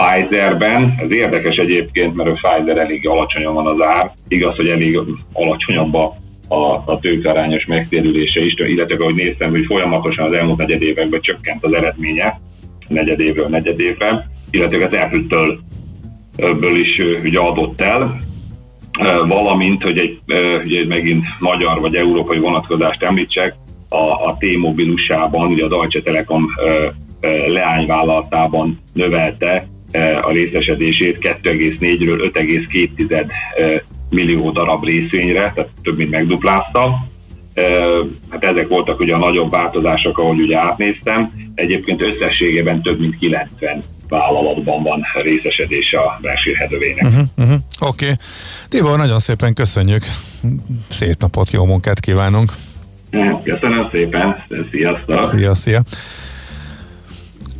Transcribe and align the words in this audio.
Pfizerben, 0.00 0.94
ez 0.98 1.10
érdekes 1.10 1.56
egyébként, 1.56 2.14
mert 2.14 2.28
a 2.28 2.32
Pfizer 2.32 2.76
elég 2.76 3.08
alacsonyan 3.08 3.54
van 3.54 3.66
az 3.66 3.86
ár, 3.86 4.12
igaz, 4.28 4.56
hogy 4.56 4.68
elég 4.68 5.00
alacsonyabb 5.32 5.94
a, 5.94 6.16
a, 6.48 6.64
a 6.84 6.98
tőkearányos 7.00 7.66
megtérülése 7.66 8.44
is, 8.44 8.54
illetve 8.56 8.96
ahogy 9.04 9.14
néztem, 9.14 9.50
hogy 9.50 9.64
folyamatosan 9.66 10.26
az 10.26 10.34
elmúlt 10.34 10.58
negyed 10.58 10.82
években 10.82 11.20
csökkent 11.20 11.64
az 11.64 11.72
eredménye, 11.72 12.40
negyedévről 12.88 13.48
negyedévre, 13.48 14.30
illetve 14.50 14.86
az 14.86 15.02
Apple-től 15.02 15.60
ből 16.36 16.76
is 16.76 17.02
ugye 17.22 17.38
adott 17.38 17.80
el, 17.80 18.16
valamint, 19.26 19.82
hogy 19.82 19.98
egy, 19.98 20.20
ugye 20.64 20.86
megint 20.86 21.26
magyar 21.38 21.80
vagy 21.80 21.94
európai 21.94 22.38
vonatkozást 22.38 23.02
említsek, 23.02 23.54
a, 23.88 24.26
a 24.28 24.36
T-mobilusában, 24.38 25.46
ugye 25.46 25.64
a 25.64 25.68
Deutsche 25.68 26.02
Telekom 26.02 26.46
leányvállalatában 27.46 28.80
növelte 28.92 29.68
a 30.22 30.32
részesedését 30.32 31.18
2,4-ről 31.42 32.30
5,2 32.34 33.82
millió 34.10 34.50
darab 34.50 34.84
részvényre, 34.84 35.52
tehát 35.54 35.70
több 35.82 35.96
mint 35.96 36.10
megduplázta. 36.10 37.06
Hát 38.30 38.44
ezek 38.44 38.68
voltak 38.68 39.00
ugye 39.00 39.14
a 39.14 39.18
nagyobb 39.18 39.50
változások, 39.50 40.18
ahogy 40.18 40.40
ugye 40.40 40.58
átnéztem. 40.58 41.32
Egyébként 41.54 42.02
összességében 42.02 42.82
több 42.82 43.00
mint 43.00 43.18
90 43.18 43.82
vállalatban 44.08 44.82
van 44.82 45.02
részesedése 45.22 45.98
a 45.98 46.18
versenyhedővének. 46.22 47.04
Uh-huh, 47.04 47.24
uh-huh. 47.36 47.56
Oké. 47.80 48.04
Okay. 48.04 48.16
Tibor, 48.68 48.96
nagyon 48.96 49.18
szépen 49.18 49.54
köszönjük. 49.54 50.02
Szép 50.88 51.14
napot, 51.18 51.50
jó 51.50 51.64
munkát 51.64 52.00
kívánunk. 52.00 52.52
Köszönöm 53.44 53.88
szépen. 53.92 54.44
Sziasztok. 54.70 55.26
Szia, 55.26 55.54
szia. 55.54 55.82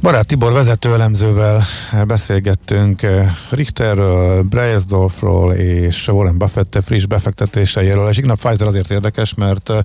Barát 0.06 0.27
Tibor 0.27 0.52
vezető 0.52 0.92
elemzővel 0.92 1.62
beszélgettünk 2.06 3.02
eh, 3.02 3.34
Richterről, 3.51 4.42
Breisdorfról 4.42 5.52
és 5.52 6.09
Warren 6.09 6.38
Buffett 6.38 6.79
friss 6.82 7.04
befektetéseiről, 7.04 8.09
és 8.09 8.18
ignap 8.18 8.38
Pfizer 8.38 8.66
azért 8.66 8.90
érdekes, 8.90 9.35
mert 9.35 9.71
eh, 9.71 9.79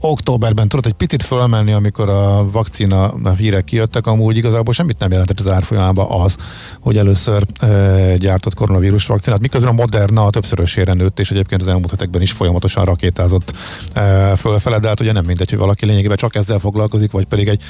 októberben 0.00 0.68
tudott 0.68 0.86
egy 0.86 0.92
picit 0.92 1.22
fölmenni, 1.22 1.72
amikor 1.72 2.08
a 2.08 2.50
vakcina 2.50 3.14
hírek 3.36 3.64
kijöttek, 3.64 4.06
amúgy 4.06 4.36
igazából 4.36 4.74
semmit 4.74 4.98
nem 4.98 5.10
jelentett 5.10 5.40
az 5.40 5.48
árfolyamában 5.48 6.20
az, 6.20 6.36
hogy 6.80 6.96
először 6.98 7.46
e, 7.60 8.16
gyártott 8.16 8.54
koronavírus 8.54 9.06
vakcinát, 9.06 9.40
miközben 9.40 9.70
a 9.70 9.72
Moderna 9.72 10.30
többszörösére 10.30 10.92
nőtt, 10.92 11.18
és 11.18 11.30
egyébként 11.30 11.60
az 11.60 11.68
elmúlt 11.68 11.90
hetekben 11.90 12.22
is 12.22 12.32
folyamatosan 12.32 12.84
rakétázott 12.84 13.52
e, 13.92 14.36
fölfele, 14.36 14.78
de 14.78 14.88
hát 14.88 15.00
ugye 15.00 15.12
nem 15.12 15.24
mindegy, 15.26 15.50
hogy 15.50 15.58
valaki 15.58 15.86
lényegében 15.86 16.16
csak 16.16 16.34
ezzel 16.34 16.58
foglalkozik, 16.58 17.10
vagy 17.10 17.24
pedig 17.24 17.48
egy 17.48 17.62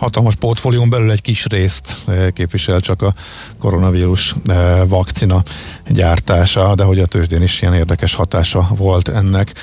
hatalmas 0.00 0.34
portfólión 0.34 0.90
belül 0.90 1.10
egy 1.10 1.22
kis 1.22 1.44
részt 1.46 1.96
eh, 2.06 2.30
képvisel 2.30 2.80
csak 2.80 3.02
a 3.02 3.14
koronavírus 3.58 4.34
eh, 4.46 4.80
vakcina 4.86 5.42
gyártása, 5.88 6.74
de 6.74 6.82
hogy 6.82 6.98
a 6.98 7.06
tőzsdén 7.06 7.42
is 7.42 7.62
ilyen 7.62 7.74
érdekes 7.74 8.14
hatása 8.14 8.68
volt 8.76 9.08
ennek. 9.08 9.54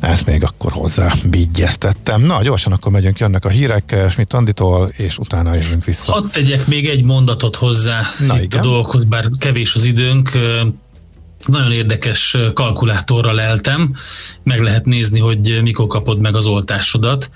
Ezt 0.00 0.26
még 0.26 0.42
akkor 0.42 0.72
hozzá 0.72 1.12
bigyeztettem. 1.24 2.22
Na, 2.22 2.42
gyorsan 2.42 2.72
akkor 2.72 2.92
megyünk, 2.92 3.18
jönnek 3.18 3.44
a 3.44 3.48
hírek 3.48 3.92
eh, 3.92 4.10
Schmidt 4.10 4.32
Anditól, 4.32 4.92
és 4.96 5.18
utána 5.18 5.54
jövünk 5.54 5.84
vissza. 5.84 6.12
Hadd 6.12 6.30
tegyek 6.30 6.66
még 6.66 6.88
egy 6.88 7.04
mondatot 7.04 7.56
hozzá 7.56 8.00
Na, 8.26 8.36
itt 8.36 8.42
igen. 8.42 8.60
a 8.60 8.62
dolgokhoz, 8.62 9.04
bár 9.04 9.24
kevés 9.38 9.74
az 9.74 9.84
időnk. 9.84 10.30
Nagyon 11.46 11.72
érdekes 11.72 12.36
kalkulátorral 12.54 13.34
leltem. 13.34 13.94
Meg 14.42 14.60
lehet 14.60 14.86
nézni, 14.86 15.18
hogy 15.18 15.60
mikor 15.62 15.86
kapod 15.86 16.20
meg 16.20 16.36
az 16.36 16.46
oltásodat 16.46 17.30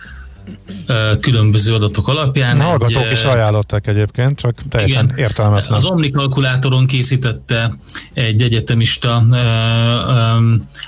különböző 1.21 1.75
adatok 1.75 2.09
alapján. 2.09 2.61
A 2.61 2.63
hallgatók 2.63 3.05
egy, 3.05 3.13
is 3.13 3.25
ajánlották 3.25 3.87
egyébként, 3.87 4.39
csak 4.39 4.55
teljesen 4.69 5.05
igen, 5.05 5.17
értelmetlen. 5.19 5.77
Az 5.77 5.85
Omni 5.85 6.11
kalkulátoron 6.11 6.87
készítette 6.87 7.75
egy 8.13 8.43
egyetemista, 8.43 9.23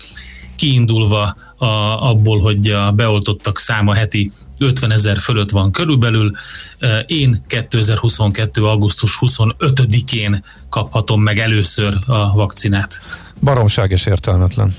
kiindulva 0.55 1.35
a, 1.57 1.65
abból, 2.09 2.39
hogy 2.39 2.69
a 2.69 2.91
beoltottak 2.91 3.59
száma 3.59 3.93
heti 3.93 4.31
50 4.57 4.91
ezer 4.91 5.19
fölött 5.19 5.49
van 5.49 5.71
körülbelül. 5.71 6.31
Én 7.05 7.43
2022. 7.47 8.65
augusztus 8.65 9.17
25-én 9.21 10.43
kaphatom 10.69 11.21
meg 11.21 11.39
először 11.39 11.97
a 12.05 12.33
vakcinát. 12.33 13.01
Baromság 13.41 13.91
és 13.91 14.05
értelmetlen. 14.05 14.75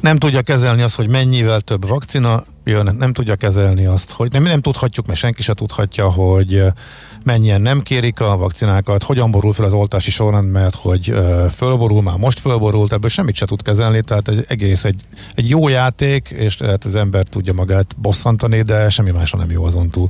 nem 0.00 0.18
tudja 0.18 0.42
kezelni 0.42 0.82
azt, 0.82 0.94
hogy 0.94 1.08
mennyivel 1.08 1.60
több 1.60 1.88
vakcina 1.88 2.44
jön, 2.64 2.96
nem 2.98 3.12
tudja 3.12 3.36
kezelni 3.36 3.86
azt, 3.86 4.10
hogy 4.10 4.32
nem, 4.32 4.42
nem 4.42 4.60
tudhatjuk, 4.60 5.06
mert 5.06 5.18
senki 5.18 5.42
se 5.42 5.54
tudhatja, 5.54 6.10
hogy 6.10 6.62
mennyien 7.24 7.60
nem 7.60 7.82
kérik 7.82 8.20
a 8.20 8.36
vakcinákat, 8.36 9.02
hogyan 9.02 9.30
borul 9.30 9.52
fel 9.52 9.64
az 9.64 9.72
oltási 9.72 10.10
sorrend, 10.10 10.50
mert 10.50 10.74
hogy 10.74 11.10
uh, 11.10 11.50
fölborul, 11.50 12.02
már 12.02 12.16
most 12.16 12.40
fölborult, 12.40 12.92
ebből 12.92 13.10
semmit 13.10 13.34
se 13.34 13.46
tud 13.46 13.62
kezelni, 13.62 14.02
tehát 14.02 14.28
egy 14.28 14.44
egész 14.48 14.84
egy, 14.84 15.00
egy 15.34 15.48
jó 15.48 15.68
játék, 15.68 16.28
és 16.28 16.58
lehet 16.58 16.84
az 16.84 16.94
ember 16.94 17.24
tudja 17.30 17.52
magát 17.52 17.94
bosszantani, 17.96 18.62
de 18.62 18.90
semmi 18.90 19.10
másra 19.10 19.38
nem 19.38 19.50
jó 19.50 19.64
azon 19.64 19.90
túl. 19.90 20.08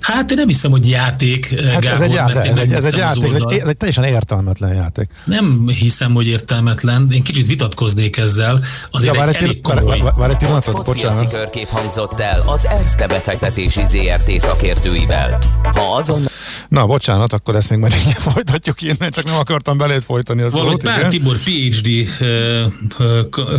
Hát 0.00 0.30
én 0.30 0.36
nem 0.36 0.46
hiszem, 0.46 0.70
hogy 0.70 0.88
játék, 0.88 1.60
hát 1.60 1.80
Gábor, 1.80 1.90
ez 1.90 2.00
egy, 2.00 2.12
játék, 2.12 2.50
ez 2.50 2.56
egy, 2.56 2.72
ez 2.72 2.84
egy 2.84 2.96
játék, 2.96 3.34
ez 3.34 3.42
egy, 3.48 3.58
ez 3.58 3.66
egy 3.66 3.76
teljesen 3.76 4.04
értelmetlen 4.04 4.74
játék. 4.74 5.08
Nem 5.24 5.68
hiszem, 5.68 6.12
hogy 6.12 6.26
értelmetlen, 6.26 7.08
én 7.10 7.22
kicsit 7.22 7.46
vitatkoznék 7.46 8.16
ezzel, 8.16 8.60
azért 8.90 9.14
ja, 9.14 9.20
vár 9.20 9.28
egy, 9.28 9.34
elég 9.34 9.60
komoly. 9.60 10.02
Vár, 10.16 10.30
egy 10.30 10.36
pillanatot, 10.36 10.84
bocsánat. 10.84 11.30
körkép 11.30 11.68
hangzott 11.68 12.20
el 12.20 12.42
az 12.46 12.66
ESZTE 12.66 13.06
befektetési 13.06 13.84
ZRT 13.84 14.40
szakértőivel. 14.40 15.38
Ha 15.74 15.96
azon 15.96 16.28
Na, 16.68 16.86
bocsánat, 16.86 17.32
akkor 17.32 17.56
ezt 17.56 17.70
még 17.70 17.78
majd 17.78 17.94
így 17.94 18.12
folytatjuk 18.32 18.82
innen, 18.82 19.10
csak 19.10 19.24
nem 19.24 19.36
akartam 19.36 19.78
belét 19.78 20.04
folytani 20.04 20.42
az 20.42 20.52
Valahogy 20.52 20.82
Pál 20.82 20.98
igen? 20.98 21.10
Tibor 21.10 21.36
PhD 21.36 21.88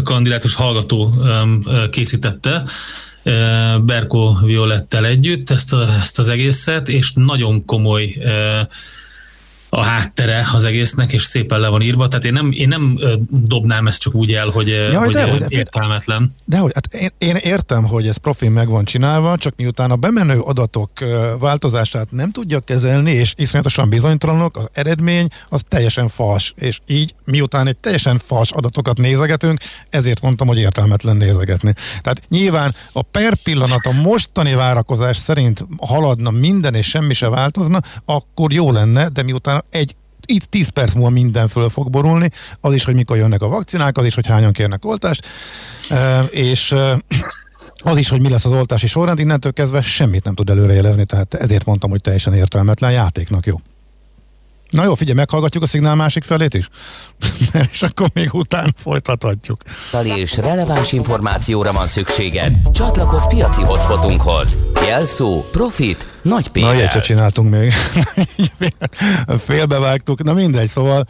kandidátus 0.03 0.55
hallgató 0.55 1.13
készítette, 1.91 2.63
Berko 3.85 4.35
Violettel 4.43 5.05
együtt 5.05 5.49
ezt, 5.49 5.73
a, 5.73 5.87
ezt 5.99 6.19
az 6.19 6.27
egészet, 6.27 6.87
és 6.87 7.11
nagyon 7.13 7.65
komoly 7.65 8.15
a 9.69 9.81
háttere 9.81 10.47
az 10.53 10.63
egésznek, 10.63 11.13
és 11.13 11.23
szépen 11.23 11.59
le 11.59 11.67
van 11.67 11.81
írva, 11.81 12.07
tehát 12.07 12.25
én 12.25 12.33
nem, 12.33 12.51
én 12.51 12.67
nem 12.67 12.99
dobnám 13.29 13.87
ezt 13.87 13.99
csak 13.99 14.15
úgy 14.15 14.33
el, 14.33 14.49
hogy, 14.49 14.67
Jaj, 14.67 14.95
hogy 14.95 15.13
de, 15.13 15.29
hogy, 15.29 15.45
értelmetlen. 15.47 16.33
De 16.45 16.57
hogy, 16.57 16.71
hát 16.73 16.93
én, 16.93 17.09
én 17.17 17.35
értem, 17.35 17.83
hogy 17.85 18.07
ez 18.07 18.17
profil 18.17 18.49
meg 18.49 18.67
van 18.67 18.85
csinálva, 18.85 19.37
csak 19.37 19.53
miután 19.55 19.91
a 19.91 19.95
bemenő 19.95 20.39
adatok 20.39 20.91
változását 21.39 22.11
nem 22.11 22.31
tudja 22.31 22.59
kezelni, 22.59 23.11
és 23.11 23.33
iszonyatosan 23.37 23.89
bizonytalanok, 23.89 24.57
az 24.57 24.67
eredmény 24.73 25.27
az 25.49 25.61
teljesen 25.67 26.07
fals, 26.07 26.53
és 26.55 26.79
így 26.87 27.15
miután 27.25 27.67
egy 27.67 27.77
teljesen 27.77 28.21
fals 28.25 28.51
adatokat 28.51 28.97
nézegetünk, 28.97 29.59
ezért 29.89 30.21
mondtam, 30.21 30.47
hogy 30.47 30.57
értelmetlen 30.57 31.17
nézegetni. 31.17 31.73
Tehát 32.01 32.21
nyilván 32.29 32.75
a 32.91 33.01
per 33.01 33.33
pillanat 33.43 33.85
a 33.85 34.01
mostani 34.01 34.53
várakozás 34.53 35.17
szerint 35.17 35.65
haladna 35.77 36.31
minden, 36.31 36.73
és 36.73 36.87
semmi 36.87 37.13
se 37.13 37.29
változna, 37.29 37.79
akkor 38.05 38.53
jó 38.53 38.71
lenne, 38.71 39.09
de 39.09 39.23
miután 39.23 39.56
egy 39.69 39.95
itt 40.25 40.43
10 40.43 40.69
perc 40.69 40.93
múlva 40.93 41.09
minden 41.09 41.47
föl 41.47 41.69
fog 41.69 41.89
borulni, 41.89 42.29
az 42.61 42.73
is, 42.73 42.83
hogy 42.83 42.95
mikor 42.95 43.17
jönnek 43.17 43.41
a 43.41 43.47
vakcinák, 43.47 43.97
az 43.97 44.05
is, 44.05 44.15
hogy 44.15 44.27
hányan 44.27 44.51
kérnek 44.51 44.85
oltást, 44.85 45.27
és 46.29 46.75
az 47.83 47.97
is, 47.97 48.09
hogy 48.09 48.21
mi 48.21 48.29
lesz 48.29 48.45
az 48.45 48.51
oltási 48.51 48.87
sorrend, 48.87 49.19
innentől 49.19 49.53
kezdve 49.53 49.81
semmit 49.81 50.23
nem 50.23 50.33
tud 50.33 50.49
előrejelezni, 50.49 51.05
tehát 51.05 51.33
ezért 51.33 51.65
mondtam, 51.65 51.89
hogy 51.89 52.01
teljesen 52.01 52.33
értelmetlen 52.33 52.91
játéknak 52.91 53.45
jó. 53.45 53.55
Na 54.69 54.83
jó, 54.83 54.95
figyelj, 54.95 55.17
meghallgatjuk 55.17 55.63
a 55.63 55.67
szignál 55.67 55.95
másik 55.95 56.23
felét 56.23 56.53
is? 56.53 56.69
és 57.71 57.81
akkor 57.81 58.09
még 58.13 58.33
után 58.33 58.73
folytathatjuk. 58.77 59.61
És 60.03 60.37
releváns 60.37 60.91
információra 60.91 61.73
van 61.73 61.87
szükséged. 61.87 62.55
Csatlakozz 62.71 63.25
piaci 63.27 63.61
hotspotunkhoz. 63.61 64.57
Jelszó, 64.87 65.43
profit, 65.51 66.07
nagy 66.21 66.47
pénz. 66.47 66.65
Na, 66.65 66.73
ilyet 66.73 67.03
csináltunk 67.03 67.49
még. 67.49 67.73
Félbevágtuk, 69.47 70.23
na 70.23 70.33
mindegy, 70.33 70.69
szóval 70.69 71.07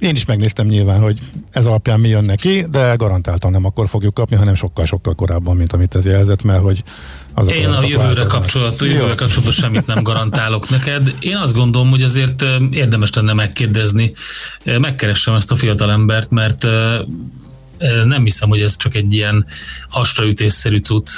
én 0.00 0.14
is 0.14 0.24
megnéztem 0.24 0.66
nyilván, 0.66 1.00
hogy 1.00 1.18
ez 1.50 1.66
alapján 1.66 2.00
mi 2.00 2.08
jön 2.08 2.24
neki, 2.24 2.66
de 2.70 2.94
garantáltan 2.94 3.50
nem 3.50 3.64
akkor 3.64 3.88
fogjuk 3.88 4.14
kapni, 4.14 4.36
hanem 4.36 4.54
sokkal-sokkal 4.54 5.14
korábban, 5.14 5.56
mint 5.56 5.72
amit 5.72 5.94
ez 5.94 6.04
jelzett, 6.04 6.42
mert 6.42 6.62
hogy 6.62 6.82
az 7.38 7.48
Én 7.48 7.68
a 7.68 7.86
jövőre 7.86 8.24
kapcsolatban, 8.24 8.88
jövőre 8.88 9.14
kapcsolatban 9.14 9.52
semmit 9.52 9.86
nem 9.86 10.02
garantálok 10.02 10.68
neked. 10.68 11.14
Én 11.20 11.36
azt 11.36 11.54
gondolom, 11.54 11.90
hogy 11.90 12.02
azért 12.02 12.44
érdemes 12.70 13.12
lenne 13.12 13.32
megkérdezni. 13.32 14.12
Megkeressem 14.64 15.34
ezt 15.34 15.50
a 15.50 15.54
fiatalembert, 15.54 16.30
mert 16.30 16.66
Nem 18.04 18.24
hiszem, 18.24 18.48
hogy 18.48 18.60
ez 18.60 18.76
csak 18.76 18.94
egy 18.94 19.14
ilyen 19.14 19.46
hasraütésszerű 19.88 20.78
cucc. 20.78 21.08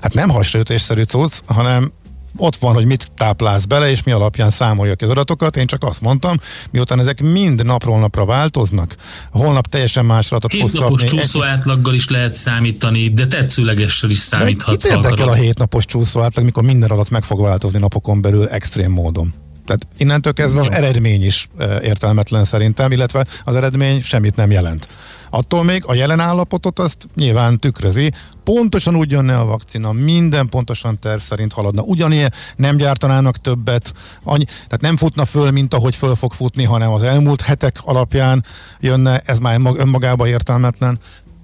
Hát 0.00 0.14
nem 0.14 0.28
hasraütésszerű 0.28 1.02
cucc, 1.02 1.32
hanem 1.46 1.92
ott 2.36 2.56
van, 2.56 2.74
hogy 2.74 2.84
mit 2.84 3.10
táplálsz 3.16 3.64
bele, 3.64 3.90
és 3.90 4.02
mi 4.02 4.12
alapján 4.12 4.50
számolja 4.50 4.94
ki 4.94 5.04
az 5.04 5.10
adatokat. 5.10 5.56
Én 5.56 5.66
csak 5.66 5.82
azt 5.82 6.00
mondtam, 6.00 6.40
miután 6.70 7.00
ezek 7.00 7.20
mind 7.20 7.64
napról 7.64 7.98
napra 7.98 8.24
változnak, 8.24 8.96
holnap 9.30 9.66
teljesen 9.66 10.04
más 10.04 10.30
adatot 10.30 10.60
fogsz 10.60 10.72
napos 10.72 11.04
csúszó 11.04 11.42
átlaggal 11.42 11.94
is 11.94 12.08
lehet 12.08 12.34
számítani, 12.34 13.08
de 13.08 13.26
tetszőlegessel 13.26 14.10
is 14.10 14.18
számíthatsz. 14.18 14.82
Kit 14.82 14.92
érdekel 14.92 15.28
a 15.28 15.34
hétnapos 15.34 15.84
csúszó 15.84 16.20
átlag, 16.20 16.44
mikor 16.44 16.62
minden 16.62 16.90
adat 16.90 17.10
meg 17.10 17.22
fog 17.22 17.40
változni 17.40 17.78
napokon 17.78 18.20
belül 18.20 18.48
extrém 18.48 18.90
módon? 18.90 19.34
Tehát 19.66 19.86
innentől 19.96 20.32
kezdve 20.32 20.60
az 20.60 20.70
eredmény 20.70 21.24
is 21.24 21.48
értelmetlen 21.82 22.44
szerintem, 22.44 22.92
illetve 22.92 23.26
az 23.44 23.54
eredmény 23.54 24.02
semmit 24.02 24.36
nem 24.36 24.50
jelent. 24.50 24.88
Attól 25.30 25.64
még 25.64 25.82
a 25.86 25.94
jelen 25.94 26.20
állapotot 26.20 26.78
azt 26.78 27.08
nyilván 27.14 27.58
tükrözi, 27.58 28.12
pontosan 28.44 28.96
úgy 28.96 29.14
a 29.14 29.44
vakcina, 29.44 29.92
minden 29.92 30.48
pontosan 30.48 30.98
terv 30.98 31.20
szerint 31.20 31.52
haladna. 31.52 31.82
Ugyanilyen 31.82 32.32
nem 32.56 32.76
gyártanának 32.76 33.40
többet, 33.40 33.92
annyi, 34.22 34.44
tehát 34.44 34.80
nem 34.80 34.96
futna 34.96 35.24
föl, 35.24 35.50
mint 35.50 35.74
ahogy 35.74 35.96
föl 35.96 36.14
fog 36.14 36.32
futni, 36.32 36.64
hanem 36.64 36.92
az 36.92 37.02
elmúlt 37.02 37.40
hetek 37.40 37.76
alapján 37.84 38.44
jönne, 38.80 39.22
ez 39.24 39.38
már 39.38 39.60
önmagában 39.76 40.26
értelmetlen. 40.26 40.98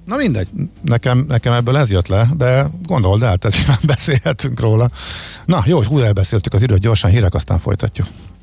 Na 0.04 0.16
mindegy, 0.16 0.48
nekem, 0.84 1.24
nekem 1.28 1.52
ebből 1.52 1.76
ez 1.76 1.90
jött 1.90 2.08
le, 2.08 2.28
de 2.36 2.66
gondold 2.86 3.22
el, 3.22 3.36
tehát 3.36 3.80
beszélhetünk 3.86 4.60
róla. 4.60 4.90
Na 5.44 5.62
jó, 5.66 5.82
úgy 5.88 6.02
elbeszéltük 6.02 6.52
az 6.52 6.62
időt, 6.62 6.80
gyorsan 6.80 7.10
hírek, 7.10 7.34
aztán 7.34 7.58
folytatjuk. 7.58 8.06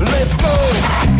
Let's 0.00 0.34
go! 0.36 1.19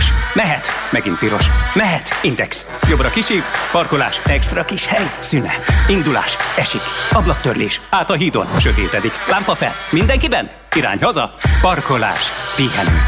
piros. 0.01 0.33
Mehet. 0.33 0.67
Megint 0.91 1.17
piros. 1.17 1.51
Mehet. 1.73 2.09
Index. 2.21 2.65
Jobbra 2.89 3.09
kisi. 3.09 3.43
Parkolás. 3.71 4.21
Extra 4.25 4.65
kis 4.65 4.85
hely. 4.85 5.05
Szünet. 5.19 5.63
Indulás. 5.87 6.37
Esik. 6.57 6.81
Ablaktörlés. 7.11 7.81
Át 7.89 8.09
a 8.09 8.13
hídon. 8.13 8.45
Sötétedik. 8.59 9.11
Lámpa 9.27 9.55
fel. 9.55 9.73
Mindenki 9.91 10.27
bent? 10.27 10.57
Irány 10.75 11.01
haza. 11.01 11.31
Parkolás. 11.61 12.31
Pihenő. 12.55 12.99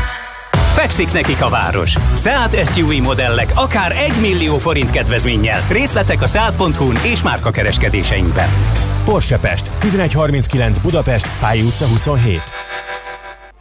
Fekszik 0.74 1.12
nekik 1.12 1.42
a 1.42 1.50
város. 1.50 1.95
Seat 2.16 2.74
SUV 2.74 2.92
modellek 2.92 3.51
akár 3.56 3.92
1 3.92 4.13
millió 4.22 4.57
forint 4.57 4.90
kedvezménnyel. 4.90 5.62
Részletek 5.69 6.22
a 6.22 6.28
seat.hu-n 6.28 6.98
és 7.04 7.22
márka 7.22 7.51
kereskedéseinkben. 7.51 8.50
Porsche 9.06 9.38
Pest, 9.38 9.72
1139 9.81 10.78
Budapest, 10.78 11.25
Fáj 11.25 11.62
utca 11.62 11.86
27. 11.86 12.42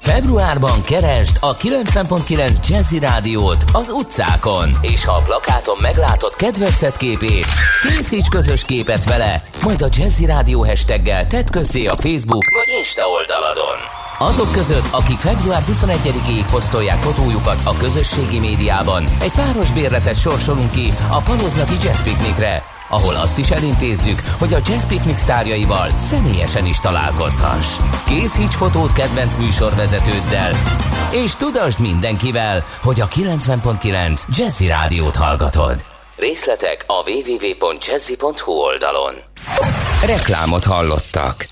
Februárban 0.03 0.83
keresd 0.83 1.37
a 1.41 1.55
90.9 1.55 2.69
Jazzy 2.69 2.99
Rádiót 2.99 3.65
az 3.73 3.91
utcákon, 3.91 4.71
és 4.81 5.05
ha 5.05 5.13
a 5.13 5.23
plakáton 5.23 5.77
meglátod 5.81 6.35
kedvencet 6.35 6.97
képét, 6.97 7.47
készíts 7.83 8.29
közös 8.29 8.65
képet 8.65 9.05
vele, 9.05 9.43
majd 9.63 9.83
a 9.83 9.89
Jazzy 9.91 10.25
Rádió 10.25 10.65
hashtaggel 10.65 11.27
tedd 11.27 11.51
közzé 11.51 11.87
a 11.87 11.97
Facebook 11.97 12.45
vagy 12.55 12.75
Insta 12.79 13.07
oldaladon. 13.07 13.79
Azok 14.19 14.53
között, 14.53 14.89
akik 14.91 15.19
február 15.19 15.63
21-ig 15.73 16.45
posztolják 16.51 17.03
fotójukat 17.03 17.61
a 17.65 17.77
közösségi 17.77 18.39
médiában, 18.39 19.05
egy 19.21 19.33
páros 19.33 19.73
bérletet 19.73 20.21
sorsolunk 20.21 20.71
ki 20.71 20.93
a 21.11 21.21
Paloznati 21.21 21.75
Jazz 21.83 22.01
Piknikre, 22.01 22.72
ahol 22.93 23.15
azt 23.15 23.39
is 23.39 23.51
elintézzük, 23.51 24.21
hogy 24.39 24.53
a 24.53 24.61
Jazz 24.67 24.85
Picnic 24.85 25.21
sztárjaival 25.21 25.91
személyesen 25.99 26.67
is 26.67 26.79
találkozhass. 26.79 27.77
Készíts 28.07 28.55
fotót 28.55 28.93
kedvenc 28.93 29.37
műsorvezetőddel, 29.37 30.53
és 31.11 31.37
tudasd 31.37 31.81
mindenkivel, 31.81 32.65
hogy 32.83 33.01
a 33.01 33.09
90.9 33.09 34.21
Jazzy 34.37 34.67
Rádiót 34.67 35.17
hallgatod. 35.17 35.85
Részletek 36.17 36.85
a 36.87 37.11
www.jazzy.hu 37.11 38.53
oldalon. 38.53 39.15
Reklámot 40.07 40.65
hallottak. 40.65 41.49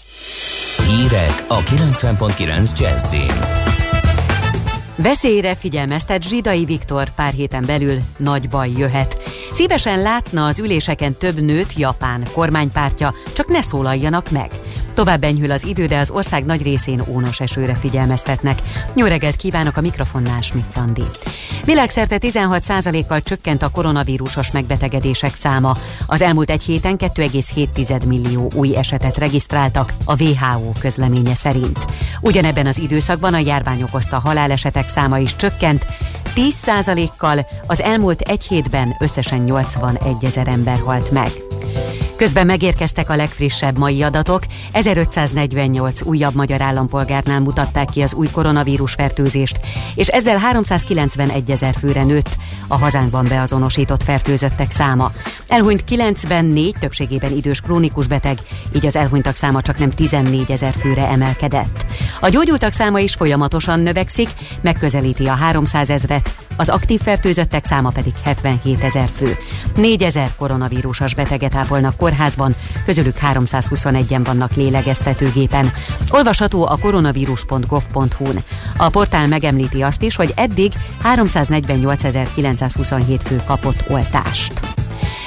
Hírek 0.86 1.44
a 1.48 1.58
90.9 1.58 2.78
Jazzin. 2.78 3.32
Veszélyre 5.02 5.54
figyelmeztet 5.54 6.22
Zsidai 6.22 6.64
Viktor 6.64 7.10
pár 7.14 7.32
héten 7.32 7.64
belül 7.66 7.98
nagy 8.16 8.48
baj 8.48 8.70
jöhet. 8.76 9.16
Szívesen 9.52 10.02
látna 10.02 10.46
az 10.46 10.58
üléseken 10.58 11.14
több 11.14 11.40
nőt 11.40 11.72
Japán 11.76 12.22
kormánypártja, 12.32 13.14
csak 13.32 13.48
ne 13.48 13.60
szólaljanak 13.60 14.30
meg. 14.30 14.50
Tovább 14.94 15.24
enyhül 15.24 15.50
az 15.50 15.64
idő, 15.64 15.86
de 15.86 15.98
az 15.98 16.10
ország 16.10 16.44
nagy 16.44 16.62
részén 16.62 17.02
ónos 17.08 17.40
esőre 17.40 17.74
figyelmeztetnek. 17.74 18.58
Jó 18.94 19.06
reggelt 19.06 19.36
kívánok 19.36 19.76
a 19.76 19.80
mikrofonnál, 19.80 20.40
Schmidt 20.40 20.76
Andi. 20.76 21.04
Világszerte 21.64 22.16
16%-kal 22.20 23.20
csökkent 23.20 23.62
a 23.62 23.68
koronavírusos 23.68 24.50
megbetegedések 24.50 25.34
száma. 25.34 25.76
Az 26.06 26.22
elmúlt 26.22 26.50
egy 26.50 26.62
héten 26.62 26.96
2,7 26.98 28.06
millió 28.06 28.50
új 28.54 28.76
esetet 28.76 29.18
regisztráltak 29.18 29.92
a 30.04 30.22
WHO 30.22 30.72
közleménye 30.78 31.34
szerint. 31.34 31.84
Ugyanebben 32.20 32.66
az 32.66 32.78
időszakban 32.78 33.34
a 33.34 33.38
járvány 33.38 33.82
okozta 33.82 34.18
halálesetek 34.18 34.88
száma 34.90 35.18
is 35.18 35.36
csökkent, 35.36 35.86
10%-kal 36.34 37.46
az 37.66 37.80
elmúlt 37.80 38.20
egy 38.20 38.46
hétben 38.46 38.96
összesen 38.98 39.40
81 39.40 40.24
ezer 40.24 40.48
ember 40.48 40.78
halt 40.78 41.10
meg. 41.10 41.30
Közben 42.20 42.46
megérkeztek 42.46 43.10
a 43.10 43.16
legfrissebb 43.16 43.78
mai 43.78 44.02
adatok. 44.02 44.42
1548 44.72 46.02
újabb 46.02 46.34
magyar 46.34 46.60
állampolgárnál 46.60 47.40
mutatták 47.40 47.88
ki 47.90 48.02
az 48.02 48.14
új 48.14 48.26
koronavírus 48.32 48.92
fertőzést, 48.92 49.60
és 49.94 50.06
ezzel 50.06 50.38
391 50.38 51.50
ezer 51.50 51.74
főre 51.74 52.04
nőtt 52.04 52.36
a 52.68 52.78
hazánkban 52.78 53.26
beazonosított 53.28 54.02
fertőzöttek 54.02 54.70
száma. 54.70 55.12
Elhunyt 55.48 55.84
94, 55.84 56.74
többségében 56.80 57.36
idős 57.36 57.60
krónikus 57.60 58.06
beteg, 58.06 58.38
így 58.74 58.86
az 58.86 58.96
elhunytak 58.96 59.36
száma 59.36 59.60
csak 59.60 59.78
nem 59.78 59.90
14 59.90 60.50
ezer 60.50 60.74
főre 60.74 61.08
emelkedett. 61.08 61.84
A 62.20 62.28
gyógyultak 62.28 62.72
száma 62.72 62.98
is 62.98 63.14
folyamatosan 63.14 63.80
növekszik, 63.80 64.28
megközelíti 64.60 65.26
a 65.26 65.34
300 65.34 65.90
ezret, 65.90 66.34
az 66.60 66.68
aktív 66.68 67.00
fertőzöttek 67.00 67.64
száma 67.64 67.90
pedig 67.90 68.12
77 68.24 68.82
ezer 68.82 69.08
fő. 69.16 69.36
4 69.74 70.02
ezer 70.02 70.30
koronavírusos 70.36 71.14
beteget 71.14 71.54
ápolnak 71.54 71.96
kórházban, 72.10 72.54
közülük 72.84 73.16
321-en 73.32 74.20
vannak 74.24 74.54
lélegeztetőgépen. 74.54 75.72
Olvasható 76.10 76.66
a 76.66 76.76
koronavírus.gov.hu-n. 76.80 78.38
A 78.76 78.88
portál 78.88 79.26
megemlíti 79.26 79.82
azt 79.82 80.02
is, 80.02 80.16
hogy 80.16 80.32
eddig 80.36 80.72
348.927 81.02 83.20
fő 83.24 83.42
kapott 83.46 83.84
oltást. 83.88 84.52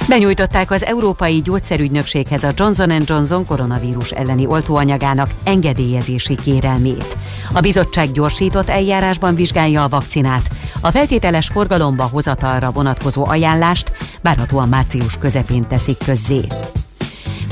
Benyújtották 0.08 0.72
az 0.72 0.86
Európai 0.86 1.42
Gyógyszerügynökséghez 1.42 2.44
a 2.44 2.52
Johnson 2.56 2.92
Johnson 3.06 3.46
koronavírus 3.46 4.12
elleni 4.12 4.46
oltóanyagának 4.46 5.30
engedélyezési 5.44 6.36
kérelmét. 6.36 7.18
A 7.54 7.60
bizottság 7.60 8.12
gyorsított 8.12 8.70
eljárásban 8.70 9.36
vizsgálja 9.36 9.84
a 9.84 9.90
vakcinát. 9.90 10.50
A 10.86 10.92
feltételes 10.92 11.48
forgalomba 11.48 12.04
hozatalra 12.04 12.72
vonatkozó 12.72 13.26
ajánlást 13.26 13.92
várhatóan 14.22 14.70
március 14.70 15.18
közepén 15.18 15.68
teszik 15.68 15.98
közzé. 16.06 16.42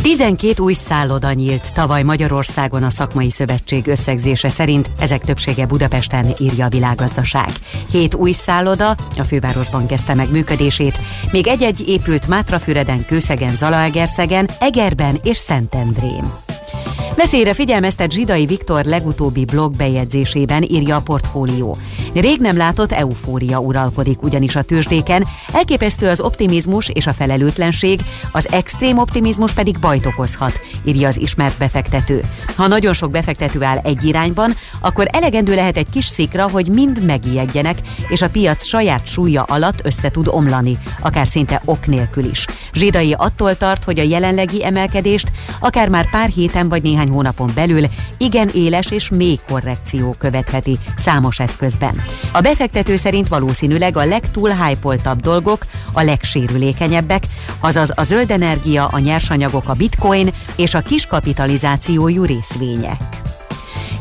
12 0.01 0.63
új 0.63 0.73
szálloda 0.73 1.31
nyílt 1.33 1.73
tavaly 1.73 2.03
Magyarországon 2.03 2.83
a 2.83 2.89
szakmai 2.89 3.29
szövetség 3.29 3.87
összegzése 3.87 4.49
szerint, 4.49 4.91
ezek 4.99 5.21
többsége 5.21 5.65
Budapesten 5.65 6.25
írja 6.37 6.65
a 6.65 6.69
világgazdaság. 6.69 7.49
Hét 7.91 8.15
új 8.15 8.31
szálloda 8.31 8.95
a 9.17 9.23
fővárosban 9.23 9.85
kezdte 9.85 10.13
meg 10.13 10.31
működését, 10.31 10.99
még 11.31 11.47
egy-egy 11.47 11.87
épült 11.87 12.27
Mátrafüreden, 12.27 13.05
Kőszegen, 13.05 13.55
Zalaegerszegen, 13.55 14.49
Egerben 14.59 15.19
és 15.23 15.37
Szentendrén. 15.37 16.31
Veszélyre 17.15 17.53
figyelmeztet 17.53 18.11
Zsidai 18.11 18.45
Viktor 18.45 18.85
legutóbbi 18.85 19.45
blog 19.45 19.75
bejegyzésében 19.75 20.63
írja 20.63 20.95
a 20.95 21.01
portfólió. 21.01 21.77
Rég 22.13 22.39
nem 22.39 22.57
látott 22.57 22.91
eufória 22.91 23.59
uralkodik 23.59 24.23
ugyanis 24.23 24.55
a 24.55 24.61
tőzsdéken, 24.61 25.27
elképesztő 25.53 26.07
az 26.07 26.21
optimizmus 26.21 26.89
és 26.89 27.07
a 27.07 27.13
felelőtlenség, 27.13 28.01
az 28.31 28.51
extrém 28.51 28.97
optimizmus 28.97 29.53
pedig 29.53 29.79
bajt 29.79 30.05
okozhat, 30.05 30.59
írja 30.83 31.07
az 31.07 31.19
ismert 31.19 31.57
befektető. 31.57 32.23
Ha 32.55 32.67
nagyon 32.67 32.93
sok 32.93 33.11
befektető 33.11 33.63
áll 33.63 33.77
egy 33.77 34.05
irányban, 34.05 34.55
akkor 34.79 35.07
elegendő 35.11 35.55
lehet 35.55 35.77
egy 35.77 35.89
kis 35.89 36.05
szikra, 36.05 36.49
hogy 36.49 36.67
mind 36.67 37.05
megijedjenek, 37.05 37.77
és 38.09 38.21
a 38.21 38.29
piac 38.29 38.65
saját 38.65 39.07
súlya 39.07 39.43
alatt 39.43 39.85
össze 39.85 40.11
tud 40.11 40.27
omlani, 40.27 40.77
akár 41.01 41.27
szinte 41.27 41.61
ok 41.65 41.87
nélkül 41.87 42.23
is. 42.23 42.45
Zsidai 42.73 43.13
attól 43.17 43.57
tart, 43.57 43.83
hogy 43.83 43.99
a 43.99 44.03
jelenlegi 44.03 44.65
emelkedést 44.65 45.31
akár 45.59 45.89
már 45.89 46.09
pár 46.09 46.29
héten 46.29 46.69
vagy 46.69 46.81
néhány 46.81 47.00
hónapon 47.09 47.51
belül 47.55 47.85
igen 48.17 48.49
éles 48.53 48.91
és 48.91 49.09
mély 49.09 49.39
korrekció 49.47 50.15
követheti 50.17 50.79
számos 50.97 51.39
eszközben. 51.39 52.01
A 52.31 52.41
befektető 52.41 52.95
szerint 52.95 53.27
valószínűleg 53.27 53.97
a 53.97 54.05
legtúlhájpoltabb 54.05 55.19
dolgok 55.19 55.65
a 55.91 56.01
legsérülékenyebbek, 56.01 57.23
azaz 57.59 57.91
a 57.95 58.03
zöld 58.03 58.31
energia, 58.31 58.87
a 58.87 58.99
nyersanyagok, 58.99 59.69
a 59.69 59.73
bitcoin 59.73 60.29
és 60.55 60.73
a 60.73 60.81
kiskapitalizációjú 60.81 62.23
részvények. 62.23 63.21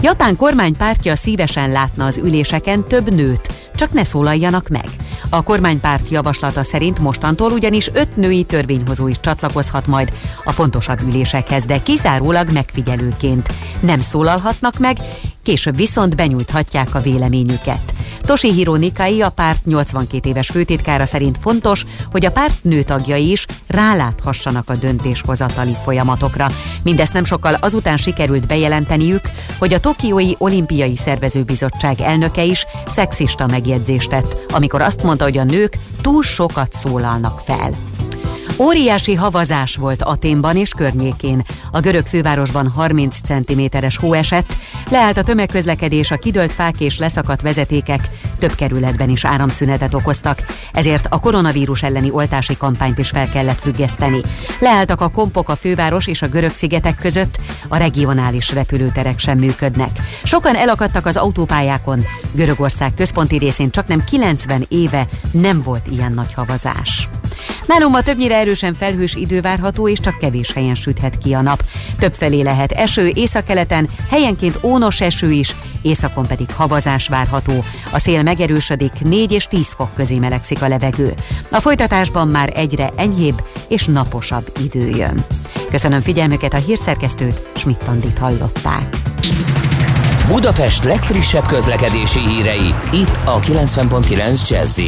Japán 0.02 0.36
kormánypártja 0.36 1.16
szívesen 1.16 1.70
látna 1.70 2.06
az 2.06 2.18
üléseken 2.18 2.84
több 2.84 3.14
nőt, 3.14 3.69
csak 3.80 3.92
ne 3.92 4.04
szólaljanak 4.04 4.68
meg. 4.68 4.84
A 5.28 5.42
kormánypárt 5.42 6.08
javaslata 6.08 6.62
szerint 6.62 6.98
mostantól 6.98 7.52
ugyanis 7.52 7.90
öt 7.92 8.16
női 8.16 8.44
törvényhozó 8.44 9.08
is 9.08 9.20
csatlakozhat 9.20 9.86
majd 9.86 10.12
a 10.44 10.52
fontosabb 10.52 11.00
ülésekhez, 11.00 11.64
de 11.64 11.82
kizárólag 11.82 12.52
megfigyelőként. 12.52 13.48
Nem 13.80 14.00
szólalhatnak 14.00 14.78
meg, 14.78 14.96
később 15.42 15.76
viszont 15.76 16.16
benyújthatják 16.16 16.94
a 16.94 17.00
véleményüket. 17.00 17.94
Toshihiro 18.20 18.76
Nikai, 18.76 19.22
a 19.22 19.30
párt 19.30 19.64
82 19.64 20.28
éves 20.28 20.48
főtitkára 20.48 21.06
szerint 21.06 21.38
fontos, 21.40 21.84
hogy 22.10 22.24
a 22.24 22.30
párt 22.30 22.62
nőtagjai 22.62 23.30
is 23.30 23.46
ráláthassanak 23.66 24.70
a 24.70 24.76
döntéshozatali 24.76 25.76
folyamatokra. 25.84 26.50
Mindezt 26.82 27.12
nem 27.12 27.24
sokkal 27.24 27.54
azután 27.54 27.96
sikerült 27.96 28.46
bejelenteniük, 28.46 29.20
hogy 29.58 29.72
a 29.74 29.80
Tokiói 29.80 30.32
Olimpiai 30.38 30.96
Szervezőbizottság 30.96 32.00
elnöke 32.00 32.42
is 32.42 32.66
szexista 32.86 33.46
megjegyzést 33.46 34.08
tett, 34.08 34.36
amikor 34.52 34.80
azt 34.80 35.02
mondta, 35.02 35.24
hogy 35.24 35.38
a 35.38 35.44
nők 35.44 35.76
túl 36.02 36.22
sokat 36.22 36.72
szólalnak 36.72 37.40
fel. 37.44 37.89
Óriási 38.60 39.14
havazás 39.14 39.76
volt 39.76 40.02
Aténban 40.02 40.56
és 40.56 40.70
környékén. 40.70 41.44
A 41.72 41.80
görög 41.80 42.06
fővárosban 42.06 42.68
30 42.68 43.16
cm-es 43.20 43.96
hó 43.96 44.12
esett, 44.12 44.56
leállt 44.90 45.16
a 45.16 45.22
tömegközlekedés, 45.22 46.10
a 46.10 46.16
kidőlt 46.16 46.52
fák 46.52 46.80
és 46.80 46.98
leszakadt 46.98 47.42
vezetékek 47.42 48.08
több 48.40 48.54
kerületben 48.54 49.08
is 49.08 49.24
áramszünetet 49.24 49.94
okoztak, 49.94 50.44
ezért 50.72 51.06
a 51.10 51.20
koronavírus 51.20 51.82
elleni 51.82 52.10
oltási 52.10 52.56
kampányt 52.56 52.98
is 52.98 53.08
fel 53.08 53.28
kellett 53.28 53.60
függeszteni. 53.60 54.20
Leálltak 54.58 55.00
a 55.00 55.08
kompok 55.08 55.48
a 55.48 55.56
főváros 55.56 56.06
és 56.06 56.22
a 56.22 56.28
görög 56.28 56.54
szigetek 56.54 56.96
között, 56.96 57.40
a 57.68 57.76
regionális 57.76 58.52
repülőterek 58.52 59.18
sem 59.18 59.38
működnek. 59.38 59.90
Sokan 60.22 60.56
elakadtak 60.56 61.06
az 61.06 61.16
autópályákon. 61.16 62.04
Görögország 62.32 62.94
központi 62.94 63.36
részén 63.36 63.70
csak 63.70 63.86
nem 63.86 64.04
90 64.04 64.66
éve 64.68 65.06
nem 65.30 65.62
volt 65.62 65.86
ilyen 65.90 66.12
nagy 66.12 66.34
havazás. 66.34 67.08
Nálunk 67.66 67.92
ma 67.92 68.02
többnyire 68.02 68.36
erősen 68.50 68.74
felhős 68.74 69.14
idő 69.14 69.40
várható, 69.40 69.88
és 69.88 70.00
csak 70.00 70.18
kevés 70.18 70.52
helyen 70.52 70.74
süthet 70.74 71.18
ki 71.18 71.32
a 71.32 71.40
nap. 71.40 71.62
Többfelé 71.98 72.40
lehet 72.40 72.72
eső, 72.72 73.10
északkeleten, 73.14 73.88
helyenként 74.08 74.58
ónos 74.62 75.00
eső 75.00 75.30
is, 75.30 75.56
északon 75.82 76.26
pedig 76.26 76.52
havazás 76.54 77.08
várható. 77.08 77.64
A 77.90 77.98
szél 77.98 78.22
megerősödik, 78.22 78.92
4 79.00 79.32
és 79.32 79.44
10 79.44 79.66
fok 79.76 79.94
közé 79.94 80.18
melegszik 80.18 80.62
a 80.62 80.68
levegő. 80.68 81.14
A 81.50 81.60
folytatásban 81.60 82.28
már 82.28 82.52
egyre 82.54 82.90
enyhébb 82.96 83.42
és 83.68 83.84
naposabb 83.84 84.52
idő 84.64 84.88
jön. 84.88 85.24
Köszönöm 85.70 86.00
figyelmüket 86.00 86.52
a 86.52 86.56
hírszerkesztőt, 86.56 87.50
Schmidt-Tandit 87.56 88.18
hallották. 88.18 88.96
Budapest 90.26 90.84
legfrissebb 90.84 91.46
közlekedési 91.46 92.20
hírei, 92.20 92.74
itt 92.92 93.20
a 93.24 93.40
90.9 93.40 94.48
jazz 94.48 94.80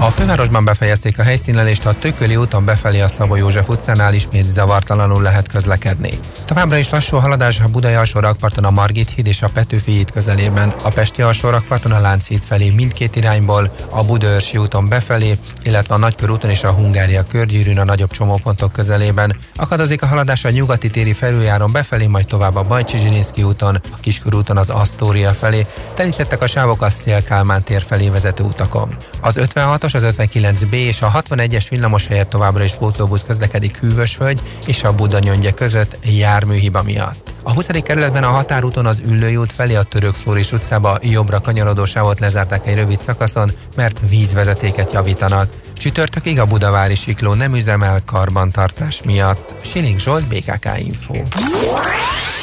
a 0.00 0.10
fővárosban 0.10 0.64
befejezték 0.64 1.18
a 1.18 1.22
helyszínelést, 1.22 1.86
a 1.86 1.94
Tököli 1.94 2.36
úton 2.36 2.64
befelé 2.64 3.00
a 3.00 3.08
Szabó 3.08 3.36
József 3.36 3.68
utcánál 3.68 4.14
ismét 4.14 4.46
zavartalanul 4.46 5.22
lehet 5.22 5.48
közlekedni. 5.48 6.20
Továbbra 6.44 6.76
is 6.76 6.90
lassú 6.90 7.16
haladás 7.16 7.60
a 7.60 7.68
Budai 7.68 7.94
alsó 7.94 8.20
a 8.62 8.70
Margit 8.70 9.10
híd 9.10 9.26
és 9.26 9.42
a 9.42 9.48
Petőfi 9.48 9.92
híd 9.92 10.10
közelében, 10.10 10.68
a 10.82 10.88
Pesti 10.88 11.22
alsó 11.22 11.48
a 11.48 12.00
Lánchíd 12.00 12.42
felé 12.42 12.70
mindkét 12.70 13.16
irányból, 13.16 13.72
a 13.90 14.04
Budaörsi 14.04 14.56
úton 14.56 14.88
befelé, 14.88 15.38
illetve 15.62 15.94
a 15.94 15.98
Nagykörúton 15.98 16.50
és 16.50 16.62
a 16.62 16.72
Hungária 16.72 17.22
körgyűrűn 17.22 17.78
a 17.78 17.84
nagyobb 17.84 18.10
csomópontok 18.10 18.72
közelében. 18.72 19.36
Akadozik 19.56 20.02
a 20.02 20.06
haladás 20.06 20.44
a 20.44 20.50
nyugati 20.50 20.90
téri 20.90 21.12
felüljáron 21.12 21.72
befelé, 21.72 22.06
majd 22.06 22.26
tovább 22.26 22.56
a 22.56 22.62
Bajcsi 22.62 22.98
Zsilinszki 22.98 23.42
úton, 23.42 23.74
a 23.74 24.00
Kiskörúton 24.00 24.56
az 24.56 24.70
Asztória 24.70 25.32
felé, 25.32 25.66
telítettek 25.94 26.42
a 26.42 26.46
sávok 26.46 26.82
a 26.82 26.90
Szél 26.90 27.22
Kálmán 27.22 27.62
tér 27.62 27.82
felé 27.82 28.08
vezető 28.08 28.42
utakon. 28.42 28.96
Az 29.20 29.36
56 29.36 29.83
os 29.84 29.94
az 29.94 30.06
59B 30.18 30.72
és 30.72 31.02
a 31.02 31.10
61-es 31.10 31.66
villamos 31.70 32.06
helyett 32.06 32.28
továbbra 32.28 32.64
is 32.64 32.74
pótlóbusz 32.74 33.22
közlekedik 33.22 33.78
Hűvösvölgy 33.78 34.40
és 34.66 34.82
a 34.82 34.94
Budanyongye 34.94 35.50
között 35.50 35.98
járműhiba 36.04 36.82
miatt. 36.82 37.32
A 37.42 37.52
20. 37.52 37.66
kerületben 37.66 38.24
a 38.24 38.30
határúton 38.30 38.86
az 38.86 39.02
Üllői 39.06 39.36
út 39.36 39.52
felé 39.52 39.74
a 39.74 39.82
Török 39.82 40.14
Flóris 40.14 40.52
utcába 40.52 40.98
jobbra 41.02 41.40
kanyarodó 41.40 41.84
sávot 41.84 42.20
lezárták 42.20 42.66
egy 42.66 42.74
rövid 42.74 43.00
szakaszon, 43.00 43.52
mert 43.76 44.00
vízvezetéket 44.08 44.92
javítanak. 44.92 45.50
Csütörtökig 45.76 46.40
a 46.40 46.46
Budavári 46.46 46.94
Sikló 46.94 47.34
nem 47.34 47.54
üzemel 47.54 48.00
karbantartás 48.06 49.02
miatt. 49.02 49.54
Siling 49.64 49.98
Zsolt, 49.98 50.28
BKK 50.28 50.68
Info. 50.78 51.14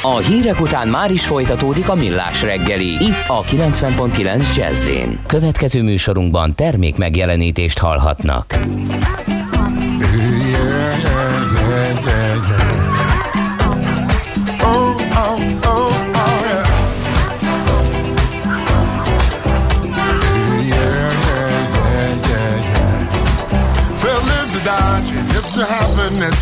A 0.02 0.16
hírek 0.16 0.60
után 0.60 0.88
már 0.88 1.10
is 1.10 1.26
folytatódik 1.26 1.88
a 1.88 1.94
millás 1.94 2.42
reggeli. 2.42 2.90
Itt 2.90 3.24
a 3.26 3.42
90.9 3.42 4.56
jazz 4.56 4.90
Következő 5.26 5.82
műsorunkban 5.82 6.54
termék 6.54 6.96
megjelenítést 6.96 7.78
hallhatnak. 7.78 8.58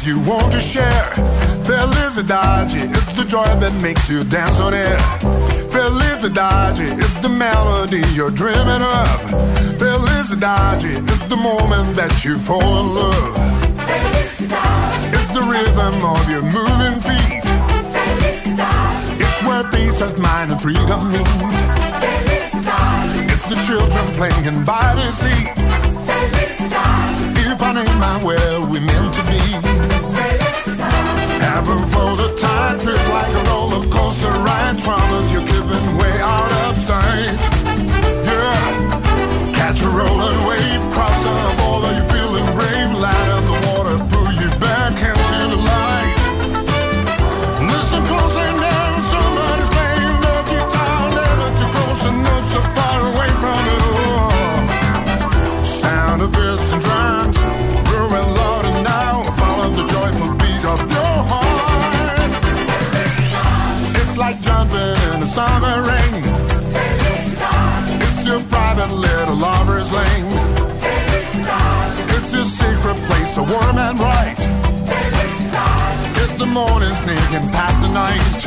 You 0.06 0.18
want 0.20 0.52
to 0.52 0.60
share. 0.60 1.10
Felicidade, 1.64 2.90
it's 2.96 3.12
the 3.12 3.24
joy 3.24 3.44
that 3.60 3.72
makes 3.82 4.08
you 4.10 4.24
dance 4.24 4.60
on 4.60 4.74
air. 4.74 4.98
Felicidade, 5.70 6.98
it's 6.98 7.18
the 7.18 7.28
melody 7.28 8.02
you're 8.14 8.30
dreaming 8.30 8.82
of. 8.82 9.20
Felicidade, 9.78 11.02
it's 11.12 11.26
the 11.26 11.36
moment 11.36 11.94
that 11.96 12.24
you 12.24 12.38
fall 12.38 12.80
in 12.80 12.94
love. 12.94 13.34
Felicidade, 13.88 15.14
it's 15.14 15.30
the 15.30 15.42
rhythm 15.42 16.04
of 16.04 16.28
your 16.28 16.42
moving 16.42 16.98
feet. 17.00 17.44
Felicidade, 17.94 19.20
it's 19.20 19.42
where 19.44 19.64
peace 19.70 20.00
of 20.00 20.18
mind 20.18 20.50
and 20.52 20.60
freedom 20.60 21.12
meet. 21.12 21.26
Felicidade, 22.02 23.30
it's 23.30 23.48
the 23.48 23.58
children 23.66 24.04
playing 24.18 24.64
by 24.64 24.94
the 24.94 25.10
sea. 25.12 25.44
Felicidade, 26.08 27.09
Ipanema 27.60 28.24
where 28.24 28.60
we 28.72 28.80
meant 28.80 29.12
to 29.12 29.22
be. 29.24 29.38
Heaven 31.44 31.84
for 31.92 32.16
the 32.16 32.34
tide 32.40 32.80
feels 32.80 33.08
like 33.10 33.32
a 33.34 33.50
roller 33.50 33.86
coaster 33.90 34.28
ride. 34.30 34.78
Traumas 34.78 35.30
you're 35.30 35.44
giving 35.44 35.98
way 35.98 36.20
out 36.22 36.50
of 36.64 36.78
sight. 36.78 37.38
Yeah, 38.24 39.52
catch 39.52 39.82
a 39.82 39.90
rolling 39.90 40.42
wave, 40.46 40.80
cross 40.94 41.22
a 41.26 41.54
border, 41.60 41.92
you're 41.96 42.08
feeling 42.08 42.54
brave. 42.54 42.98
Light 42.98 43.28
up 43.28 43.44
the 43.44 43.58
water, 43.68 43.98
pull 44.08 44.32
you 44.32 44.48
back 44.58 44.96
into 44.96 45.54
the 45.54 45.62
light. 45.62 45.99
Like 64.30 64.40
jumping 64.42 64.96
in 65.12 65.20
the 65.20 65.26
summer 65.26 65.82
rain. 65.90 66.22
It's 68.06 68.26
your 68.26 68.40
private 68.42 68.92
little 68.92 69.36
lover's 69.36 69.90
lane. 69.90 70.26
It's 72.14 72.32
your 72.32 72.44
secret 72.44 72.96
place, 73.08 73.34
so 73.34 73.42
warm 73.42 73.78
and 73.78 73.98
bright. 73.98 74.36
It's 76.22 76.36
the 76.38 76.46
morning 76.46 76.94
sneaking 76.94 77.46
past 77.56 77.80
the 77.80 77.88
night. 77.88 78.38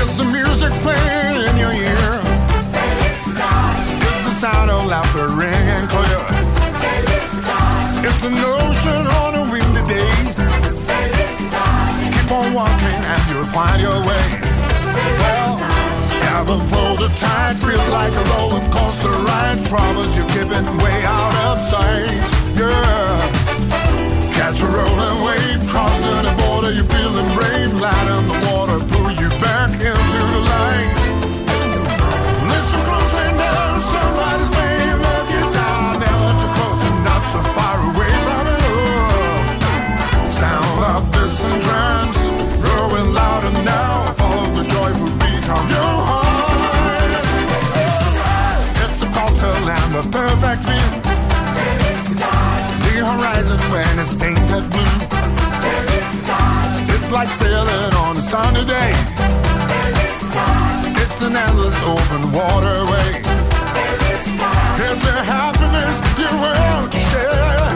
It's 0.00 0.16
the 0.16 0.24
music 0.24 0.72
playing 0.82 1.36
in 1.48 1.56
your 1.56 1.72
ear. 1.72 2.12
It's 4.06 4.22
the 4.26 4.34
sound 4.42 4.70
of 4.70 4.86
laughter 4.86 5.28
ringing 5.28 5.86
clear. 5.94 6.20
It's 8.08 8.22
an 8.24 8.34
ocean 8.34 9.06
on 9.22 9.31
on 12.32 12.54
walking 12.54 13.00
and 13.12 13.22
you'll 13.30 13.44
find 13.44 13.80
your 13.82 13.98
way. 14.08 14.26
Well, 15.20 15.52
ebb 16.32 16.48
and 16.48 16.64
flow 16.68 16.96
the 16.96 17.10
tide 17.14 17.56
feels 17.60 17.88
like 17.90 18.12
a 18.12 18.24
roller 18.32 18.64
coaster 18.72 19.14
ride. 19.28 19.60
Troubles 19.68 20.16
you're 20.16 20.28
keeping 20.28 20.66
way 20.78 20.98
out 21.04 21.34
of 21.48 21.58
sight. 21.60 22.24
Yeah. 22.56 23.20
Catch 24.36 24.62
a 24.62 24.66
rolling 24.66 25.18
wave, 25.26 25.60
crossing 25.68 26.22
the 26.26 26.34
border, 26.40 26.72
you're 26.72 26.88
feeling 26.88 27.30
brave. 27.36 27.72
Light 27.84 28.08
in 28.16 28.24
the 28.32 28.38
water, 28.48 28.78
pull 28.90 29.10
you 29.12 29.28
back 29.44 29.70
into 29.72 30.20
the 30.34 30.42
light. 30.52 30.92
Listen 32.52 32.80
closely 32.88 33.28
now, 33.36 33.80
somebody's 33.92 34.50
playing. 34.56 35.00
Never 36.00 36.32
too 36.40 36.50
close 36.56 36.82
and 36.88 36.98
not 37.04 37.22
so 37.32 37.40
far 37.56 37.76
away 37.90 38.12
from 38.24 38.44
it. 38.48 40.26
Sound 40.26 40.72
louder 43.42 43.62
now. 43.62 44.12
Follow 44.14 44.62
the 44.62 44.64
joyful 44.68 45.10
beat 45.18 45.48
of 45.48 45.70
your 45.70 45.94
heart. 46.08 47.10
It's 48.84 49.02
about 49.02 49.34
to 49.40 49.50
land 49.66 49.94
the 49.94 50.02
perfect 50.10 50.62
view. 50.68 50.88
The 52.84 52.94
horizon 53.06 53.58
when 53.70 53.98
it's 53.98 54.14
painted 54.14 54.70
blue. 54.70 54.98
It's 56.94 57.10
like 57.10 57.30
sailing 57.30 57.94
on 58.04 58.16
a 58.16 58.22
sunny 58.22 58.64
day. 58.64 58.92
It's 61.02 61.22
an 61.22 61.36
endless 61.36 61.82
open 61.82 62.32
waterway. 62.32 63.22
It's 64.84 65.02
the 65.08 65.18
happiness 65.32 65.98
you 66.18 66.30
to 66.90 66.98
share. 67.10 67.72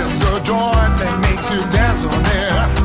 It's 0.00 0.16
the 0.24 0.40
joy 0.44 0.82
that 1.00 1.18
makes 1.22 1.50
you 1.50 1.60
dance 1.70 2.04
on 2.04 2.26
air. 2.26 2.83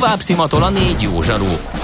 Tovább 0.00 0.20
szimatol 0.20 0.62
a 0.62 0.70
négy 0.70 1.02
jó 1.02 1.22
zsaru, 1.22 1.58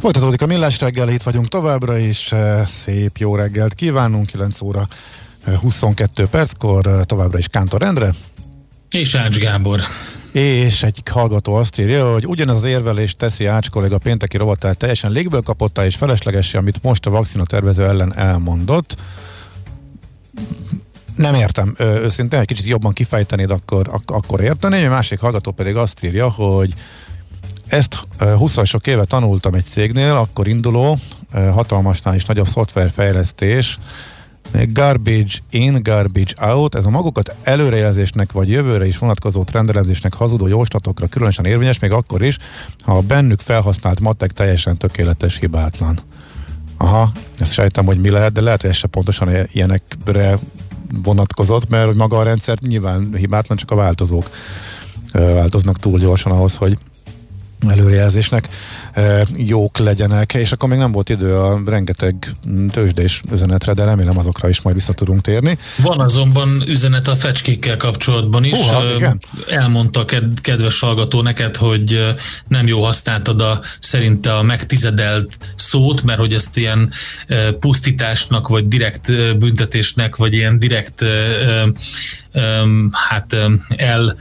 Folytatódik 0.00 0.42
a 0.42 0.46
millás 0.46 0.80
reggel, 0.80 1.08
itt 1.08 1.22
vagyunk 1.22 1.48
továbbra 1.48 1.98
is. 1.98 2.32
eh, 2.32 2.66
Szép 2.66 3.16
jó 3.16 3.34
reggelt 3.36 3.74
kívánunk, 3.74 4.26
9 4.26 4.60
óra 4.60 4.86
eh, 5.44 5.54
22 5.60 6.26
perckor, 6.26 6.86
eh, 6.86 7.02
továbbra 7.04 7.38
is 7.38 7.46
Kántor 7.48 7.82
Endre. 7.82 8.10
És 8.90 9.14
Ács 9.14 9.38
Gábor. 9.38 9.80
És 10.32 10.82
egy 10.82 11.02
hallgató 11.10 11.54
azt 11.54 11.78
írja, 11.78 12.12
hogy 12.12 12.26
ugyanaz 12.26 12.56
az 12.56 12.64
érvelést 12.64 13.16
teszi 13.18 13.46
Ács 13.46 13.70
kollega 13.70 13.98
pénteki 13.98 14.36
rovatát 14.36 14.76
teljesen 14.76 15.10
légből 15.12 15.42
kapottá 15.42 15.84
és 15.84 15.96
feleslegessé, 15.96 16.56
amit 16.58 16.82
most 16.82 17.06
a 17.06 17.10
vakcina 17.10 17.44
tervező 17.44 17.84
ellen 17.84 18.16
elmondott. 18.16 18.96
Nem 21.16 21.34
értem, 21.34 21.74
őszintén, 21.78 22.38
egy 22.40 22.46
kicsit 22.46 22.64
jobban 22.66 22.92
kifejtenéd, 22.92 23.50
akkor, 23.50 23.88
ak- 23.90 24.10
akkor 24.10 24.40
érteném. 24.42 24.86
A 24.86 24.94
másik 24.94 25.20
hallgató 25.20 25.50
pedig 25.50 25.76
azt 25.76 26.04
írja, 26.04 26.28
hogy 26.30 26.74
ezt 27.70 28.06
20 28.18 28.66
sok 28.66 28.86
éve 28.86 29.04
tanultam 29.04 29.54
egy 29.54 29.64
cégnél, 29.64 30.12
akkor 30.12 30.48
induló, 30.48 30.98
hatalmasnál 31.32 32.14
is 32.14 32.24
nagyobb 32.24 32.48
szoftverfejlesztés, 32.48 33.78
garbage 34.52 35.32
in, 35.50 35.82
garbage 35.82 36.52
out, 36.52 36.74
ez 36.74 36.86
a 36.86 36.90
magukat 36.90 37.34
előrejelzésnek 37.42 38.32
vagy 38.32 38.48
jövőre 38.48 38.86
is 38.86 38.98
vonatkozó 38.98 39.44
trendelezésnek 39.44 40.14
hazudó 40.14 40.46
jóslatokra 40.46 41.06
különösen 41.06 41.44
érvényes, 41.44 41.78
még 41.78 41.92
akkor 41.92 42.22
is, 42.22 42.38
ha 42.84 42.96
a 42.96 43.00
bennük 43.00 43.40
felhasznált 43.40 44.00
matek 44.00 44.30
teljesen 44.32 44.76
tökéletes, 44.76 45.38
hibátlan. 45.38 46.00
Aha, 46.76 47.12
ezt 47.38 47.52
sejtem, 47.52 47.84
hogy 47.84 48.00
mi 48.00 48.10
lehet, 48.10 48.32
de 48.32 48.40
lehet, 48.40 48.60
hogy 48.60 48.70
ez 48.70 48.76
se 48.76 48.86
pontosan 48.86 49.28
ilyenekre 49.52 50.38
vonatkozott, 51.02 51.68
mert 51.68 51.86
hogy 51.86 51.96
maga 51.96 52.18
a 52.18 52.22
rendszer 52.22 52.58
nyilván 52.60 53.14
hibátlan, 53.16 53.58
csak 53.58 53.70
a 53.70 53.74
változók 53.74 54.30
változnak 55.12 55.78
túl 55.78 55.98
gyorsan 55.98 56.32
ahhoz, 56.32 56.56
hogy 56.56 56.78
előrejelzésnek 57.68 58.48
jók 59.36 59.78
legyenek, 59.78 60.34
és 60.34 60.52
akkor 60.52 60.68
még 60.68 60.78
nem 60.78 60.92
volt 60.92 61.08
idő 61.08 61.36
a 61.36 61.60
rengeteg 61.66 62.34
mm, 62.48 62.66
tőzsdés 62.66 63.22
üzenetre, 63.32 63.72
de 63.72 63.84
remélem 63.84 64.18
azokra 64.18 64.48
is 64.48 64.60
majd 64.60 64.76
vissza 64.76 64.92
tudunk 64.92 65.20
térni. 65.20 65.58
Van 65.76 66.00
azonban 66.00 66.62
üzenet 66.66 67.08
a 67.08 67.16
fecskékkel 67.16 67.76
kapcsolatban 67.76 68.44
is. 68.44 68.58
Uha, 68.58 68.84
Ö, 68.84 68.94
igen. 68.94 69.20
Elmondta 69.48 70.04
ked- 70.04 70.40
kedves 70.40 70.80
hallgató 70.80 71.22
neked, 71.22 71.56
hogy 71.56 72.14
nem 72.48 72.66
jó 72.66 72.84
használtad 72.84 73.40
a 73.40 73.60
szerinte 73.80 74.36
a 74.36 74.42
megtizedelt 74.42 75.54
szót, 75.56 76.02
mert 76.02 76.18
hogy 76.18 76.34
ezt 76.34 76.56
ilyen 76.56 76.92
pusztításnak, 77.60 78.48
vagy 78.48 78.68
direkt 78.68 79.38
büntetésnek, 79.38 80.16
vagy 80.16 80.34
ilyen 80.34 80.58
direkt 80.58 81.04
hát 82.92 83.36
el 83.68 84.16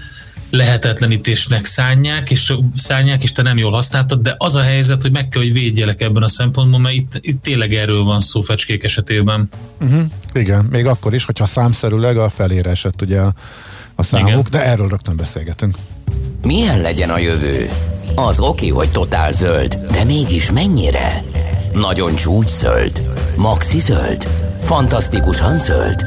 lehetetlenítésnek 0.50 1.66
szánják, 1.66 2.32
és 2.32 2.54
szánják, 2.76 3.24
és 3.24 3.32
te 3.32 3.42
nem 3.42 3.58
jól 3.58 3.72
használtad, 3.72 4.22
de 4.22 4.36
az 4.38 4.56
a 4.56 4.62
helyzet, 4.62 5.02
hogy 5.02 5.12
meg 5.12 5.30
kell, 5.30 5.42
hogy 5.42 5.54
védjelek 5.54 6.02
ebben 6.02 6.24
a 6.24 6.28
szempontból, 6.28 6.80
mert 6.80 6.96
itt, 6.96 7.18
itt 7.22 7.42
tényleg 7.42 7.74
erről 7.74 8.04
van 8.04 8.22
szó 8.22 8.42
fecskék 8.42 8.84
esetében. 8.84 9.50
Uh-huh. 9.82 10.02
Igen, 10.34 10.66
még 10.66 10.86
akkor 10.86 11.14
is, 11.14 11.26
hogyha 11.26 11.46
számszerűleg 11.46 12.18
a 12.18 12.30
felére 12.30 12.70
esett 12.70 13.02
ugye 13.02 13.20
a, 13.20 13.34
a 13.96 14.04
számuk, 14.04 14.30
Igen. 14.30 14.46
de 14.52 14.66
erről 14.66 14.88
rögtön 14.88 15.16
beszélgetünk. 15.16 15.78
Milyen 16.44 16.82
legyen 16.82 17.10
a 17.10 17.18
jövő? 17.18 17.70
Az 18.16 18.40
oké, 18.40 18.68
hogy 18.68 18.92
totál 18.92 19.32
zöld, 19.32 19.76
de 19.92 20.04
mégis 20.04 20.52
mennyire? 20.52 21.24
Nagyon 21.74 22.16
csúcs 22.16 22.50
zöld? 22.50 23.02
Maxi 23.36 23.80
zöld? 23.80 24.28
Fantasztikusan 24.62 25.58
zöld? 25.58 26.04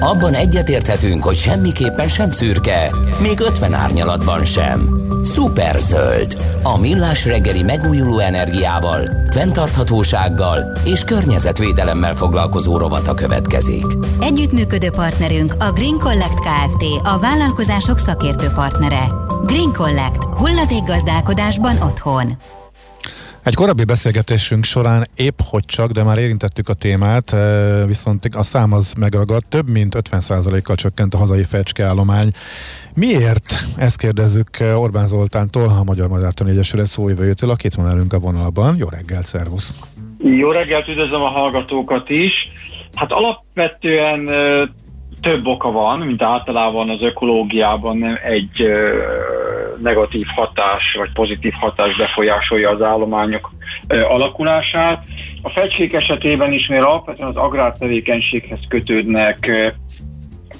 Abban 0.00 0.34
egyetérthetünk, 0.34 1.24
hogy 1.24 1.36
semmiképpen 1.36 2.08
sem 2.08 2.30
szürke, 2.30 2.90
még 3.20 3.40
50 3.40 3.72
árnyalatban 3.72 4.44
sem. 4.44 5.00
Szuper 5.22 5.78
zöld. 5.78 6.36
A 6.62 6.78
millás 6.78 7.26
reggeli 7.26 7.62
megújuló 7.62 8.18
energiával, 8.18 9.10
fenntarthatósággal 9.30 10.72
és 10.84 11.04
környezetvédelemmel 11.04 12.14
foglalkozó 12.14 12.76
rovata 12.76 13.14
következik. 13.14 13.86
Együttműködő 14.20 14.90
partnerünk 14.90 15.54
a 15.58 15.72
Green 15.72 15.98
Collect 15.98 16.40
Kft. 16.40 16.84
A 17.02 17.18
vállalkozások 17.18 17.98
szakértő 17.98 18.48
partnere. 18.54 19.04
Green 19.46 19.72
Collect. 19.72 20.24
Hulladékgazdálkodásban 20.24 21.76
otthon. 21.82 22.32
Egy 23.44 23.54
korábbi 23.54 23.84
beszélgetésünk 23.84 24.64
során 24.64 25.06
épp 25.16 25.38
hogy 25.50 25.64
csak, 25.64 25.90
de 25.90 26.02
már 26.02 26.18
érintettük 26.18 26.68
a 26.68 26.74
témát, 26.74 27.32
eh, 27.32 27.86
viszont 27.86 28.24
a 28.24 28.42
szám 28.42 28.72
az 28.72 28.92
megragadt, 28.98 29.46
több 29.46 29.68
mint 29.68 29.94
50%-kal 29.94 30.76
csökkent 30.76 31.14
a 31.14 31.18
hazai 31.18 31.44
fecskeállomány. 31.44 32.30
Miért? 32.94 33.54
Ezt 33.76 33.96
kérdezzük 33.96 34.60
eh, 34.60 34.80
Orbán 34.80 35.06
Zoltántól, 35.06 35.68
a 35.68 35.82
Magyar 35.84 36.08
Madártani 36.08 36.50
Egyesület 36.50 36.86
szóvivőjétől, 36.86 37.50
akit 37.50 37.74
van 37.74 37.84
velünk 37.84 38.12
a 38.12 38.18
vonalban. 38.18 38.76
Jó 38.78 38.88
reggel, 38.88 39.22
szervusz! 39.22 39.74
Jó 40.18 40.50
reggelt, 40.50 40.88
üdvözlöm 40.88 41.22
a 41.22 41.28
hallgatókat 41.28 42.10
is. 42.10 42.32
Hát 42.94 43.12
alapvetően 43.12 44.26
ö, 44.26 44.64
több 45.20 45.46
oka 45.46 45.70
van, 45.70 45.98
mint 45.98 46.22
általában 46.22 46.90
az 46.90 47.02
ökológiában 47.02 47.98
nem 47.98 48.18
egy 48.22 48.62
ö, 48.62 49.02
negatív 49.82 50.26
hatás 50.34 50.94
vagy 50.98 51.12
pozitív 51.12 51.52
hatás 51.52 51.96
befolyásolja 51.96 52.70
az 52.70 52.82
állományok 52.82 53.50
ö, 53.88 54.04
alakulását. 54.04 55.06
A 55.42 55.50
fecskék 55.50 55.92
esetében 55.92 56.52
is, 56.52 56.66
mert 56.66 56.84
alapvetően 56.84 57.28
az 57.28 57.36
agrártevékenységhez 57.36 58.60
kötődnek, 58.68 59.46
ö, 59.46 59.68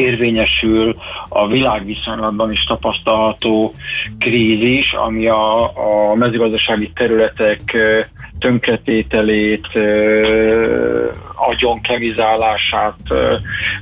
érvényesül 0.00 0.96
a 1.28 1.48
világviszonylatban 1.48 2.52
is 2.52 2.64
tapasztalható 2.64 3.74
krízis, 4.18 4.92
ami 4.92 5.26
a, 5.26 5.62
a 6.10 6.14
mezőgazdasági 6.14 6.90
területek 6.94 7.76
tönkretételét, 8.38 9.66
agyon 11.34 11.80
kemizálását 11.80 13.00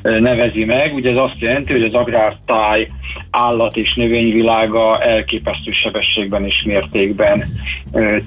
nevezi 0.03 0.65
meg. 0.65 0.95
Ugye 0.95 1.11
ez 1.11 1.17
azt 1.17 1.39
jelenti, 1.39 1.73
hogy 1.73 1.83
az 1.83 1.95
agrártáj 1.95 2.89
állat 3.31 3.77
és 3.77 3.95
növényvilága 3.95 5.03
elképesztő 5.03 5.71
sebességben 5.71 6.45
és 6.45 6.63
mértékben 6.67 7.45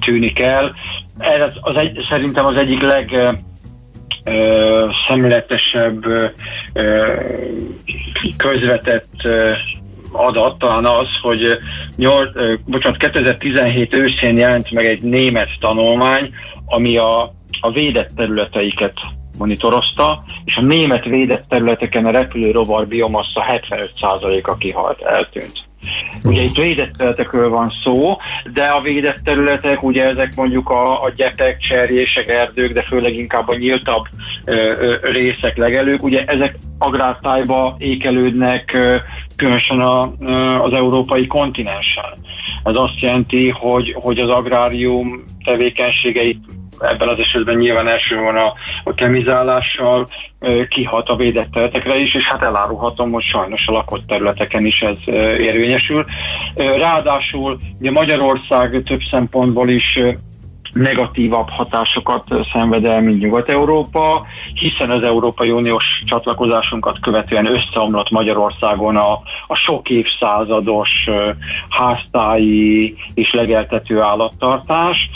tűnik 0.00 0.42
el. 0.42 0.74
Ez 1.18 1.50
az 1.60 1.76
egy, 1.76 2.04
szerintem 2.08 2.46
az 2.46 2.56
egyik 2.56 2.82
leg 2.82 3.34
szemletesebb, 5.08 6.04
közvetett 8.36 9.28
adat 10.12 10.58
talán 10.58 10.84
az, 10.84 11.08
hogy 11.22 11.58
8, 11.96 12.28
bocsánat, 12.66 12.98
2017 12.98 13.94
őszén 13.94 14.36
jelent 14.36 14.70
meg 14.70 14.86
egy 14.86 15.02
német 15.02 15.48
tanulmány, 15.60 16.34
ami 16.66 16.96
a, 16.96 17.34
a 17.60 17.70
védett 17.72 18.10
területeiket 18.16 19.00
monitorozta, 19.38 20.24
és 20.44 20.56
a 20.56 20.62
német 20.62 21.04
védett 21.04 21.48
területeken 21.48 22.04
a 22.04 22.10
repülő 22.10 22.50
rovar 22.50 22.86
biomassa 22.86 23.44
75%-a 23.68 24.56
kihalt, 24.56 25.00
eltűnt. 25.00 25.70
Ugye 26.24 26.42
itt 26.42 26.56
védett 26.56 26.92
területekről 26.92 27.48
van 27.48 27.72
szó, 27.82 28.16
de 28.52 28.64
a 28.64 28.80
védett 28.80 29.18
területek, 29.24 29.82
ugye 29.82 30.04
ezek 30.04 30.34
mondjuk 30.34 30.70
a, 30.70 31.02
a 31.02 31.12
gyepek, 31.16 31.58
cserjések, 31.58 32.28
erdők, 32.28 32.72
de 32.72 32.82
főleg 32.82 33.14
inkább 33.14 33.48
a 33.48 33.54
nyíltabb 33.54 34.04
ö, 34.44 34.54
ö, 34.78 34.96
részek, 35.10 35.56
legelők, 35.56 36.02
ugye 36.02 36.24
ezek 36.24 36.56
agrártájba 36.78 37.76
ékelődnek, 37.78 38.72
ö, 38.74 38.96
különösen 39.36 39.80
a, 39.80 40.12
ö, 40.20 40.32
az 40.58 40.72
európai 40.72 41.26
kontinensen. 41.26 42.12
Ez 42.64 42.74
azt 42.74 43.00
jelenti, 43.00 43.48
hogy, 43.48 43.94
hogy 43.98 44.18
az 44.18 44.28
agrárium 44.28 45.24
tevékenységeit 45.44 46.38
ebben 46.82 47.08
az 47.08 47.18
esetben 47.18 47.56
nyilván 47.56 47.88
elsősorban 47.88 48.36
a, 48.36 48.52
a 48.84 48.94
kemizálással 48.94 50.06
kihat 50.68 51.08
a 51.08 51.16
védett 51.16 51.50
területekre 51.50 51.96
is, 51.96 52.14
és 52.14 52.24
hát 52.24 52.42
elárulhatom, 52.42 53.10
hogy 53.12 53.22
sajnos 53.22 53.66
a 53.66 53.72
lakott 53.72 54.06
területeken 54.06 54.66
is 54.66 54.80
ez 54.80 54.96
érvényesül. 55.38 56.04
Ráadásul 56.56 57.58
ugye 57.80 57.90
Magyarország 57.90 58.82
több 58.84 59.00
szempontból 59.10 59.68
is 59.68 59.98
negatívabb 60.72 61.48
hatásokat 61.48 62.24
szenved 62.52 62.84
el, 62.84 63.00
mint 63.00 63.22
Nyugat-Európa, 63.22 64.26
hiszen 64.54 64.90
az 64.90 65.02
Európai 65.02 65.50
Uniós 65.50 66.02
csatlakozásunkat 66.06 67.00
követően 67.00 67.46
összeomlott 67.46 68.10
Magyarországon 68.10 68.96
a, 68.96 69.12
a 69.46 69.54
sok 69.54 69.88
évszázados 69.88 70.90
háztáji 71.68 72.96
és 73.14 73.32
legeltető 73.32 74.00
állattartás. 74.00 75.10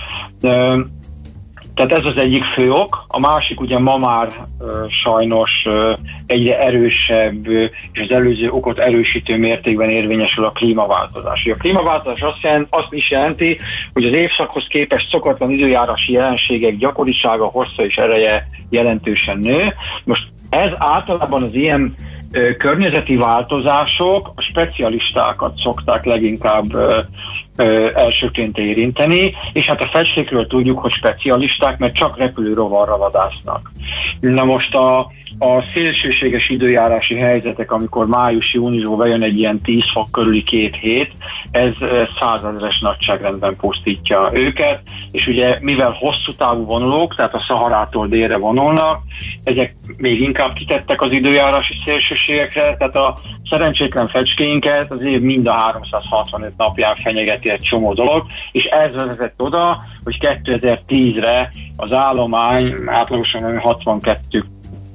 Tehát 1.76 1.92
ez 1.92 2.04
az 2.04 2.16
egyik 2.16 2.44
fő 2.44 2.72
ok. 2.72 3.04
A 3.08 3.18
másik 3.18 3.60
ugye 3.60 3.78
ma 3.78 3.96
már 3.96 4.28
ö, 4.60 4.84
sajnos 4.88 5.50
ö, 5.64 5.92
egyre 6.26 6.58
erősebb 6.58 7.46
ö, 7.46 7.64
és 7.92 8.00
az 8.00 8.10
előző 8.10 8.50
okot 8.50 8.78
erősítő 8.78 9.36
mértékben 9.36 9.90
érvényesül 9.90 10.44
a 10.44 10.50
klímaváltozás. 10.50 11.48
A 11.52 11.56
klímaváltozás 11.56 12.20
azt, 12.22 12.42
jelent, 12.42 12.66
azt 12.70 12.92
is 12.92 13.10
jelenti, 13.10 13.58
hogy 13.92 14.04
az 14.04 14.12
évszakhoz 14.12 14.66
képest 14.66 15.10
szokatlan 15.10 15.50
időjárási 15.50 16.12
jelenségek 16.12 16.76
gyakorisága, 16.76 17.44
hossza 17.44 17.84
és 17.84 17.96
ereje 17.96 18.48
jelentősen 18.70 19.38
nő. 19.38 19.74
Most 20.04 20.28
ez 20.50 20.70
általában 20.74 21.42
az 21.42 21.54
ilyen 21.54 21.94
környezeti 22.58 23.16
változások 23.16 24.32
a 24.34 24.40
specialistákat 24.40 25.56
szokták 25.56 26.04
leginkább 26.04 26.74
ö, 26.74 26.98
ö, 27.56 27.88
elsőként 27.94 28.58
érinteni, 28.58 29.34
és 29.52 29.66
hát 29.66 29.82
a 29.82 29.88
festékről 29.92 30.46
tudjuk, 30.46 30.78
hogy 30.78 30.92
specialisták, 30.92 31.78
mert 31.78 31.94
csak 31.94 32.18
repülő 32.18 32.54
rovarra 32.54 32.96
vadásznak. 32.96 33.70
Na 34.20 34.44
most 34.44 34.74
a, 34.74 35.10
a 35.38 35.62
szélsőséges 35.74 36.48
időjárási 36.48 37.14
helyzetek, 37.14 37.72
amikor 37.72 38.06
május-júniusban 38.06 38.98
bejön 38.98 39.22
egy 39.22 39.38
ilyen 39.38 39.60
10 39.60 39.82
fok 39.92 40.10
körüli 40.10 40.42
két 40.42 40.76
hét, 40.76 41.12
ez 41.50 41.72
százezeres 42.20 42.80
nagyságrendben 42.80 43.56
pusztítja 43.56 44.30
őket, 44.32 44.80
és 45.10 45.26
ugye 45.26 45.58
mivel 45.60 45.96
hosszú 45.98 46.32
távú 46.36 46.64
vonulók, 46.64 47.14
tehát 47.14 47.34
a 47.34 47.44
Szaharától 47.48 48.08
délre 48.08 48.36
vonulnak, 48.36 49.02
ezek 49.44 49.76
még 49.96 50.20
inkább 50.20 50.52
kitettek 50.52 51.02
az 51.02 51.10
időjárási 51.10 51.74
szélsőségekre, 51.84 52.76
tehát 52.76 52.96
a 52.96 53.16
szerencsétlen 53.50 54.08
fecskéinket 54.08 54.90
az 54.90 55.04
év 55.04 55.20
mind 55.20 55.46
a 55.46 55.52
365 55.52 56.52
napján 56.56 56.96
fenyegeti 56.96 57.50
egy 57.50 57.60
csomó 57.60 57.92
dolog, 57.92 58.26
és 58.52 58.64
ez 58.64 58.94
vezetett 58.94 59.42
oda, 59.42 59.82
hogy 60.04 60.16
2010-re 60.20 61.50
az 61.76 61.92
állomány 61.92 62.74
átlagosan 62.86 63.58
62 63.58 64.44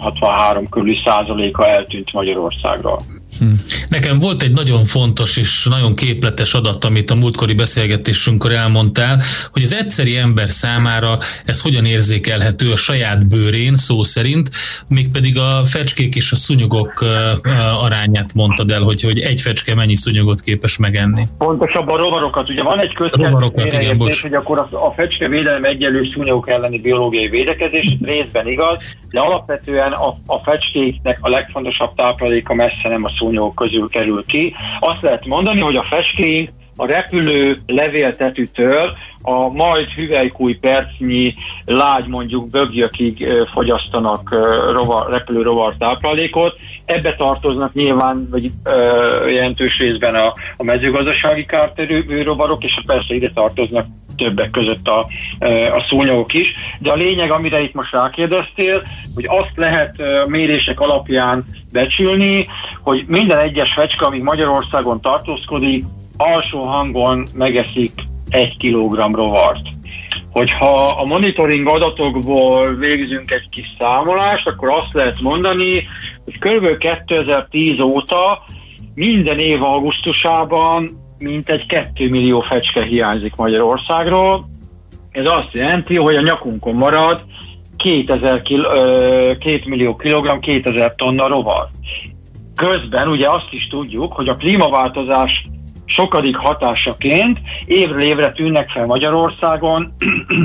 63 0.01 0.69
körüli 0.69 1.01
százaléka 1.05 1.67
eltűnt 1.67 2.13
Magyarországról. 2.13 2.99
Hm. 3.39 3.45
Nekem 3.89 4.19
volt 4.19 4.41
egy 4.41 4.51
nagyon 4.51 4.83
fontos 4.83 5.37
és 5.37 5.65
nagyon 5.69 5.95
képletes 5.95 6.53
adat, 6.53 6.85
amit 6.85 7.11
a 7.11 7.15
múltkori 7.15 7.53
beszélgetésünkkor 7.53 8.51
elmondtál, 8.51 9.21
hogy 9.51 9.63
az 9.63 9.73
egyszeri 9.73 10.17
ember 10.17 10.49
számára 10.49 11.17
ez 11.45 11.61
hogyan 11.61 11.85
érzékelhető 11.85 12.71
a 12.71 12.75
saját 12.75 13.27
bőrén, 13.27 13.75
szó 13.75 14.03
szerint, 14.03 14.49
mégpedig 14.87 15.37
a 15.37 15.61
fecskék 15.65 16.15
és 16.15 16.31
a 16.31 16.35
szúnyogok 16.35 17.05
arányát 17.81 18.33
mondtad 18.33 18.71
el, 18.71 18.81
hogy, 18.81 19.01
hogy 19.01 19.19
egy 19.19 19.41
fecske 19.41 19.75
mennyi 19.75 19.95
szúnyogot 19.95 20.41
képes 20.41 20.77
megenni. 20.77 21.23
Pontosabban 21.37 21.99
a 21.99 22.01
rovarokat. 22.01 22.49
Ugye 22.49 22.63
van 22.63 22.79
egy 22.79 22.93
közkezdés, 22.93 24.21
hogy 24.21 24.33
akkor 24.33 24.57
a, 24.57 24.67
a 24.71 24.93
fecske 24.95 25.27
védelem 25.27 25.63
egyelő 25.63 26.09
szúnyogok 26.13 26.49
elleni 26.49 26.79
biológiai 26.79 27.27
védekezés, 27.29 27.97
részben 28.01 28.47
igaz, 28.47 28.77
de 29.09 29.19
alapvetően 29.19 29.91
a, 29.91 30.15
a 30.25 30.37
fecskéknek 30.43 31.17
a 31.21 31.29
legfontosabb 31.29 31.95
tápláléka 31.95 32.53
messze 32.53 32.87
nem 32.89 33.03
a 33.03 33.09
szúnyogok 33.21 33.55
közül 33.55 33.89
kerül 33.89 34.25
ki. 34.25 34.53
Azt 34.79 35.01
lehet 35.01 35.25
mondani, 35.25 35.59
hogy 35.59 35.75
a 35.75 35.83
feskéink 35.89 36.49
a 36.75 36.85
repülő 36.85 37.55
levéltetűtől 37.65 38.97
a 39.21 39.47
majd 39.47 39.87
hüvelykúj 39.87 40.53
percnyi 40.53 41.33
lágy 41.65 42.07
mondjuk 42.07 42.49
bögyökig 42.49 43.27
fogyasztanak 43.51 44.29
rovar, 44.71 45.09
repülő 45.09 45.41
rovar 45.41 45.75
táplálékot. 45.77 46.59
Ebbe 46.85 47.15
tartoznak 47.15 47.73
nyilván 47.73 48.27
vagy 48.31 48.51
ö, 48.63 49.27
jelentős 49.27 49.77
részben 49.77 50.15
a, 50.15 50.33
a 50.57 50.63
mezőgazdasági 50.63 51.45
kárterő 51.45 52.21
rovarok, 52.21 52.63
és 52.63 52.81
persze 52.85 53.15
ide 53.15 53.31
tartoznak 53.33 53.85
többek 54.15 54.49
között 54.49 54.87
a, 54.87 54.99
a 55.75 55.85
szúnyogok 55.89 56.33
is. 56.33 56.53
De 56.79 56.91
a 56.91 56.95
lényeg, 56.95 57.31
amire 57.31 57.61
itt 57.61 57.73
most 57.73 57.91
rákérdeztél, 57.91 58.83
hogy 59.15 59.25
azt 59.27 59.51
lehet 59.55 59.95
mérések 60.27 60.79
alapján 60.79 61.43
becsülni, 61.71 62.47
hogy 62.81 63.03
minden 63.07 63.39
egyes 63.39 63.73
fecske, 63.73 64.05
amíg 64.05 64.21
Magyarországon 64.21 65.01
tartózkodik, 65.01 65.83
alsó 66.17 66.63
hangon 66.63 67.27
megeszik 67.33 67.91
egy 68.29 68.57
kilogramm 68.57 69.13
rovart. 69.13 69.67
Hogyha 70.31 70.87
a 70.87 71.05
monitoring 71.05 71.67
adatokból 71.67 72.75
végzünk 72.75 73.31
egy 73.31 73.49
kis 73.49 73.75
számolást, 73.79 74.47
akkor 74.47 74.73
azt 74.73 74.93
lehet 74.93 75.21
mondani, 75.21 75.87
hogy 76.23 76.39
kb. 76.39 76.77
2010 76.77 77.79
óta 77.79 78.43
minden 78.93 79.39
év 79.39 79.63
augusztusában 79.63 80.99
mintegy 81.21 81.65
2 81.65 82.09
millió 82.09 82.41
fecske 82.41 82.83
hiányzik 82.83 83.35
Magyarországról. 83.35 84.49
Ez 85.11 85.25
azt 85.25 85.53
jelenti, 85.53 85.97
hogy 85.97 86.15
a 86.15 86.21
nyakunkon 86.21 86.75
marad 86.75 87.21
2000 87.77 88.41
kil, 88.41 88.63
2 88.63 89.61
millió 89.65 89.95
kilogramm, 89.95 90.39
2000 90.39 90.95
tonna 90.95 91.27
rovar. 91.27 91.67
Közben 92.55 93.07
ugye 93.07 93.27
azt 93.29 93.47
is 93.51 93.67
tudjuk, 93.67 94.13
hogy 94.13 94.27
a 94.27 94.35
klímaváltozás 94.35 95.41
sokadik 95.85 96.35
hatásaként 96.35 97.39
évről 97.65 98.01
évre 98.01 98.31
tűnnek 98.31 98.69
fel 98.69 98.85
Magyarországon, 98.85 99.93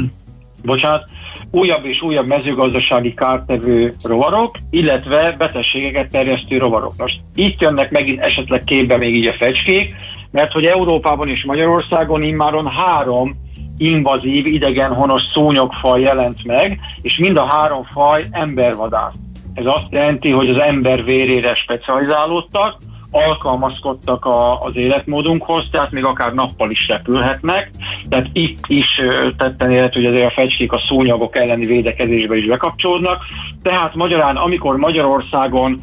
bocsánat, 0.64 1.08
újabb 1.50 1.84
és 1.84 2.02
újabb 2.02 2.28
mezőgazdasági 2.28 3.14
kártevő 3.14 3.94
rovarok, 4.04 4.56
illetve 4.70 5.34
betegségeket 5.38 6.10
terjesztő 6.10 6.58
rovarok. 6.58 6.94
Most 6.96 7.20
itt 7.34 7.60
jönnek 7.60 7.90
megint 7.90 8.20
esetleg 8.20 8.64
képbe 8.64 8.96
még 8.96 9.14
így 9.14 9.26
a 9.26 9.34
fecskék, 9.38 9.94
mert 10.36 10.52
hogy 10.52 10.64
Európában 10.64 11.28
és 11.28 11.44
Magyarországon 11.44 12.22
immáron 12.22 12.66
három 12.66 13.36
invazív, 13.76 14.46
idegen 14.46 14.94
honos 14.94 15.22
szúnyogfaj 15.32 16.00
jelent 16.00 16.44
meg, 16.44 16.80
és 17.00 17.16
mind 17.16 17.36
a 17.36 17.44
három 17.44 17.84
faj 17.84 18.26
embervadász. 18.30 19.14
Ez 19.54 19.66
azt 19.66 19.86
jelenti, 19.90 20.30
hogy 20.30 20.48
az 20.48 20.58
ember 20.58 21.04
vérére 21.04 21.54
specializálódtak, 21.54 22.76
alkalmazkodtak 23.10 24.24
a, 24.24 24.60
az 24.60 24.76
életmódunkhoz, 24.76 25.68
tehát 25.70 25.90
még 25.90 26.04
akár 26.04 26.34
nappal 26.34 26.70
is 26.70 26.88
repülhetnek, 26.88 27.70
tehát 28.08 28.28
itt 28.32 28.64
is 28.66 29.00
tetten 29.36 29.70
élet, 29.70 29.94
hogy 29.94 30.06
azért 30.06 30.26
a 30.26 30.40
fecskék 30.40 30.72
a 30.72 30.78
szúnyagok 30.78 31.36
elleni 31.36 31.66
védekezésbe 31.66 32.36
is 32.36 32.46
bekapcsolódnak, 32.46 33.24
tehát 33.62 33.94
magyarán, 33.94 34.36
amikor 34.36 34.76
Magyarországon 34.76 35.80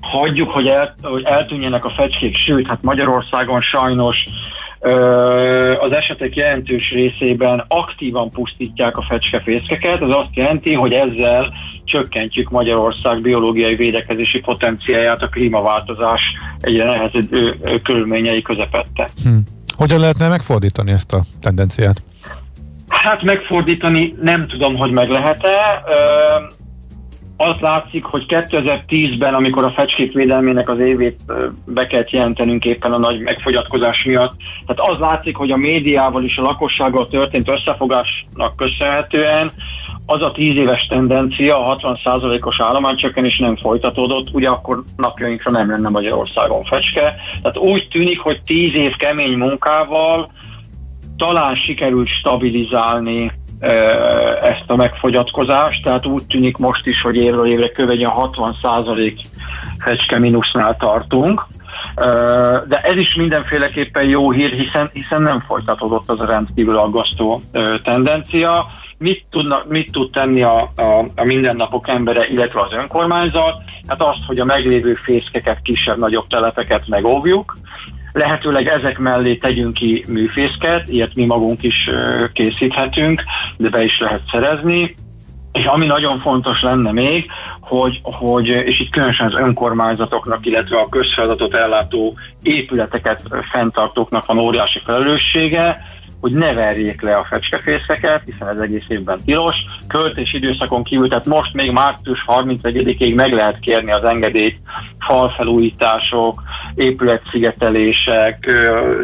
hagyjuk, 0.00 0.50
hogy, 0.50 0.66
el, 0.66 0.94
hogy 1.02 1.22
eltűnjenek 1.24 1.84
a 1.84 1.90
fecskék, 1.90 2.36
sőt, 2.36 2.66
hát 2.66 2.82
Magyarországon 2.82 3.60
sajnos 3.60 4.24
az 5.80 5.92
esetek 5.92 6.36
jelentős 6.36 6.90
részében 6.90 7.64
aktívan 7.68 8.30
pusztítják 8.30 8.96
a 8.96 9.02
fecskefészkeket, 9.08 10.02
az 10.02 10.14
azt 10.14 10.34
jelenti, 10.34 10.72
hogy 10.74 10.92
ezzel 10.92 11.52
csökkentjük 11.84 12.50
Magyarország 12.50 13.20
biológiai 13.20 13.74
védekezési 13.74 14.40
potenciáját 14.40 15.22
a 15.22 15.28
klímaváltozás 15.28 16.20
egyre 16.60 16.84
nehezebb 16.84 17.28
körülményei 17.82 18.42
közepette. 18.42 19.08
Hm. 19.22 19.36
Hogyan 19.76 20.00
lehetne 20.00 20.28
megfordítani 20.28 20.90
ezt 20.90 21.12
a 21.12 21.20
tendenciát? 21.40 22.02
Hát 22.88 23.22
megfordítani 23.22 24.14
nem 24.22 24.46
tudom, 24.46 24.76
hogy 24.76 24.90
meg 24.90 25.08
lehet-e 25.08 25.82
az 27.42 27.60
látszik, 27.60 28.04
hogy 28.04 28.24
2010-ben, 28.28 29.34
amikor 29.34 29.64
a 29.64 29.70
fecskék 29.70 30.12
védelmének 30.12 30.70
az 30.70 30.78
évét 30.78 31.20
be 31.64 31.86
kellett 31.86 32.10
jelentenünk 32.10 32.64
éppen 32.64 32.92
a 32.92 32.98
nagy 32.98 33.20
megfogyatkozás 33.20 34.04
miatt, 34.04 34.32
tehát 34.66 34.90
az 34.90 34.98
látszik, 34.98 35.36
hogy 35.36 35.50
a 35.50 35.56
médiával 35.56 36.24
és 36.24 36.36
a 36.36 36.42
lakossággal 36.42 37.08
történt 37.08 37.48
összefogásnak 37.48 38.56
köszönhetően 38.56 39.50
az 40.06 40.22
a 40.22 40.32
10 40.32 40.56
éves 40.56 40.86
tendencia, 40.86 41.66
a 41.66 41.76
60%-os 41.76 42.60
állománycsökkenés 42.60 43.38
nem 43.38 43.56
folytatódott, 43.56 44.28
ugye 44.32 44.48
akkor 44.48 44.82
napjainkra 44.96 45.50
nem 45.50 45.70
lenne 45.70 45.88
Magyarországon 45.88 46.64
fecske. 46.64 47.14
Tehát 47.42 47.58
úgy 47.58 47.88
tűnik, 47.90 48.18
hogy 48.18 48.42
10 48.42 48.74
év 48.74 48.96
kemény 48.96 49.36
munkával 49.36 50.30
talán 51.16 51.54
sikerült 51.54 52.08
stabilizálni 52.08 53.32
ezt 54.42 54.64
a 54.66 54.76
megfogyatkozást, 54.76 55.82
tehát 55.82 56.06
úgy 56.06 56.26
tűnik 56.26 56.56
most 56.56 56.86
is, 56.86 57.02
hogy 57.02 57.16
évről 57.16 57.46
évre 57.46 57.68
kövegyen 57.68 58.10
60% 58.14 59.18
fecske 59.78 60.18
mínusznál 60.18 60.76
tartunk, 60.76 61.46
de 62.68 62.80
ez 62.82 62.96
is 62.96 63.14
mindenféleképpen 63.14 64.08
jó 64.08 64.30
hír, 64.30 64.50
hiszen, 64.50 64.90
hiszen 64.92 65.22
nem 65.22 65.40
folytatódott 65.46 66.10
az 66.10 66.20
a 66.20 66.24
rendkívül 66.24 66.78
aggasztó 66.78 67.42
tendencia. 67.84 68.66
Mit, 68.98 69.24
tudna, 69.30 69.62
mit 69.68 69.92
tud 69.92 70.10
tenni 70.10 70.42
a, 70.42 70.72
a, 70.76 71.04
a 71.14 71.24
mindennapok 71.24 71.88
embere, 71.88 72.28
illetve 72.28 72.60
az 72.60 72.72
önkormányzat? 72.72 73.56
Hát 73.86 74.02
azt, 74.02 74.24
hogy 74.26 74.40
a 74.40 74.44
meglévő 74.44 74.94
fészkeket, 74.94 75.62
kisebb-nagyobb 75.62 76.26
telepeket 76.26 76.88
megóvjuk, 76.88 77.56
Lehetőleg 78.12 78.68
ezek 78.68 78.98
mellé 78.98 79.36
tegyünk 79.36 79.74
ki 79.74 80.04
műfészket, 80.08 80.88
ilyet 80.88 81.14
mi 81.14 81.26
magunk 81.26 81.62
is 81.62 81.88
készíthetünk, 82.32 83.22
de 83.56 83.68
be 83.68 83.84
is 83.84 84.00
lehet 84.00 84.22
szerezni. 84.30 84.94
És 85.52 85.64
ami 85.64 85.86
nagyon 85.86 86.20
fontos 86.20 86.62
lenne 86.62 86.92
még, 86.92 87.30
hogy, 87.60 88.00
hogy, 88.02 88.46
és 88.46 88.80
itt 88.80 88.90
különösen 88.90 89.26
az 89.26 89.34
önkormányzatoknak, 89.34 90.46
illetve 90.46 90.78
a 90.78 90.88
közfeladatot 90.88 91.54
ellátó 91.54 92.14
épületeket 92.42 93.22
fenntartóknak 93.52 94.26
van 94.26 94.38
óriási 94.38 94.80
felelőssége, 94.84 95.84
hogy 96.20 96.32
ne 96.32 96.52
verjék 96.52 97.00
le 97.00 97.16
a 97.16 97.26
fecskefészeket, 97.30 98.22
hiszen 98.24 98.48
ez 98.48 98.60
egész 98.60 98.84
évben 98.88 99.18
tilos. 99.24 99.54
Költés 99.86 100.32
időszakon 100.32 100.84
kívül, 100.84 101.08
tehát 101.08 101.26
most 101.26 101.54
még 101.54 101.72
március 101.72 102.24
31-ig 102.26 103.14
meg 103.14 103.32
lehet 103.32 103.58
kérni 103.58 103.92
az 103.92 104.04
engedélyt 104.04 104.60
falfelújítások, 104.98 106.42
épületszigetelések, 106.74 108.50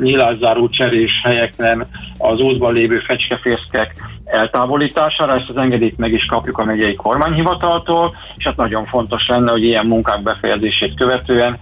nyilászáró 0.00 0.68
cserés 0.68 1.20
helyeken 1.24 1.86
az 2.18 2.40
útban 2.40 2.72
lévő 2.72 2.98
fecskefészkek 2.98 3.92
eltávolítására, 4.24 5.34
ezt 5.34 5.48
az 5.48 5.56
engedélyt 5.56 5.98
meg 5.98 6.12
is 6.12 6.24
kapjuk 6.24 6.58
a 6.58 6.64
megyei 6.64 6.94
kormányhivataltól, 6.94 8.16
és 8.36 8.44
hát 8.44 8.56
nagyon 8.56 8.86
fontos 8.86 9.28
lenne, 9.28 9.50
hogy 9.50 9.64
ilyen 9.64 9.86
munkák 9.86 10.22
befejezését 10.22 10.94
követően 10.94 11.58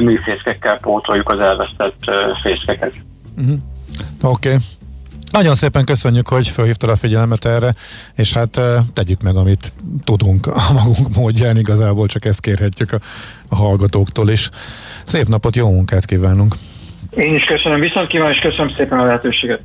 műfészkekkel 0.00 0.78
pótoljuk 0.80 1.28
az 1.28 1.38
elvesztett 1.38 1.98
fészkeket. 2.42 2.92
Uh-huh. 3.36 3.58
Oké. 4.22 4.48
Okay. 4.48 4.60
Nagyon 5.30 5.54
szépen 5.54 5.84
köszönjük, 5.84 6.28
hogy 6.28 6.48
felhívtad 6.48 6.90
a 6.90 6.96
figyelmet 6.96 7.44
erre, 7.44 7.74
és 8.14 8.32
hát 8.32 8.60
tegyük 8.92 9.22
meg, 9.22 9.36
amit 9.36 9.72
tudunk 10.04 10.46
a 10.46 10.72
magunk 10.72 11.14
módján, 11.14 11.58
igazából 11.58 12.06
csak 12.06 12.24
ezt 12.24 12.40
kérhetjük 12.40 12.92
a, 12.92 13.00
a 13.48 13.54
hallgatóktól 13.54 14.30
is. 14.30 14.50
Szép 15.04 15.28
napot, 15.28 15.56
jó 15.56 15.70
munkát 15.70 16.04
kívánunk! 16.04 16.54
Én 17.10 17.34
is 17.34 17.44
köszönöm, 17.44 17.80
viszont 17.80 18.08
kívánok, 18.08 18.34
és 18.34 18.40
köszönöm 18.40 18.74
szépen 18.76 18.98
a 18.98 19.04
lehetőséget. 19.04 19.60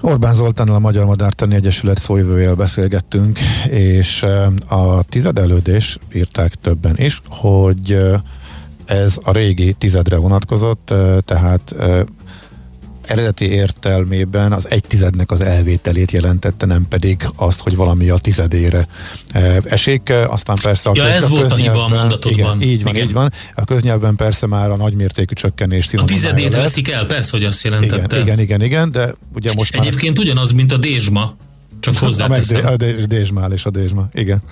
Orbán 0.00 0.34
Zoltánnal 0.34 0.74
a 0.74 0.78
Magyar 0.78 1.06
Madártani 1.06 1.54
Egyesület 1.54 2.00
szójövőjével 2.00 2.54
beszélgettünk, 2.54 3.38
és 3.70 4.22
a 4.68 5.02
tizedelődés 5.02 5.98
írták 6.12 6.54
többen 6.54 6.94
is, 6.96 7.20
hogy 7.28 7.98
ez 8.84 9.18
a 9.22 9.32
régi 9.32 9.72
tizedre 9.72 10.16
vonatkozott, 10.16 10.94
tehát 11.24 11.74
eredeti 13.06 13.50
értelmében 13.50 14.52
az 14.52 14.70
egy 14.70 14.82
tizednek 14.82 15.30
az 15.30 15.40
elvételét 15.40 16.10
jelentette, 16.10 16.66
nem 16.66 16.86
pedig 16.88 17.28
azt, 17.36 17.60
hogy 17.60 17.76
valami 17.76 18.08
a 18.08 18.18
tizedére 18.18 18.88
e, 19.32 19.60
esik. 19.64 20.12
Aztán 20.28 20.56
persze 20.62 20.88
a, 20.88 20.92
ja, 20.94 21.02
köz, 21.02 21.12
ez 21.12 21.24
a 21.24 21.28
volt 21.28 21.52
a 21.52 21.54
hiba 21.54 21.84
a 21.84 21.88
mondatodban. 21.88 22.60
Igen, 22.60 22.72
így 22.72 22.82
van, 22.82 22.94
igen. 22.94 23.06
így 23.06 23.12
van. 23.12 23.32
A 23.54 23.64
köznyelvben 23.64 24.16
persze 24.16 24.46
már 24.46 24.70
a 24.70 24.76
nagymértékű 24.76 25.34
csökkenés 25.34 25.90
A 25.92 26.04
tizedét 26.04 26.54
veszik 26.54 26.90
el, 26.90 27.06
persze, 27.06 27.36
hogy 27.36 27.44
azt 27.44 27.64
jelentette. 27.64 28.16
Igen, 28.16 28.22
igen, 28.22 28.38
igen, 28.38 28.62
igen 28.62 28.90
de 28.90 29.14
ugye 29.34 29.52
most 29.56 29.76
Egyébként 29.76 30.16
már... 30.16 30.26
ugyanaz, 30.26 30.52
mint 30.52 30.72
a 30.72 30.76
dézsma, 30.76 31.36
csak 31.80 31.96
hozzáteszem. 32.06 32.66
A, 32.66 32.70
a 32.70 33.06
dézsmál 33.06 33.52
és 33.52 33.64
a 33.64 33.70
dézsma, 33.70 34.08
igen. 34.12 34.42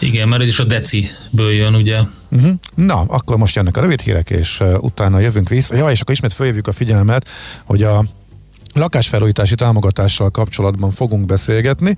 Igen, 0.00 0.28
mert 0.28 0.42
ez 0.42 0.48
is 0.48 0.58
a 0.58 0.64
deciből 0.64 1.52
jön, 1.52 1.74
ugye? 1.74 2.00
Uh-huh. 2.30 2.52
Na, 2.74 3.04
akkor 3.06 3.36
most 3.36 3.56
jönnek 3.56 3.76
a 3.76 3.80
rövid 3.80 4.00
hírek, 4.00 4.30
és 4.30 4.60
uh, 4.60 4.82
utána 4.82 5.18
jövünk 5.18 5.48
vissza. 5.48 5.76
Ja, 5.76 5.90
és 5.90 6.00
akkor 6.00 6.14
ismét 6.14 6.32
följövjük 6.32 6.66
a 6.66 6.72
figyelmet, 6.72 7.28
hogy 7.64 7.82
a 7.82 8.04
lakásfelújítási 8.78 9.54
támogatással 9.54 10.30
kapcsolatban 10.30 10.90
fogunk 10.90 11.26
beszélgetni. 11.26 11.88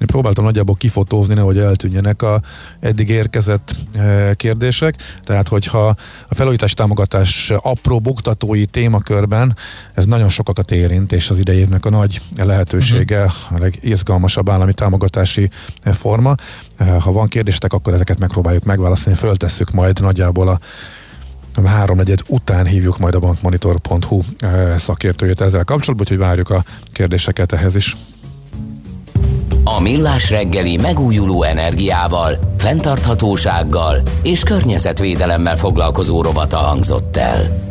Én 0.00 0.06
próbáltam 0.06 0.44
nagyjából 0.44 0.74
kifotózni, 0.74 1.34
nehogy 1.34 1.58
eltűnjenek 1.58 2.22
a 2.22 2.40
eddig 2.80 3.08
érkezett 3.08 3.76
e, 3.92 4.34
kérdések. 4.34 4.94
Tehát, 5.24 5.48
hogyha 5.48 5.86
a 6.28 6.34
felújítási 6.34 6.74
támogatás 6.74 7.52
apró 7.56 8.00
buktatói 8.00 8.66
témakörben 8.66 9.56
ez 9.94 10.06
nagyon 10.06 10.28
sokakat 10.28 10.70
érint, 10.70 11.12
és 11.12 11.30
az 11.30 11.38
idejévnek 11.38 11.86
a 11.86 11.90
nagy 11.90 12.20
lehetősége, 12.36 13.24
uh-huh. 13.24 13.58
a 13.58 13.62
legizgalmasabb 13.62 14.48
állami 14.48 14.72
támogatási 14.72 15.50
forma. 15.84 16.34
E, 16.76 16.84
ha 16.84 17.12
van 17.12 17.28
kérdéstek, 17.28 17.72
akkor 17.72 17.92
ezeket 17.92 18.18
megpróbáljuk 18.18 18.64
megválaszolni, 18.64 19.18
föltesszük 19.18 19.70
majd 19.70 20.00
nagyjából 20.00 20.48
a 20.48 20.60
háromnegyed 21.64 22.20
után 22.28 22.66
hívjuk 22.66 22.98
majd 22.98 23.14
a 23.14 23.18
bankmonitor.hu 23.18 24.22
eh, 24.38 24.78
szakértőjét 24.78 25.40
ezzel 25.40 25.64
kapcsolatban, 25.64 26.00
úgyhogy 26.00 26.18
várjuk 26.18 26.50
a 26.50 26.64
kérdéseket 26.92 27.52
ehhez 27.52 27.74
is. 27.74 27.96
A 29.64 29.80
Millás 29.80 30.30
reggeli 30.30 30.76
megújuló 30.76 31.42
energiával, 31.42 32.38
fenntarthatósággal 32.58 34.02
és 34.22 34.42
környezetvédelemmel 34.42 35.56
foglalkozó 35.56 36.22
rovata 36.22 36.56
hangzott 36.56 37.16
el. 37.16 37.64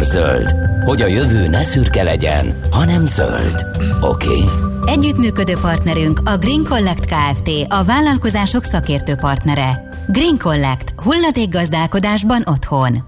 zöld, 0.00 0.54
hogy 0.84 1.02
a 1.02 1.06
jövő 1.06 1.48
ne 1.48 1.62
szürke 1.62 2.02
legyen, 2.02 2.60
hanem 2.70 3.06
zöld. 3.06 3.66
Oké. 4.00 4.28
Okay. 4.28 4.44
Együttműködő 4.86 5.54
partnerünk 5.60 6.20
a 6.24 6.36
Green 6.36 6.64
Collect 6.68 7.04
Kft. 7.04 7.50
a 7.68 7.84
vállalkozások 7.84 8.64
szakértő 8.64 9.14
partnere. 9.14 9.88
Green 10.08 10.38
Collect. 10.38 10.94
gazdálkodásban 11.50 12.42
otthon. 12.46 13.07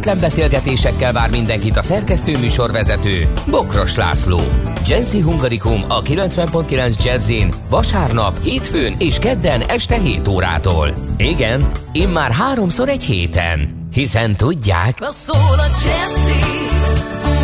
kötetlen 0.00 0.30
beszélgetésekkel 0.30 1.12
vár 1.12 1.30
mindenkit 1.30 1.76
a 1.76 1.82
szerkesztő 1.82 2.38
műsorvezető, 2.38 3.32
Bokros 3.50 3.96
László. 3.96 4.40
Jazzy 4.86 5.20
Hungarikum 5.20 5.84
a 5.88 6.02
90.9 6.02 7.04
Jazzin 7.04 7.52
vasárnap, 7.70 8.42
hétfőn 8.42 8.94
és 8.98 9.18
kedden 9.18 9.60
este 9.60 9.98
7 9.98 10.28
órától. 10.28 10.94
Igen, 11.16 11.70
immár 11.92 12.30
háromszor 12.30 12.88
egy 12.88 13.04
héten. 13.04 13.88
Hiszen 13.92 14.36
tudják... 14.36 14.98
Szól 15.08 15.58
a 15.58 15.68
Jazzy, 15.84 16.40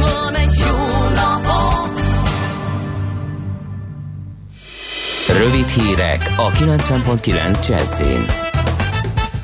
van 0.01 0.35
egy 0.35 0.59
jó 0.59 0.85
Rövid 5.38 5.69
hírek 5.69 6.35
a 6.37 6.51
90.9 6.51 7.69
Jazzin. 7.69 8.45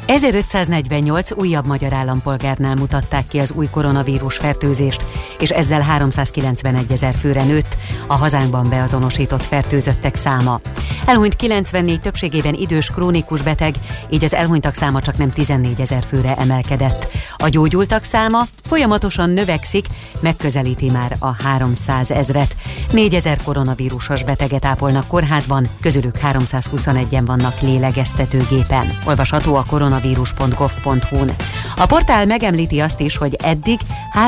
1548 0.06 1.32
újabb 1.32 1.66
magyar 1.66 1.92
állampolgárnál 1.92 2.74
mutatták 2.74 3.28
ki 3.28 3.38
az 3.38 3.52
új 3.56 3.66
koronavírus 3.70 4.36
fertőzést, 4.36 5.04
és 5.38 5.50
ezzel 5.50 5.80
391 5.80 6.92
ezer 6.92 7.14
főre 7.14 7.44
nőtt 7.44 7.76
a 8.06 8.16
hazánkban 8.16 8.68
beazonosított 8.68 9.46
fertőzöttek 9.46 10.14
száma. 10.14 10.60
Elhunyt 11.06 11.36
94 11.36 12.00
többségében 12.00 12.54
idős 12.54 12.90
krónikus 12.90 13.42
beteg, 13.42 13.74
így 14.10 14.24
az 14.24 14.34
elhunytak 14.34 14.74
száma 14.74 15.00
csak 15.00 15.16
nem 15.16 15.30
14 15.30 15.80
ezer 15.80 16.02
főre 16.08 16.36
emelkedett. 16.36 17.08
A 17.36 17.48
gyógyultak 17.48 18.04
száma 18.04 18.46
folyamatosan 18.64 19.30
növekszik, 19.30 19.86
megközelíti 20.20 20.90
már 20.90 21.16
a 21.18 21.42
300 21.42 22.10
ezret. 22.10 22.56
4 22.92 23.14
ezer 23.14 23.42
koronavírusos 23.42 24.24
beteget 24.24 24.64
ápolnak 24.64 25.06
kórházban, 25.06 25.68
közülük 25.80 26.18
321-en 26.32 27.22
vannak 27.26 27.60
lélegeztetőgépen. 27.60 28.98
Olvasható 29.04 29.54
a 29.54 29.64
koronavírus.gov.hu-n. 29.92 31.30
A 31.76 31.86
portál 31.86 32.26
megemlíti 32.26 32.80
azt 32.80 33.00
is, 33.00 33.16
hogy 33.16 33.34
eddig 33.34 33.78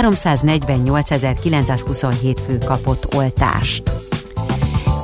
348.927 0.01 2.37
fő 2.47 2.59
kapott 2.59 3.15
oltást. 3.15 3.93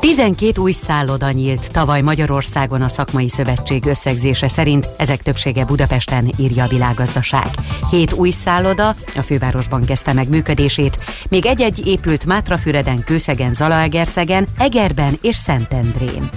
12 0.00 0.60
új 0.60 0.72
szálloda 0.72 1.30
nyílt 1.30 1.72
tavaly 1.72 2.00
Magyarországon 2.00 2.82
a 2.82 2.88
szakmai 2.88 3.28
szövetség 3.28 3.86
összegzése 3.86 4.48
szerint, 4.48 4.88
ezek 4.96 5.22
többsége 5.22 5.64
Budapesten 5.64 6.30
írja 6.36 6.64
a 6.64 6.68
világgazdaság. 6.68 7.48
Hét 7.90 8.12
új 8.12 8.30
szálloda 8.30 8.94
a 9.16 9.22
fővárosban 9.22 9.84
kezdte 9.84 10.12
meg 10.12 10.28
működését, 10.28 10.98
még 11.28 11.46
egy-egy 11.46 11.86
épült 11.86 12.26
Mátrafüreden, 12.26 13.04
Kőszegen, 13.04 13.52
Zalaegerszegen, 13.52 14.46
Egerben 14.58 15.18
és 15.22 15.36
Szentendrén. 15.36 16.28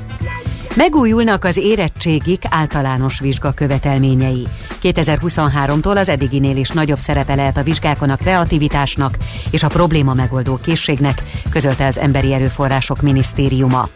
Megújulnak 0.75 1.43
az 1.43 1.57
érettségik 1.57 2.43
általános 2.49 3.19
vizsga 3.19 3.51
követelményei. 3.51 4.47
2023-tól 4.81 5.97
az 5.97 6.09
eddiginél 6.09 6.57
is 6.57 6.69
nagyobb 6.69 6.99
szerepe 6.99 7.35
lehet 7.35 7.57
a 7.57 7.63
vizsgákon 7.63 8.09
a 8.09 8.15
kreativitásnak 8.15 9.17
és 9.51 9.63
a 9.63 9.67
probléma 9.67 10.13
megoldó 10.13 10.59
készségnek, 10.63 11.23
közölte 11.49 11.85
az 11.85 11.97
Emberi 11.97 12.33
Erőforrások 12.33 13.01
Minisztériuma. 13.01 13.87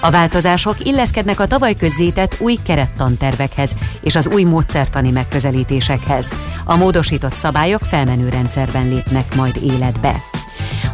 A 0.00 0.10
változások 0.10 0.86
illeszkednek 0.86 1.40
a 1.40 1.46
tavaly 1.46 1.74
közzétett 1.74 2.36
új 2.38 2.56
kerettantervekhez 2.64 3.74
és 4.00 4.16
az 4.16 4.28
új 4.28 4.42
módszertani 4.42 5.10
megközelítésekhez. 5.10 6.36
A 6.64 6.76
módosított 6.76 7.34
szabályok 7.34 7.80
felmenő 7.80 8.28
rendszerben 8.28 8.88
lépnek 8.88 9.34
majd 9.34 9.56
életbe. 9.62 10.14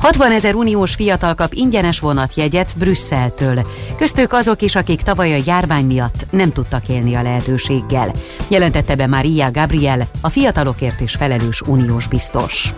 60 0.00 0.32
ezer 0.32 0.54
uniós 0.54 0.94
fiatal 0.94 1.34
kap 1.34 1.52
ingyenes 1.52 2.00
vonatjegyet 2.00 2.72
Brüsszeltől. 2.76 3.66
Köztük 3.96 4.32
azok 4.32 4.62
is, 4.62 4.74
akik 4.74 5.02
tavaly 5.02 5.32
a 5.32 5.42
járvány 5.46 5.84
miatt 5.84 6.26
nem 6.30 6.50
tudtak 6.50 6.88
élni 6.88 7.14
a 7.14 7.22
lehetőséggel. 7.22 8.12
Jelentette 8.48 8.94
be 8.94 9.06
Maria 9.06 9.50
Gabriel, 9.50 10.08
a 10.20 10.28
fiatalokért 10.28 11.00
is 11.00 11.14
felelős 11.14 11.60
uniós 11.60 12.08
biztos. 12.08 12.74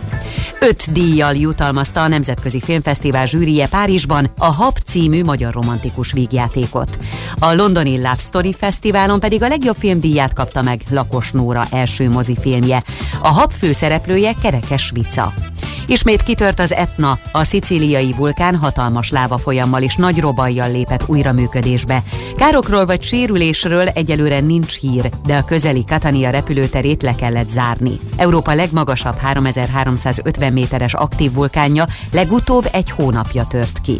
Öt 0.59 0.91
díjjal 0.91 1.35
jutalmazta 1.35 2.01
a 2.01 2.07
Nemzetközi 2.07 2.61
Filmfesztivál 2.61 3.25
zsűrije 3.25 3.67
Párizsban 3.67 4.29
a 4.37 4.51
HAP 4.53 4.77
című 4.85 5.23
magyar 5.23 5.53
romantikus 5.53 6.11
vígjátékot. 6.11 6.99
A 7.39 7.53
londoni 7.53 7.95
Love 7.95 8.17
Story 8.19 8.53
Fesztiválon 8.57 9.19
pedig 9.19 9.43
a 9.43 9.47
legjobb 9.47 9.77
filmdíját 9.79 10.33
kapta 10.33 10.61
meg 10.61 10.81
Lakos 10.89 11.31
Nóra 11.31 11.67
első 11.71 12.09
mozifilmje. 12.09 12.83
A 13.21 13.27
HAP 13.27 13.51
főszereplője 13.51 14.33
Kerekes 14.41 14.91
Vica. 14.93 15.52
Ismét 15.87 16.23
kitört 16.23 16.59
az 16.59 16.73
Etna, 16.73 17.17
a 17.31 17.43
szicíliai 17.43 18.13
vulkán 18.17 18.55
hatalmas 18.55 19.09
láva 19.09 19.37
folyammal 19.37 19.81
és 19.81 19.95
nagy 19.95 20.19
robajjal 20.19 20.71
lépett 20.71 21.03
újra 21.07 21.31
működésbe. 21.31 22.03
Károkról 22.37 22.85
vagy 22.85 23.03
sérülésről 23.03 23.87
egyelőre 23.87 24.39
nincs 24.39 24.79
hír, 24.79 25.09
de 25.25 25.35
a 25.35 25.43
közeli 25.43 25.83
Katania 25.85 26.29
repülőterét 26.29 27.01
le 27.01 27.15
kellett 27.15 27.49
zárni. 27.49 27.99
Európa 28.15 28.53
legmagasabb 28.53 29.17
3350 29.17 30.53
méteres 30.53 30.93
aktív 30.93 31.33
vulkánja 31.33 31.85
legutóbb 32.11 32.69
egy 32.71 32.91
hónapja 32.91 33.45
tört 33.49 33.81
ki. 33.81 33.97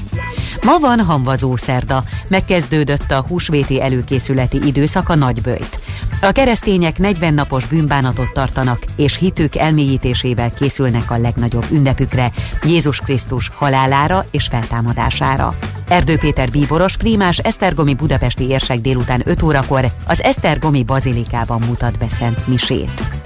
Ma 0.63 0.79
van 0.79 0.99
hamvazó 0.99 1.55
szerda, 1.55 2.03
megkezdődött 2.27 3.11
a 3.11 3.25
húsvéti 3.27 3.81
előkészületi 3.81 4.65
időszak 4.65 5.09
a 5.09 5.15
nagybőjt. 5.15 5.82
A 6.23 6.31
keresztények 6.31 6.97
40 6.97 7.33
napos 7.33 7.65
bűnbánatot 7.65 8.33
tartanak, 8.33 8.83
és 8.95 9.17
hitük 9.17 9.55
elmélyítésével 9.55 10.53
készülnek 10.53 11.11
a 11.11 11.17
legnagyobb 11.17 11.65
ünnepükre, 11.71 12.31
Jézus 12.63 12.99
Krisztus 12.99 13.51
halálára 13.55 14.25
és 14.31 14.47
feltámadására. 14.51 15.55
Erdő 15.87 16.17
Péter 16.17 16.49
bíboros 16.49 16.97
prímás 16.97 17.37
Esztergomi 17.37 17.93
budapesti 17.93 18.47
érsek 18.47 18.79
délután 18.79 19.21
5 19.25 19.41
órakor 19.41 19.85
az 20.07 20.21
Esztergomi 20.21 20.83
bazilikában 20.83 21.61
mutat 21.67 21.97
be 21.97 22.07
Szent 22.09 22.47
Misét. 22.47 23.22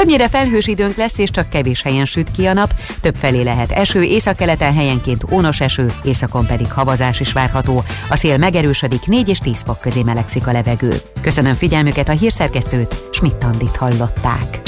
Többnyire 0.00 0.28
felhős 0.28 0.66
időnk 0.66 0.96
lesz, 0.96 1.18
és 1.18 1.30
csak 1.30 1.48
kevés 1.48 1.82
helyen 1.82 2.04
süt 2.04 2.30
ki 2.30 2.46
a 2.46 2.52
nap, 2.52 2.74
több 3.00 3.14
felé 3.14 3.42
lehet 3.42 3.70
eső, 3.70 4.02
északkeleten 4.02 4.74
helyenként 4.74 5.24
ónos 5.32 5.60
eső, 5.60 5.92
északon 6.04 6.46
pedig 6.46 6.72
havazás 6.72 7.20
is 7.20 7.32
várható. 7.32 7.84
A 8.08 8.16
szél 8.16 8.36
megerősödik, 8.36 9.06
4 9.06 9.28
és 9.28 9.38
10 9.38 9.62
fok 9.64 9.80
közé 9.80 10.02
melegszik 10.02 10.46
a 10.46 10.52
levegő. 10.52 11.00
Köszönöm 11.20 11.54
figyelmüket 11.54 12.08
a 12.08 12.12
hírszerkesztőt, 12.12 13.04
Schmidt-Tandit 13.10 13.76
hallották. 13.76 14.60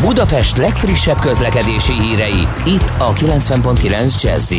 Budapest 0.00 0.56
legfrissebb 0.56 1.20
közlekedési 1.20 1.92
hírei, 1.92 2.48
itt 2.64 2.92
a 2.98 3.12
90.9 3.12 4.22
jazz 4.22 4.52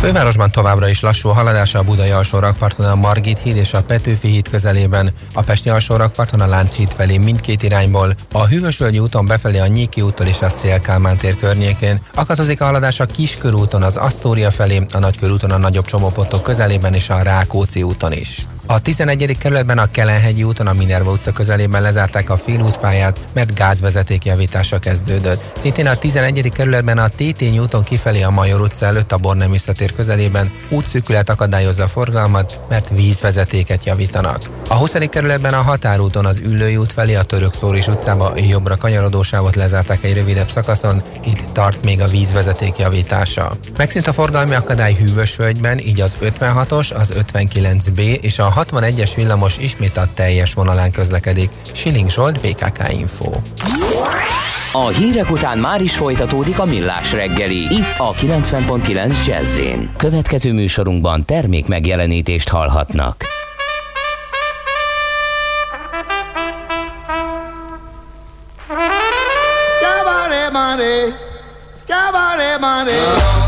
fővárosban 0.00 0.50
továbbra 0.50 0.88
is 0.88 1.00
lassú 1.00 1.28
a 1.28 1.32
haladása 1.32 1.78
a 1.78 1.82
Budai 1.82 2.10
alsó 2.10 2.38
a 2.78 2.94
Margit 2.94 3.38
híd 3.38 3.56
és 3.56 3.72
a 3.72 3.82
Petőfi 3.82 4.28
híd 4.28 4.48
közelében, 4.48 5.12
a 5.32 5.42
Pesti 5.42 5.68
alsó 5.68 5.96
rakparton 5.96 6.40
a 6.40 6.46
Lánchíd 6.46 6.92
felé 6.96 7.18
mindkét 7.18 7.62
irányból, 7.62 8.16
a 8.32 8.46
Hűvösvölgyi 8.46 8.98
úton 8.98 9.26
befelé 9.26 9.58
a 9.58 9.66
Nyíki 9.66 10.00
úttól 10.00 10.26
és 10.26 10.40
a 10.40 10.48
Szélkálmán 10.48 11.16
tér 11.16 11.36
környékén, 11.36 12.00
akatozik 12.14 12.60
a 12.60 12.64
haladás 12.64 13.00
a 13.00 13.04
Kiskörúton 13.04 13.82
az 13.82 13.96
Asztória 13.96 14.50
felé, 14.50 14.84
a 14.92 14.98
Nagykörúton 14.98 15.50
a 15.50 15.58
nagyobb 15.58 15.84
csomópontok 15.84 16.42
közelében 16.42 16.94
és 16.94 17.08
a 17.08 17.22
Rákóczi 17.22 17.82
úton 17.82 18.12
is. 18.12 18.46
A 18.66 18.80
11. 18.80 19.36
kerületben 19.38 19.78
a 19.78 19.90
Kelenhegyi 19.90 20.42
úton 20.42 20.66
a 20.66 20.72
Minerva 20.72 21.10
utca 21.10 21.32
közelében 21.32 21.82
lezárták 21.82 22.30
a 22.30 22.36
félútpályát, 22.36 23.18
mert 23.34 23.54
gázvezeték 23.54 24.24
javítása 24.24 24.78
kezdődött. 24.78 25.52
Szintén 25.56 25.86
a 25.86 25.94
11. 25.94 26.52
kerületben 26.52 26.98
a 26.98 27.08
Tétény 27.08 27.58
úton 27.58 27.82
kifelé 27.82 28.22
a 28.22 28.30
Major 28.30 28.60
utca 28.60 28.86
előtt 28.86 29.12
a 29.12 29.18
Bornem 29.18 29.50
visszatér 29.50 29.92
közelében 29.92 30.52
útszűkület 30.68 31.30
akadályozza 31.30 31.84
a 31.84 31.88
forgalmat, 31.88 32.58
mert 32.68 32.88
vízvezetéket 32.88 33.84
javítanak. 33.84 34.50
A 34.68 34.74
20. 34.74 34.92
kerületben 35.10 35.54
a 35.54 35.62
Határúton 35.62 36.26
az 36.26 36.38
Üllői 36.38 36.76
út 36.76 36.92
felé 36.92 37.14
a 37.14 37.22
Török 37.22 37.54
Szóris 37.54 37.86
utcába 37.86 38.32
jobbra 38.36 38.76
kanyarodósávot 38.76 39.56
lezárták 39.56 40.04
egy 40.04 40.14
rövidebb 40.14 40.50
szakaszon, 40.50 41.02
itt 41.24 41.52
tart 41.52 41.84
még 41.84 42.00
a 42.00 42.08
vízvezeték 42.08 42.78
javítása. 42.78 43.56
Megszűnt 43.76 44.06
a 44.06 44.12
forgalmi 44.12 44.54
akadály 44.54 44.94
Hűvösvölgyben, 44.94 45.78
így 45.78 46.00
az 46.00 46.16
56-os, 46.20 46.94
az 46.94 47.12
59B 47.32 48.20
és 48.20 48.38
a 48.38 48.49
61-es 48.56 49.10
villamos 49.14 49.58
ismét 49.58 49.96
a 49.96 50.04
teljes 50.14 50.54
vonalán 50.54 50.90
közlekedik. 50.90 51.50
Siling 51.72 52.10
Zsolt, 52.10 52.40
BKK 52.40 52.92
Info. 52.92 53.30
A 54.72 54.88
hírek 54.88 55.30
után 55.30 55.58
már 55.58 55.82
is 55.82 55.96
folytatódik 55.96 56.58
a 56.58 56.64
millás 56.64 57.12
reggeli. 57.12 57.58
Itt 57.58 57.98
a 57.98 58.12
90.9 58.12 59.26
jazz 59.26 59.60
Következő 59.96 60.52
műsorunkban 60.52 61.24
termék 61.24 61.66
megjelenítést 61.66 62.48
hallhatnak. 62.48 63.24
money, 70.52 71.12
money, 72.12 72.58
money. 72.58 73.39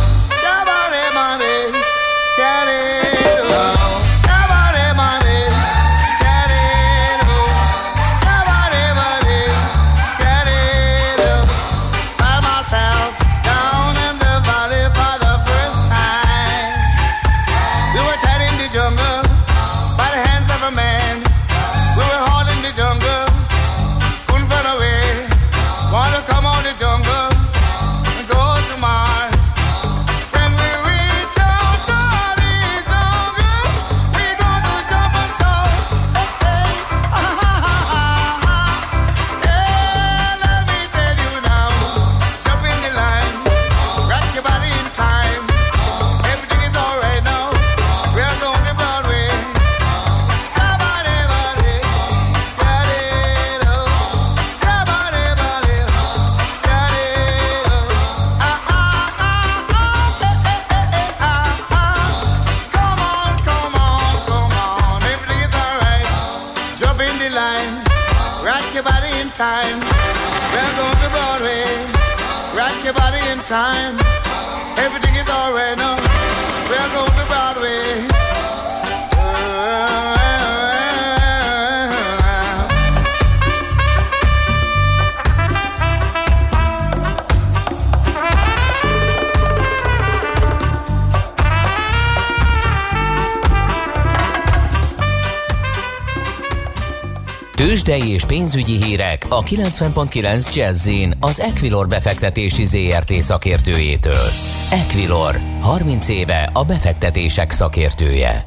Tőzsdei 97.83 98.12
és 98.12 98.24
pénzügyi 98.24 98.83
hírek 98.83 99.26
a 99.28 99.43
90.9 99.43 100.55
jazz 100.55 100.89
az 101.20 101.41
Equilor 101.41 101.89
befektetési 101.89 102.64
ZRT 102.64 103.12
szakértőjétől. 103.12 104.26
Equilor, 104.70 105.37
30 105.61 106.09
éve 106.09 106.51
a 106.53 106.64
befektetések 106.64 107.51
szakértője. 107.51 108.45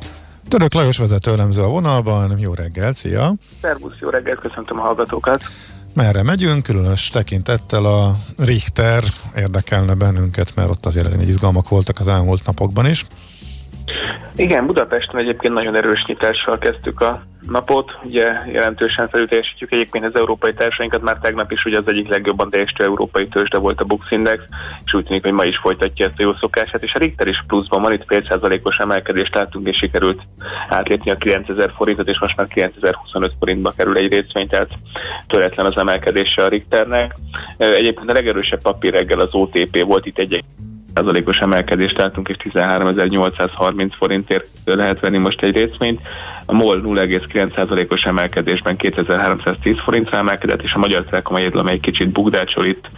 Török 0.47 0.73
Lajos 0.73 0.97
vezető 0.97 1.31
elemző 1.31 1.61
a 1.61 1.67
vonalban. 1.67 2.37
Jó 2.39 2.53
reggel, 2.53 2.93
szia! 2.93 3.33
Szervusz, 3.61 3.95
jó 3.99 4.09
reggelt, 4.09 4.39
köszöntöm 4.39 4.79
a 4.79 4.81
hallgatókat! 4.81 5.41
Merre 5.93 6.23
megyünk? 6.23 6.63
Különös 6.63 7.07
tekintettel 7.07 7.85
a 7.85 8.15
Richter 8.37 9.03
érdekelne 9.35 9.93
bennünket, 9.93 10.55
mert 10.55 10.69
ott 10.69 10.85
azért 10.85 11.27
izgalmak 11.27 11.69
voltak 11.69 11.99
az 11.99 12.07
elmúlt 12.07 12.45
napokban 12.45 12.85
is. 12.85 13.05
Igen, 14.35 14.65
Budapesten 14.65 15.19
egyébként 15.19 15.53
nagyon 15.53 15.75
erős 15.75 16.05
nyitással 16.05 16.57
kezdtük 16.57 17.01
a 17.01 17.23
napot. 17.49 17.97
Ugye 18.03 18.39
jelentősen 18.51 19.09
felülteljesítjük 19.09 19.71
egyébként 19.71 20.05
az 20.05 20.15
európai 20.15 20.53
társainkat, 20.53 21.01
már 21.01 21.17
tegnap 21.21 21.51
is 21.51 21.65
ugye 21.65 21.77
az 21.77 21.87
egyik 21.87 22.07
legjobban 22.07 22.49
teljesítő 22.49 22.83
európai 22.83 23.27
tőzsde 23.27 23.57
volt 23.57 23.81
a 23.81 23.83
Bux 23.83 24.11
Index, 24.11 24.43
és 24.85 24.93
úgy 24.93 25.05
tűnik, 25.05 25.23
hogy 25.23 25.31
ma 25.31 25.43
is 25.43 25.57
folytatja 25.57 26.05
ezt 26.05 26.19
a 26.19 26.23
jó 26.23 26.33
szokását, 26.33 26.83
és 26.83 26.93
a 26.93 26.99
Richter 26.99 27.27
is 27.27 27.43
pluszban 27.47 27.81
van, 27.81 27.93
itt 27.93 28.05
fél 28.07 28.23
százalékos 28.29 28.77
emelkedést 28.77 29.35
láttunk, 29.35 29.67
és 29.67 29.77
sikerült 29.77 30.21
átlépni 30.69 31.11
a 31.11 31.17
9000 31.17 31.73
forintot, 31.75 32.09
és 32.09 32.19
most 32.19 32.37
már 32.37 32.47
9025 32.47 33.33
forintba 33.39 33.73
kerül 33.77 33.97
egy 33.97 34.11
részvény, 34.11 34.47
tehát 34.47 34.69
töretlen 35.27 35.65
az 35.65 35.77
emelkedése 35.77 36.43
a 36.43 36.47
Richternek. 36.47 37.15
Egyébként 37.57 38.09
a 38.09 38.13
legerősebb 38.13 38.61
papír 38.61 38.93
reggel 38.93 39.19
az 39.19 39.33
OTP 39.33 39.83
volt, 39.83 40.05
itt 40.05 40.17
egy 40.17 40.43
százalékos 40.95 41.37
emelkedést 41.37 41.97
látunk, 41.97 42.29
és 42.29 42.35
13.830 42.43 43.91
forintért 43.97 44.49
lehet 44.65 44.99
venni 44.99 45.17
most 45.17 45.41
egy 45.41 45.55
részvényt. 45.55 46.01
A 46.45 46.53
MOL 46.53 46.81
0,9%-os 46.83 48.03
emelkedésben 48.03 48.77
2310 48.77 49.77
forintra 49.79 50.17
emelkedett, 50.17 50.61
és 50.61 50.73
a 50.73 50.77
Magyar 50.79 51.03
Telekom 51.03 51.35
egyedül, 51.35 51.59
amely 51.59 51.79
kicsit 51.79 52.11
bugdácsol 52.11 52.65
itt, 52.65 52.89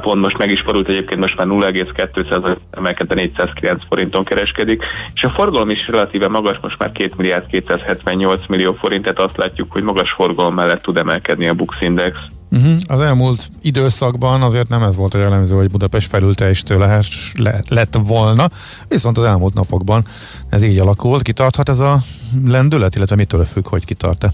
pont 0.00 0.20
most 0.20 0.38
meg 0.38 0.50
is 0.50 0.60
fordult 0.60 0.88
egyébként, 0.88 1.20
most 1.20 1.36
már 1.36 1.46
0,2% 1.46 2.56
emelkedve 2.70 3.14
409 3.14 3.82
forinton 3.88 4.24
kereskedik, 4.24 4.84
és 5.14 5.22
a 5.22 5.28
forgalom 5.28 5.70
is 5.70 5.88
relatíve 5.88 6.28
magas, 6.28 6.58
most 6.62 6.78
már 6.78 6.92
2 6.92 7.10
milliárd 7.16 7.46
278 7.46 8.46
millió 8.46 8.72
forint, 8.72 9.02
tehát 9.02 9.20
azt 9.20 9.36
látjuk, 9.36 9.72
hogy 9.72 9.82
magas 9.82 10.10
forgalom 10.10 10.54
mellett 10.54 10.82
tud 10.82 10.96
emelkedni 10.96 11.48
a 11.48 11.54
Bux 11.54 11.76
Index. 11.80 12.18
Uh-huh. 12.56 12.76
Az 12.86 13.00
elmúlt 13.00 13.50
időszakban 13.62 14.42
azért 14.42 14.68
nem 14.68 14.82
ez 14.82 14.96
volt 14.96 15.14
a 15.14 15.18
jellemző, 15.18 15.56
hogy 15.56 15.70
Budapest 15.70 16.08
felülteljesítő 16.08 16.78
lehet, 16.78 17.06
le, 17.34 17.62
lett 17.68 17.98
volna, 18.02 18.50
viszont 18.88 19.18
az 19.18 19.24
elmúlt 19.24 19.54
napokban 19.54 20.04
ez 20.48 20.62
így 20.62 20.78
alakult. 20.78 21.22
Kitarthat 21.22 21.68
ez 21.68 21.78
a 21.78 22.02
lendület, 22.44 22.96
illetve 22.96 23.16
mitől 23.16 23.44
függ, 23.44 23.68
hogy 23.68 23.84
kitart-e? 23.84 24.32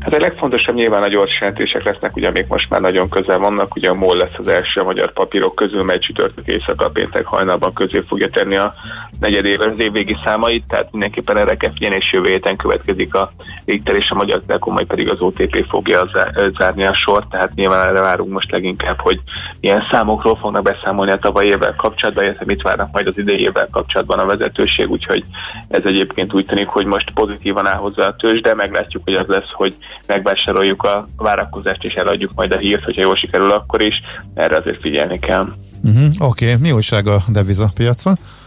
Hát 0.00 0.14
a 0.14 0.18
legfontosabb 0.18 0.74
nyilván 0.74 1.02
a 1.02 1.08
gyors 1.08 1.40
jelentések 1.40 1.82
lesznek, 1.82 2.16
ugye 2.16 2.30
még 2.30 2.44
most 2.48 2.70
már 2.70 2.80
nagyon 2.80 3.08
közel 3.08 3.38
vannak, 3.38 3.74
ugye 3.74 3.90
a 3.90 3.94
MOL 3.94 4.16
lesz 4.16 4.38
az 4.38 4.48
első 4.48 4.80
a 4.80 4.84
magyar 4.84 5.12
papírok 5.12 5.54
közül, 5.54 5.82
mely 5.82 5.98
csütörtök 5.98 6.46
éjszaka 6.46 6.88
péntek 6.88 7.26
hajnalban 7.26 7.72
közé 7.72 8.02
fogja 8.08 8.28
tenni 8.28 8.56
a 8.56 8.74
negyed 9.20 9.44
év, 9.44 9.60
az 9.60 9.80
évvégi 9.80 10.16
számait, 10.24 10.64
tehát 10.68 10.90
mindenképpen 10.90 11.36
erre 11.36 11.56
kell 11.56 11.72
figyelni, 11.72 11.96
és 11.96 12.12
jövő 12.12 12.28
héten 12.28 12.56
következik 12.56 13.14
a 13.14 13.32
Richter 13.64 13.94
és 13.94 14.10
a 14.10 14.14
Magyar 14.14 14.42
Telekom, 14.46 14.72
majd 14.72 14.86
pedig 14.86 15.10
az 15.10 15.20
OTP 15.20 15.66
fogja 15.68 16.10
zárni 16.58 16.84
a 16.84 16.94
sort, 16.94 17.28
tehát 17.28 17.54
nyilván 17.54 17.88
erre 17.88 18.00
várunk 18.00 18.32
most 18.32 18.50
leginkább, 18.50 19.00
hogy 19.00 19.20
milyen 19.60 19.86
számokról 19.90 20.36
fognak 20.36 20.62
beszámolni 20.62 21.10
a 21.10 21.18
tavalyi 21.18 21.48
évvel 21.48 21.74
kapcsolatban, 21.76 22.24
illetve 22.24 22.44
mit 22.46 22.62
várnak 22.62 22.92
majd 22.92 23.06
az 23.06 23.18
idei 23.18 23.40
évvel 23.40 23.68
kapcsolatban 23.70 24.18
a 24.18 24.26
vezetőség, 24.26 24.90
úgyhogy 24.90 25.22
ez 25.68 25.84
egyébként 25.84 26.34
úgy 26.34 26.44
tűnik, 26.44 26.68
hogy 26.68 26.86
most 26.86 27.10
pozitívan 27.10 27.66
áll 27.66 27.78
hozzá 27.78 28.06
a 28.06 28.16
tőzs, 28.16 28.40
de 28.40 28.54
meglátjuk, 28.54 29.02
hogy 29.04 29.14
az 29.14 29.26
lesz, 29.26 29.50
hogy 29.52 29.74
megvásároljuk 30.06 30.82
a 30.82 31.06
várakozást 31.16 31.84
és 31.84 31.94
eladjuk 31.94 32.32
majd 32.34 32.52
a 32.52 32.58
hírt, 32.58 32.84
hogyha 32.84 33.02
jól 33.02 33.16
sikerül 33.16 33.50
akkor 33.50 33.82
is, 33.82 34.00
erre 34.34 34.56
azért 34.56 34.80
figyelni 34.80 35.18
kell. 35.18 35.48
Uh-huh, 35.82 36.04
Oké, 36.18 36.44
okay. 36.44 36.60
mi 36.60 36.72
újság 36.72 37.06
a 37.06 37.22
devizapiacon? 37.28 38.14
piacon 38.14 38.39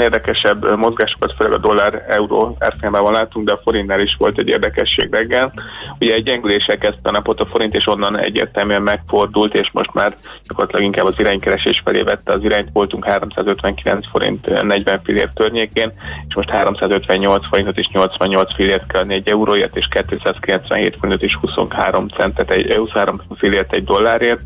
érdekesebb 0.00 0.76
mozgásokat, 0.76 1.34
főleg 1.38 1.52
a 1.52 1.58
dollár-euró 1.58 2.56
árfolyamában 2.58 3.12
látunk, 3.12 3.46
de 3.46 3.52
a 3.52 3.60
forintnál 3.62 4.00
is 4.00 4.16
volt 4.18 4.38
egy 4.38 4.48
érdekesség 4.48 5.08
reggel. 5.14 5.52
Ugye 6.00 6.14
egy 6.14 6.22
gyengüléssel 6.22 6.78
kezdte 6.78 7.08
a 7.08 7.10
napot 7.10 7.40
a 7.40 7.46
forint, 7.46 7.74
és 7.74 7.86
onnan 7.86 8.18
egyértelműen 8.18 8.82
megfordult, 8.82 9.54
és 9.54 9.70
most 9.72 9.92
már 9.92 10.14
gyakorlatilag 10.46 10.84
inkább 10.84 11.06
az 11.06 11.18
iránykeresés 11.18 11.82
felé 11.84 12.02
vette 12.02 12.32
az 12.32 12.44
irányt. 12.44 12.68
Voltunk 12.72 13.04
359 13.04 14.06
forint 14.10 14.62
40 14.62 15.00
fillért 15.04 15.34
környékén, 15.34 15.92
és 16.28 16.34
most 16.34 16.50
358 16.50 17.46
forintot 17.46 17.78
és 17.78 17.88
88 17.88 18.54
fillért 18.54 18.86
kell 18.86 19.00
adni 19.00 19.14
egy 19.14 19.28
euróért, 19.28 19.76
és 19.76 19.88
297 20.10 20.96
forintot 21.00 21.22
és 21.22 21.34
23 21.34 22.08
centet 22.08 22.50
egy 22.50 22.74
23 22.74 23.20
fillért 23.36 23.72
egy 23.72 23.84
dollárért. 23.84 24.40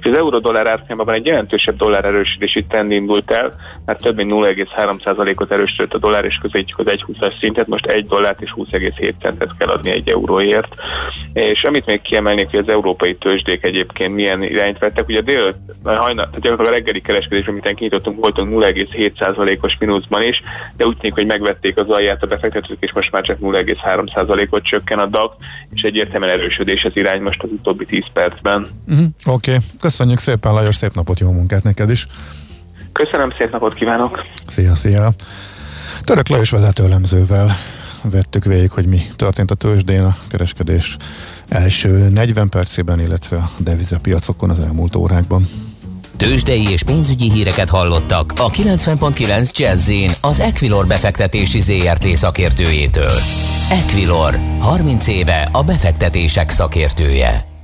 És 0.00 0.06
az 0.06 0.18
euró-dollár 0.18 0.66
árfolyamában 0.66 1.14
egy 1.14 1.26
jelentősebb 1.26 1.76
dollár 1.76 2.04
erősítési 2.04 2.64
trend 2.64 2.90
indult 2.90 3.30
el, 3.30 3.52
mert 3.84 4.02
több 4.02 4.16
mint 4.16 4.27
0,3%-ot 4.28 5.52
erősödött 5.52 5.94
a 5.94 5.98
dollár, 5.98 6.24
és 6.24 6.38
közelítjük 6.42 6.78
az 6.78 6.86
1,20-as 6.86 7.38
szintet, 7.40 7.66
most 7.66 7.86
1 7.86 8.06
dollárt 8.06 8.40
és 8.40 8.54
20,7 8.56 9.12
centet 9.20 9.56
kell 9.58 9.68
adni 9.68 9.90
egy 9.90 10.08
euróért. 10.08 10.74
És 11.32 11.62
amit 11.62 11.86
még 11.86 12.00
kiemelnék, 12.00 12.50
hogy 12.50 12.58
az 12.58 12.68
európai 12.68 13.16
tőzsdék 13.16 13.64
egyébként 13.64 14.14
milyen 14.14 14.42
irányt 14.42 14.78
vettek, 14.78 15.08
ugye 15.08 15.20
dél, 15.20 15.54
hajna, 15.84 16.30
tehát 16.30 16.60
a 16.60 16.70
reggeli 16.70 17.00
kereskedés, 17.00 17.46
amit 17.46 17.74
kinyitottunk, 17.74 18.20
voltunk 18.20 18.62
0,7%-os 18.62 19.76
mínuszban 19.78 20.22
is, 20.22 20.40
de 20.76 20.86
úgy 20.86 20.96
tűnik, 20.96 21.14
hogy 21.14 21.26
megvették 21.26 21.80
az 21.80 21.88
alját 21.88 22.22
a 22.22 22.26
befektetők, 22.26 22.76
és 22.80 22.92
most 22.92 23.10
már 23.10 23.22
csak 23.22 23.38
0,3%-ot 23.40 24.64
csökken 24.64 24.98
a 24.98 25.06
DAX, 25.06 25.34
és 25.74 25.82
egyértelműen 25.82 26.38
erősödés 26.38 26.84
az 26.84 26.96
irány 26.96 27.22
most 27.22 27.42
az 27.42 27.48
utóbbi 27.50 27.84
10 27.84 28.04
percben. 28.12 28.66
Uh-huh. 28.88 29.06
Oké, 29.26 29.50
okay. 29.50 29.64
köszönjük 29.80 30.18
szépen, 30.18 30.52
Lajos, 30.52 30.74
szép 30.74 30.94
napot, 30.94 31.20
jó 31.20 31.30
munkát 31.30 31.62
neked 31.62 31.90
is! 31.90 32.06
Köszönöm, 33.04 33.32
szép 33.38 33.50
napot 33.50 33.74
kívánok! 33.74 34.24
Szia, 34.46 34.74
szia! 34.74 35.10
Török 36.04 36.28
Lajos 36.28 36.50
vezetőlemzővel 36.50 37.56
vettük 38.02 38.44
végig, 38.44 38.70
hogy 38.70 38.86
mi 38.86 39.00
történt 39.16 39.50
a 39.50 39.54
tőzsdén 39.54 40.04
a 40.04 40.16
kereskedés 40.28 40.96
első 41.48 42.08
40 42.08 42.48
percében, 42.48 43.00
illetve 43.00 43.36
a 43.36 43.50
devizapiacokon 43.58 44.50
az 44.50 44.58
elmúlt 44.58 44.96
órákban. 44.96 45.48
Tőzsdei 46.16 46.70
és 46.70 46.82
pénzügyi 46.82 47.30
híreket 47.30 47.68
hallottak 47.68 48.32
a 48.36 48.50
90.9 48.50 49.56
jazz 49.56 49.90
az 50.20 50.40
Equilor 50.40 50.86
befektetési 50.86 51.60
ZRT 51.60 52.06
szakértőjétől. 52.06 53.18
Equilor, 53.70 54.38
30 54.58 55.06
éve 55.06 55.48
a 55.52 55.62
befektetések 55.64 56.50
szakértője. 56.50 57.57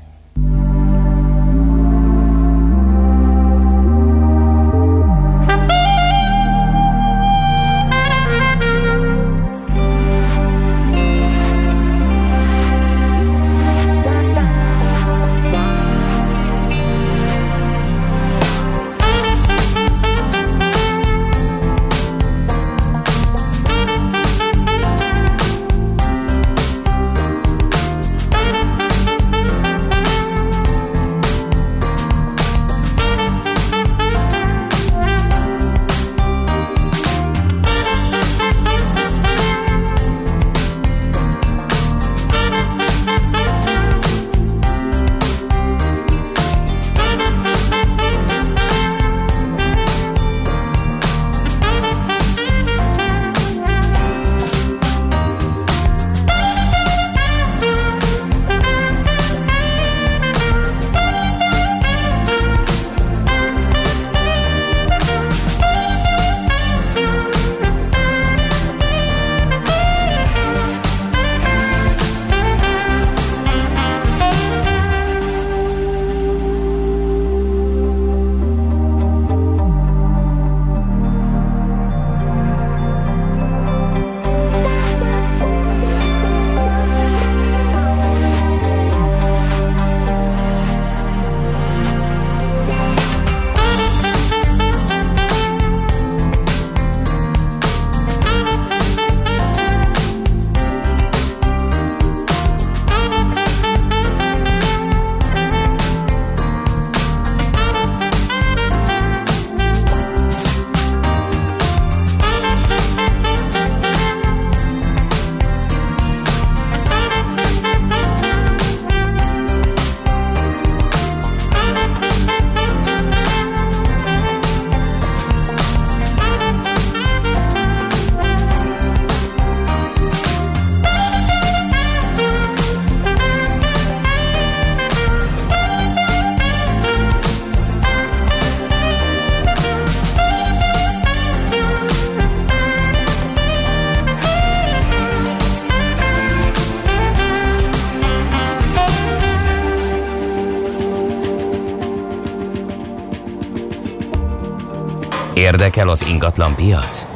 Ingatlan 156.15 156.55
piac? 156.55 157.07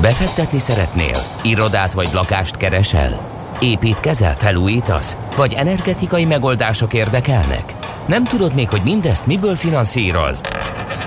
Befektetni 0.00 0.58
szeretnél? 0.58 1.16
Irodát 1.42 1.92
vagy 1.92 2.08
lakást 2.12 2.56
keresel? 2.56 3.20
Építkezel, 3.60 4.36
felújítasz? 4.36 5.16
Vagy 5.36 5.52
energetikai 5.52 6.24
megoldások 6.24 6.94
érdekelnek? 6.94 7.74
Nem 8.06 8.24
tudod 8.24 8.54
még, 8.54 8.68
hogy 8.68 8.80
mindezt 8.84 9.26
miből 9.26 9.56
finanszírozd? 9.56 10.46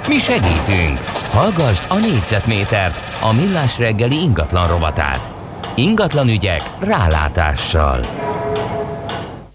Mi 0.08 0.18
segítünk! 0.18 1.00
Hallgassd 1.32 1.84
a 1.88 1.98
négyzetmétert, 1.98 3.20
a 3.22 3.34
millás 3.34 3.80
reggeli 3.80 4.22
ingatlan 4.22 4.68
rovatát. 4.68 5.30
Ingatlan 5.76 6.28
ügyek 6.28 6.62
rálátással. 6.80 8.00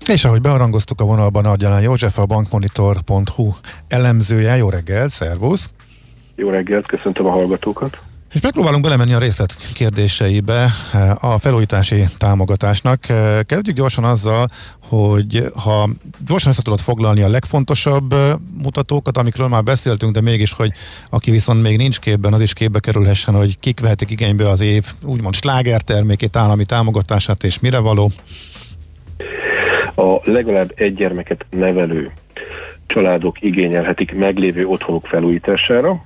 És 0.07 0.25
ahogy 0.25 0.41
bearangoztuk 0.41 1.01
a 1.01 1.05
vonalban 1.05 1.45
Argyalán 1.45 1.81
József, 1.81 2.19
a 2.19 2.27
bankmonitor.hu 2.27 3.53
elemzője. 3.89 4.57
Jó 4.57 4.69
reggel, 4.69 5.09
szervusz! 5.09 5.71
Jó 6.37 6.49
reggelt, 6.49 6.87
köszöntöm 6.87 7.27
a 7.27 7.31
hallgatókat! 7.31 7.99
És 8.35 8.41
megpróbálunk 8.41 8.83
belemenni 8.83 9.13
a 9.13 9.19
részlet 9.19 9.57
kérdéseibe 9.75 10.71
a 11.21 11.39
felújítási 11.39 12.05
támogatásnak. 12.19 13.01
Kezdjük 13.47 13.77
gyorsan 13.77 14.05
azzal, 14.05 14.49
hogy 14.89 15.53
ha 15.65 15.89
gyorsan 16.27 16.51
össze 16.51 16.63
tudod 16.63 16.81
foglalni 16.81 17.23
a 17.23 17.29
legfontosabb 17.29 18.15
mutatókat, 18.63 19.17
amikről 19.17 19.49
már 19.49 19.63
beszéltünk, 19.63 20.13
de 20.13 20.21
mégis, 20.21 20.53
hogy 20.53 20.73
aki 21.11 21.31
viszont 21.31 21.63
még 21.63 21.77
nincs 21.77 21.99
képben, 21.99 22.33
az 22.33 22.41
is 22.41 22.53
képbe 22.53 22.81
kerülhessen, 22.81 23.35
hogy 23.35 23.59
kik 23.59 23.81
vehetik 23.81 24.11
igénybe 24.11 24.49
az 24.49 24.61
év 24.61 24.85
úgymond 25.05 25.35
slágertermékét, 25.35 26.37
állami 26.37 26.65
támogatását 26.65 27.45
és 27.45 27.59
mire 27.59 27.79
való. 27.79 28.11
A 29.95 30.31
legalább 30.31 30.73
egy 30.75 30.95
gyermeket 30.95 31.47
nevelő 31.51 32.13
családok 32.87 33.43
igényelhetik 33.43 34.15
meglévő 34.15 34.67
otthonuk 34.67 35.07
felújítására, 35.07 36.03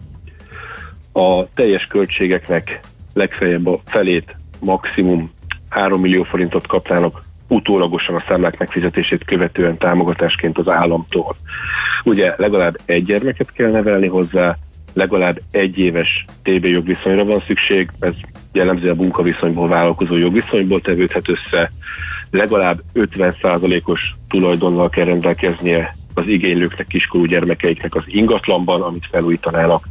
a 1.13 1.53
teljes 1.55 1.87
költségeknek 1.87 2.81
legfeljebb 3.15 3.67
a 3.67 3.81
felét 3.85 4.37
maximum 4.61 5.31
3 5.69 6.01
millió 6.01 6.23
forintot 6.23 6.67
kapnának 6.67 7.21
utólagosan 7.49 8.15
a 8.15 8.25
számlák 8.29 8.59
megfizetését 8.59 9.25
követően 9.25 9.79
támogatásként 9.79 10.59
az 10.59 10.69
államtól. 10.69 11.37
Ugye 12.05 12.35
legalább 12.37 12.79
egy 12.85 13.05
gyermeket 13.05 13.53
kell 13.53 13.71
nevelni 13.71 14.07
hozzá, 14.07 14.57
legalább 14.93 15.41
egy 15.51 15.79
éves 15.79 16.25
TB 16.43 16.65
jogviszonyra 16.65 17.25
van 17.25 17.43
szükség, 17.47 17.91
ez 17.99 18.13
jellemző 18.53 18.91
a 18.91 18.95
munkaviszonyból, 18.95 19.69
vállalkozó 19.69 20.17
jogviszonyból 20.17 20.81
tevődhet 20.81 21.29
össze, 21.29 21.71
legalább 22.31 22.83
50%-os 22.95 24.15
tulajdonnal 24.29 24.89
kell 24.89 25.05
rendelkeznie 25.05 25.97
az 26.21 26.27
igénylőknek, 26.27 26.87
kiskorú 26.87 27.25
gyermekeiknek 27.25 27.95
az 27.95 28.03
ingatlanban, 28.07 28.83
amit 28.83 29.09
felújítanának, 29.11 29.85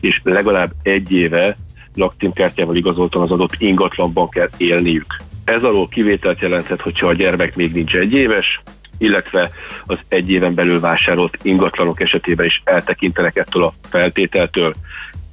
és 0.00 0.20
legalább 0.22 0.70
egy 0.82 1.12
éve 1.12 1.56
lakcímkártyával 1.94 2.76
igazoltan 2.76 3.22
az 3.22 3.30
adott 3.30 3.54
ingatlanban 3.58 4.28
kell 4.28 4.48
élniük. 4.56 5.06
Ez 5.44 5.62
alól 5.62 5.88
kivételt 5.88 6.40
jelenthet, 6.40 6.80
hogyha 6.80 7.06
a 7.06 7.12
gyermek 7.12 7.56
még 7.56 7.72
nincs 7.72 7.94
egy 7.94 8.12
éves, 8.12 8.62
illetve 8.98 9.50
az 9.86 9.98
egy 10.08 10.30
éven 10.30 10.54
belül 10.54 10.80
vásárolt 10.80 11.38
ingatlanok 11.42 12.00
esetében 12.00 12.46
is 12.46 12.62
eltekintenek 12.64 13.36
ettől 13.36 13.62
a 13.62 13.72
feltételtől, 13.88 14.74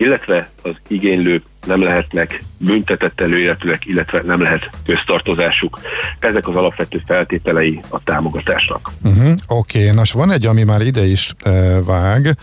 illetve 0.01 0.49
az 0.61 0.75
igénylők 0.87 1.43
nem 1.65 1.83
lehetnek 1.83 2.43
büntetett 2.57 3.21
előéletűek, 3.21 3.85
illetve 3.85 4.21
nem 4.25 4.41
lehet 4.41 4.69
köztartozásuk. 4.85 5.79
Ezek 6.19 6.47
az 6.47 6.55
alapvető 6.55 7.01
feltételei 7.05 7.81
a 7.89 8.03
támogatásnak. 8.03 8.91
Uh-huh, 9.03 9.31
Oké, 9.47 9.81
okay. 9.81 9.95
nos 9.95 10.11
van 10.11 10.31
egy, 10.31 10.45
ami 10.45 10.63
már 10.63 10.81
ide 10.81 11.05
is 11.05 11.33
e, 11.39 11.51
vág, 11.81 12.37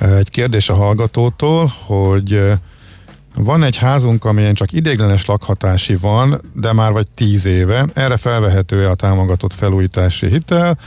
egy 0.00 0.30
kérdés 0.30 0.68
a 0.68 0.74
hallgatótól, 0.74 1.72
hogy 1.86 2.32
e, 2.32 2.58
van 3.34 3.62
egy 3.62 3.76
házunk, 3.76 4.24
amelyen 4.24 4.54
csak 4.54 4.72
ideiglenes 4.72 5.26
lakhatási 5.26 5.96
van, 5.96 6.40
de 6.54 6.72
már 6.72 6.92
vagy 6.92 7.06
tíz 7.14 7.46
éve. 7.46 7.86
Erre 7.94 8.16
felvehető 8.16 8.86
a 8.86 8.94
támogatott 8.94 9.54
felújítási 9.54 10.26
hitel, 10.26 10.78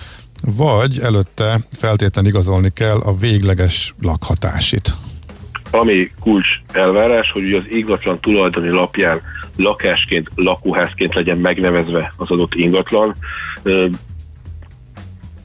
vagy 0.44 1.00
előtte 1.00 1.60
feltétlen 1.78 2.26
igazolni 2.26 2.70
kell 2.74 2.98
a 2.98 3.18
végleges 3.18 3.94
lakhatásit 4.02 4.94
ami 5.72 6.12
kulcs 6.20 6.48
elvárás, 6.72 7.32
hogy 7.32 7.54
az 7.54 7.64
ingatlan 7.70 8.20
tulajdoni 8.20 8.70
lapján 8.70 9.22
lakásként, 9.58 10.30
lakóházként 10.36 11.14
legyen 11.14 11.38
megnevezve 11.38 12.14
az 12.18 12.32
adott 12.32 12.54
ingatlan. 12.54 13.16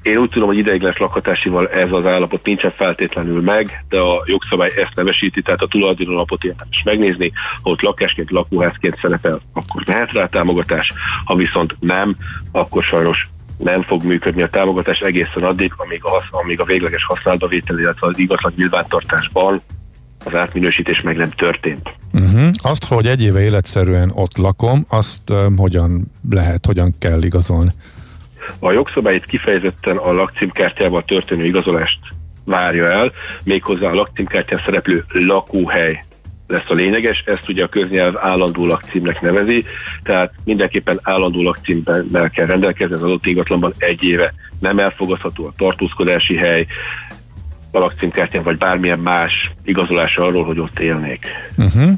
Én 0.02 0.16
úgy 0.16 0.30
tudom, 0.30 0.48
hogy 0.48 0.58
ideiglenes 0.58 0.98
lakhatásival 0.98 1.68
ez 1.68 1.92
az 1.92 2.06
állapot 2.06 2.44
nincsen 2.44 2.72
feltétlenül 2.76 3.42
meg, 3.42 3.84
de 3.88 4.00
a 4.00 4.22
jogszabály 4.26 4.72
ezt 4.76 4.94
nevesíti, 4.94 5.42
tehát 5.42 5.62
a 5.62 5.66
tulajdoni 5.66 6.14
alapot 6.14 6.44
érdemes 6.44 6.82
megnézni, 6.84 7.32
ha 7.62 7.70
ott 7.70 7.80
lakásként, 7.80 8.30
lakóházként 8.30 8.98
szerepel, 9.00 9.40
akkor 9.52 9.82
lehet 9.86 10.12
rá 10.12 10.26
támogatás, 10.26 10.92
ha 11.24 11.34
viszont 11.34 11.76
nem, 11.80 12.16
akkor 12.52 12.82
sajnos 12.82 13.28
nem 13.58 13.82
fog 13.82 14.04
működni 14.04 14.42
a 14.42 14.48
támogatás 14.48 14.98
egészen 14.98 15.42
addig, 15.42 15.72
amíg, 15.76 16.00
az, 16.02 16.22
amíg 16.30 16.60
a 16.60 16.64
végleges 16.64 17.04
használatba 17.04 17.46
vétel, 17.46 17.78
illetve 17.78 18.06
az 18.06 18.18
ingatlan 18.18 18.52
nyilvántartásban 18.56 19.62
az 20.26 20.34
átminősítés 20.34 21.00
meg 21.00 21.16
nem 21.16 21.30
történt. 21.30 21.90
Uh-huh. 22.12 22.50
Azt, 22.62 22.84
hogy 22.84 23.06
egy 23.06 23.22
éve 23.22 23.40
életszerűen 23.40 24.10
ott 24.14 24.36
lakom, 24.36 24.84
azt 24.88 25.30
um, 25.30 25.56
hogyan 25.56 26.12
lehet, 26.30 26.66
hogyan 26.66 26.94
kell 26.98 27.22
igazolni? 27.22 27.70
A 28.58 28.72
jogszabály 28.72 29.20
kifejezetten 29.20 29.96
a 29.96 30.12
lakcímkártyával 30.12 31.04
történő 31.04 31.44
igazolást 31.44 31.98
várja 32.44 32.90
el, 32.90 33.12
méghozzá 33.44 33.88
a 33.88 33.94
lakcímkártyán 33.94 34.60
szereplő 34.64 35.04
lakóhely 35.08 36.04
lesz 36.46 36.68
a 36.68 36.74
lényeges, 36.74 37.22
ezt 37.26 37.48
ugye 37.48 37.64
a 37.64 37.68
köznyelv 37.68 38.16
állandó 38.16 38.66
lakcímnek 38.66 39.20
nevezi, 39.20 39.64
tehát 40.02 40.32
mindenképpen 40.44 40.98
állandó 41.02 41.42
lakcímmel 41.42 42.30
kell 42.30 42.46
rendelkezni 42.46 42.94
az 42.94 43.02
adott 43.02 43.26
ingatlanban 43.26 43.74
egy 43.78 44.02
éve. 44.02 44.34
Nem 44.58 44.78
elfogadható 44.78 45.46
a 45.46 45.52
tartózkodási 45.56 46.36
hely, 46.36 46.66
a 47.76 47.78
lakcímkártyán, 47.78 48.42
vagy 48.42 48.58
bármilyen 48.58 48.98
más 48.98 49.52
igazolása 49.64 50.24
arról, 50.24 50.44
hogy 50.44 50.58
ott 50.58 50.78
élnék. 50.78 51.26
Uh-huh. 51.56 51.90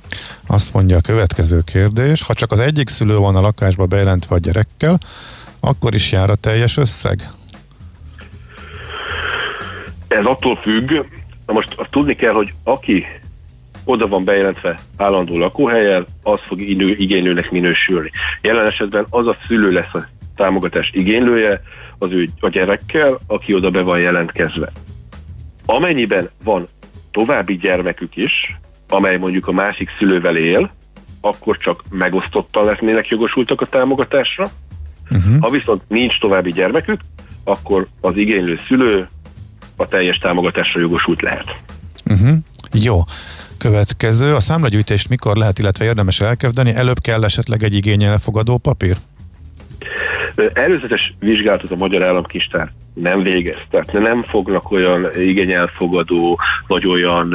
Azt 0.46 0.74
mondja 0.74 0.96
a 0.96 1.00
következő 1.00 1.60
kérdés, 1.72 2.22
ha 2.22 2.34
csak 2.34 2.52
az 2.52 2.60
egyik 2.60 2.88
szülő 2.88 3.16
van 3.16 3.36
a 3.36 3.40
lakásba 3.40 3.86
bejelentve 3.86 4.34
a 4.34 4.38
gyerekkel, 4.38 4.98
akkor 5.60 5.94
is 5.94 6.12
jár 6.12 6.30
a 6.30 6.34
teljes 6.34 6.76
összeg? 6.76 7.30
Ez 10.08 10.24
attól 10.24 10.56
függ, 10.56 10.90
na 11.46 11.52
most 11.52 11.74
azt 11.76 11.90
tudni 11.90 12.14
kell, 12.14 12.32
hogy 12.32 12.52
aki 12.64 13.06
oda 13.84 14.08
van 14.08 14.24
bejelentve 14.24 14.78
állandó 14.96 15.38
lakóhelyel, 15.38 16.06
az 16.22 16.40
fog 16.46 16.60
igénylőnek 16.60 17.50
minősülni. 17.50 18.10
Jelen 18.42 18.66
esetben 18.66 19.06
az 19.10 19.26
a 19.26 19.36
szülő 19.46 19.72
lesz 19.72 19.94
a 19.94 20.08
támogatás 20.36 20.90
igénylője, 20.94 21.62
az 21.98 22.10
ő 22.10 22.28
a 22.40 22.48
gyerekkel, 22.48 23.18
aki 23.26 23.54
oda 23.54 23.70
be 23.70 23.80
van 23.80 24.00
jelentkezve. 24.00 24.72
Amennyiben 25.70 26.30
van 26.44 26.66
további 27.10 27.56
gyermekük 27.56 28.16
is, 28.16 28.58
amely 28.88 29.16
mondjuk 29.16 29.46
a 29.46 29.52
másik 29.52 29.88
szülővel 29.98 30.36
él, 30.36 30.72
akkor 31.20 31.56
csak 31.56 31.82
megosztottan 31.90 32.64
lesznének 32.64 33.08
jogosultak 33.08 33.60
a 33.60 33.66
támogatásra. 33.66 34.50
Uh-huh. 35.10 35.40
Ha 35.40 35.50
viszont 35.50 35.82
nincs 35.88 36.20
további 36.20 36.52
gyermekük, 36.52 37.00
akkor 37.44 37.88
az 38.00 38.16
igénylő 38.16 38.60
szülő 38.66 39.08
a 39.76 39.86
teljes 39.86 40.18
támogatásra 40.18 40.80
jogosult 40.80 41.22
lehet. 41.22 41.56
Uh-huh. 42.06 42.36
Jó. 42.72 43.02
Következő, 43.58 44.34
a 44.34 44.40
számlagyűjtést 44.40 45.08
mikor 45.08 45.36
lehet, 45.36 45.58
illetve 45.58 45.84
érdemes 45.84 46.20
elkezdeni? 46.20 46.74
Előbb 46.74 47.00
kell 47.00 47.24
esetleg 47.24 47.62
egy 47.62 47.74
igényelfogadó 47.74 48.58
papír? 48.58 48.96
Előzetes 50.52 51.14
vizsgálatot 51.18 51.70
a 51.70 51.76
Magyar 51.76 52.02
Államkistár 52.02 52.72
nem 52.94 53.22
végez, 53.22 53.58
tehát 53.70 53.92
nem 53.92 54.22
fognak 54.22 54.70
olyan 54.70 55.08
igényelfogadó, 55.14 56.40
vagy 56.66 56.86
olyan 56.86 57.34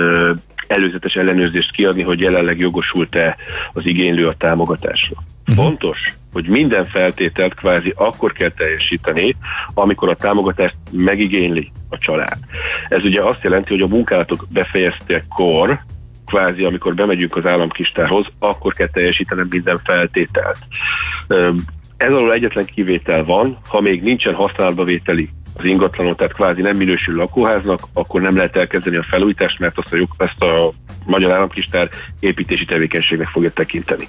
előzetes 0.68 1.14
ellenőrzést 1.14 1.72
kiadni, 1.72 2.02
hogy 2.02 2.20
jelenleg 2.20 2.60
jogosult-e 2.60 3.36
az 3.74 3.86
igénylő 3.86 4.28
a 4.28 4.36
támogatásra. 4.38 5.16
Uh-huh. 5.48 5.66
Fontos, 5.66 6.00
hogy 6.34 6.48
minden 6.48 6.86
feltételt 6.86 7.54
kvázi 7.54 7.94
akkor 7.96 8.32
kell 8.32 8.50
teljesíteni, 8.50 9.36
amikor 9.74 10.10
a 10.10 10.16
támogatást 10.16 10.76
megigényli 10.92 11.72
a 11.90 11.98
család. 11.98 12.38
Ez 12.90 13.04
ugye 13.04 13.22
azt 13.22 13.44
jelenti, 13.44 13.70
hogy 13.70 13.82
a 13.82 13.88
munkálatok 13.88 14.46
befejeztekor, 14.50 15.80
kvázi 16.26 16.64
amikor 16.64 16.94
bemegyünk 16.94 17.36
az 17.36 17.46
államkistárhoz, 17.46 18.26
akkor 18.40 18.74
kell 18.74 18.90
teljesítenem 18.90 19.48
minden 19.50 19.80
feltételt. 19.84 20.58
Ez 22.04 22.12
alól 22.12 22.34
egyetlen 22.34 22.66
kivétel 22.66 23.24
van, 23.24 23.58
ha 23.68 23.82
még 23.82 24.02
nincsen 24.02 24.34
használatba 24.34 24.84
vételi 24.84 25.30
az 25.58 25.66
ingatlanon, 25.66 26.16
tehát 26.16 26.34
kvázi 26.34 26.62
nem 26.62 26.78
minősül 26.78 27.16
lakóháznak, 27.16 27.80
akkor 27.94 28.22
nem 28.22 28.36
lehet 28.36 28.56
elkezdeni 28.56 28.96
a 28.96 29.04
felújítást, 29.04 29.60
mert 29.60 29.78
azt 29.78 29.94
a, 29.94 29.96
jog, 29.96 30.08
ezt 30.18 30.42
a 30.42 30.74
Magyar 31.06 31.32
Államkistár 31.32 31.90
építési 32.20 32.66
tevékenységnek 32.66 33.28
fogja 33.28 33.52
tekinteni. 33.52 34.08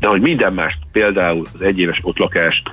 De 0.00 0.06
hogy 0.06 0.20
minden 0.20 0.52
mást, 0.52 0.78
például 0.92 1.46
az 1.54 1.60
egyéves 1.60 1.98
ott 2.02 2.18
lakást, 2.18 2.70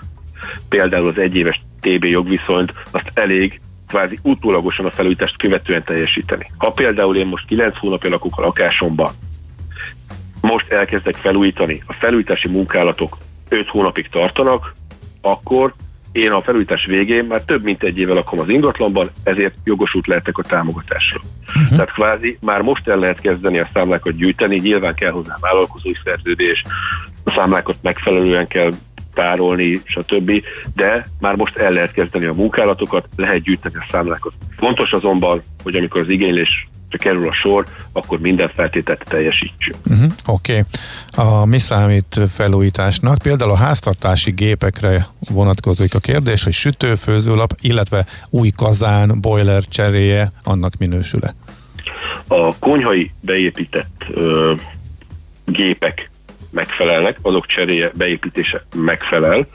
például 0.70 1.08
az 1.08 1.18
egyéves 1.18 1.62
TB 1.82 2.04
jogviszonyt, 2.04 2.74
azt 2.92 3.12
elég 3.14 3.62
kvázi 3.88 4.18
utólagosan 4.22 4.86
a 4.86 4.92
felújítást 4.92 5.38
követően 5.38 5.84
teljesíteni. 5.84 6.46
Ha 6.58 6.72
például 6.72 7.18
én 7.18 7.28
most 7.28 7.46
9 7.48 7.78
hónapja 7.78 8.10
lakok 8.10 8.38
a 8.38 8.42
lakásomban, 8.42 9.12
most 10.42 10.72
elkezdek 10.72 11.16
felújítani, 11.16 11.84
a 11.86 11.94
felújítási 11.94 12.48
munkálatok 12.48 13.18
5 13.50 13.68
hónapig 13.68 14.10
tartanak, 14.10 14.74
akkor 15.22 15.74
én 16.12 16.32
a 16.32 16.42
felújítás 16.42 16.86
végén 16.86 17.26
már 17.26 17.42
több 17.42 17.64
mint 17.64 17.84
egy 17.84 17.98
évvel 17.98 18.16
lakom 18.16 18.40
az 18.40 18.50
ingatlanban, 18.50 19.10
ezért 19.24 19.56
jogosult 19.64 20.08
lehetek 20.08 20.38
a 20.38 20.44
támogatásra. 20.44 21.20
Uh-huh. 21.48 21.70
Tehát 21.70 21.94
kvázi 21.94 22.38
már 22.42 22.62
most 22.62 22.88
el 22.88 22.98
lehet 22.98 23.20
kezdeni 23.20 23.60
a 23.60 23.70
számlákat 23.74 24.16
gyűjteni, 24.16 24.56
nyilván 24.56 24.96
kell 24.96 25.12
hozzá 25.12 25.36
vállalkozói 25.40 25.94
szerződés, 26.04 26.64
a 27.24 27.32
számlákat 27.32 27.76
megfelelően 27.82 28.48
kell 28.48 28.72
tárolni, 29.14 29.82
stb. 29.86 30.32
De 30.76 31.06
már 31.20 31.36
most 31.36 31.58
el 31.58 31.72
lehet 31.72 31.92
kezdeni 31.92 32.26
a 32.26 32.34
munkálatokat, 32.34 33.08
lehet 33.16 33.42
gyűjteni 33.42 33.76
a 33.76 33.88
számlákat. 33.92 34.34
Fontos 34.58 34.92
azonban, 34.92 35.42
hogy 35.64 35.76
amikor 35.76 36.02
az 36.02 36.10
igénylés 36.10 36.68
kerül 36.98 37.28
a 37.28 37.34
sor, 37.34 37.66
akkor 37.92 38.20
minden 38.20 38.52
feltételt 38.56 39.04
teljesítsük. 39.08 39.76
Uh-huh, 39.90 40.12
Oké. 40.26 40.52
Okay. 40.52 41.26
A 41.26 41.46
mi 41.46 41.60
számít 41.60 42.20
felújításnak? 42.34 43.18
Például 43.18 43.52
a 43.52 43.56
háztartási 43.56 44.32
gépekre 44.32 45.06
vonatkozik 45.30 45.94
a 45.94 46.00
kérdés, 46.00 46.44
hogy 46.44 46.54
sütő, 46.54 46.96
főzőlap, 46.96 47.54
illetve 47.62 48.06
új 48.30 48.50
kazán, 48.50 49.22
boiler 49.22 49.64
cseréje, 49.64 50.32
annak 50.44 50.74
minősül-e? 50.78 51.36
A 52.28 52.58
konyhai 52.58 53.12
beépített 53.22 54.04
ö, 54.10 54.54
gépek 55.46 56.10
megfelelnek, 56.52 57.18
azok 57.22 57.46
cseréje, 57.46 57.92
beépítése 57.94 58.64
megfelel. 58.76 59.48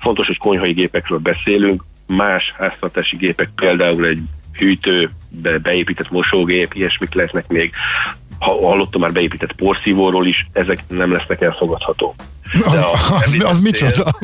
Fontos, 0.00 0.26
hogy 0.26 0.38
konyhai 0.38 0.72
gépekről 0.72 1.18
beszélünk, 1.18 1.84
más 2.06 2.54
háztartási 2.58 3.16
gépek, 3.16 3.50
például 3.56 4.06
egy 4.06 4.20
hűtő, 4.60 5.10
be, 5.28 5.58
beépített 5.58 6.10
mosógép, 6.10 6.74
ilyesmik 6.74 7.14
lesznek 7.14 7.48
még. 7.48 7.72
Ha 8.38 8.66
hallottam 8.66 9.00
már 9.00 9.12
beépített 9.12 9.52
porszívóról 9.52 10.26
is, 10.26 10.46
ezek 10.52 10.82
nem 10.88 11.12
lesznek 11.12 11.40
elfogadható. 11.40 12.14
De 12.52 12.80
a, 12.80 12.92
az, 12.92 13.10
az, 13.10 13.36
az 13.44 13.60
micsoda? 13.60 14.14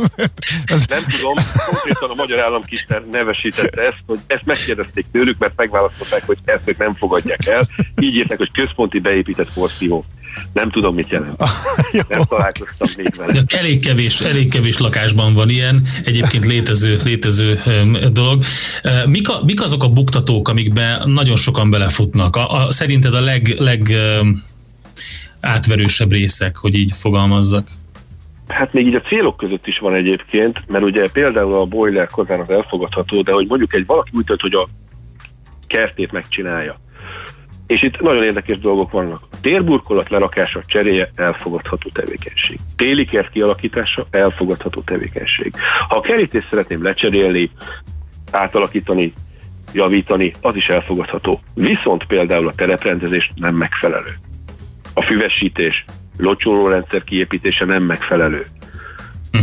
Nem 0.88 1.04
tudom, 1.08 1.34
konkrétan 1.70 2.10
a 2.10 2.14
Magyar 2.14 2.38
Államkister 2.38 3.02
nevesítette 3.10 3.82
ezt, 3.82 4.02
hogy 4.06 4.18
ezt 4.26 4.44
megkérdezték 4.44 5.06
tőlük, 5.12 5.38
mert 5.38 5.56
megválasztották, 5.56 6.26
hogy 6.26 6.38
ezt 6.44 6.62
ők 6.64 6.78
nem 6.78 6.94
fogadják 6.94 7.46
el. 7.46 7.66
Így 8.00 8.14
írták, 8.14 8.38
hogy 8.38 8.50
központi 8.52 8.98
beépített 9.00 9.52
porszívó. 9.52 10.04
Nem 10.52 10.70
tudom, 10.70 10.94
mit 10.94 11.08
jelent. 11.08 11.42
Nem 12.08 12.22
találkoztam 12.28 12.88
még 12.96 13.14
vele. 13.16 13.32
De 13.32 13.58
elég 13.58 13.84
kevés, 13.84 14.20
elég 14.20 14.50
kevés 14.50 14.78
lakásban 14.78 15.34
van 15.34 15.48
ilyen, 15.48 15.82
egyébként 16.04 16.46
létező, 16.46 16.96
létező 17.04 17.60
dolog. 18.12 18.42
Mik, 19.06 19.28
a, 19.28 19.40
mik 19.44 19.62
azok 19.62 19.82
a 19.82 19.88
buktatók, 19.88 20.48
amikben 20.48 21.10
nagyon 21.10 21.36
sokan 21.36 21.70
belefutnak? 21.70 22.36
A, 22.36 22.50
a, 22.50 22.72
szerinted 22.72 23.14
a 23.14 23.20
leg, 23.20 23.54
leg 23.58 23.92
átverősebb 25.40 26.12
részek, 26.12 26.56
hogy 26.56 26.74
így 26.74 26.92
fogalmazzak? 26.94 27.68
Hát 28.48 28.72
még 28.72 28.86
így 28.86 28.94
a 28.94 29.00
célok 29.00 29.36
között 29.36 29.66
is 29.66 29.78
van 29.78 29.94
egyébként, 29.94 30.62
mert 30.66 30.84
ugye 30.84 31.08
például 31.12 31.54
a 31.54 31.64
boiler 31.64 32.08
kozán 32.08 32.40
az 32.40 32.50
elfogadható, 32.50 33.22
de 33.22 33.32
hogy 33.32 33.46
mondjuk 33.46 33.74
egy 33.74 33.86
valaki 33.86 34.10
úgy 34.12 34.24
tört, 34.24 34.40
hogy 34.40 34.54
a 34.54 34.68
kertét 35.66 36.12
megcsinálja, 36.12 36.80
és 37.66 37.82
itt 37.82 38.00
nagyon 38.00 38.22
érdekes 38.22 38.58
dolgok 38.58 38.90
vannak. 38.90 39.22
Térburkolat 39.40 40.10
lerakása, 40.10 40.62
cseréje 40.66 41.10
elfogadható 41.14 41.88
tevékenység. 41.92 42.58
Téli 42.76 43.04
kert 43.04 43.30
kialakítása 43.30 44.06
elfogadható 44.10 44.80
tevékenység. 44.80 45.54
Ha 45.88 45.96
a 45.96 46.00
kerítést 46.00 46.48
szeretném 46.48 46.82
lecserélni, 46.82 47.50
átalakítani, 48.30 49.12
javítani, 49.72 50.32
az 50.40 50.56
is 50.56 50.68
elfogadható. 50.68 51.40
Viszont 51.54 52.04
például 52.04 52.48
a 52.48 52.54
tereprendezés 52.54 53.30
nem 53.34 53.54
megfelelő. 53.54 54.18
A 54.94 55.02
füvesítés, 55.02 55.84
rendszer 56.68 57.04
kiépítése 57.04 57.64
nem 57.64 57.82
megfelelő. 57.82 58.46
Hm. 59.32 59.38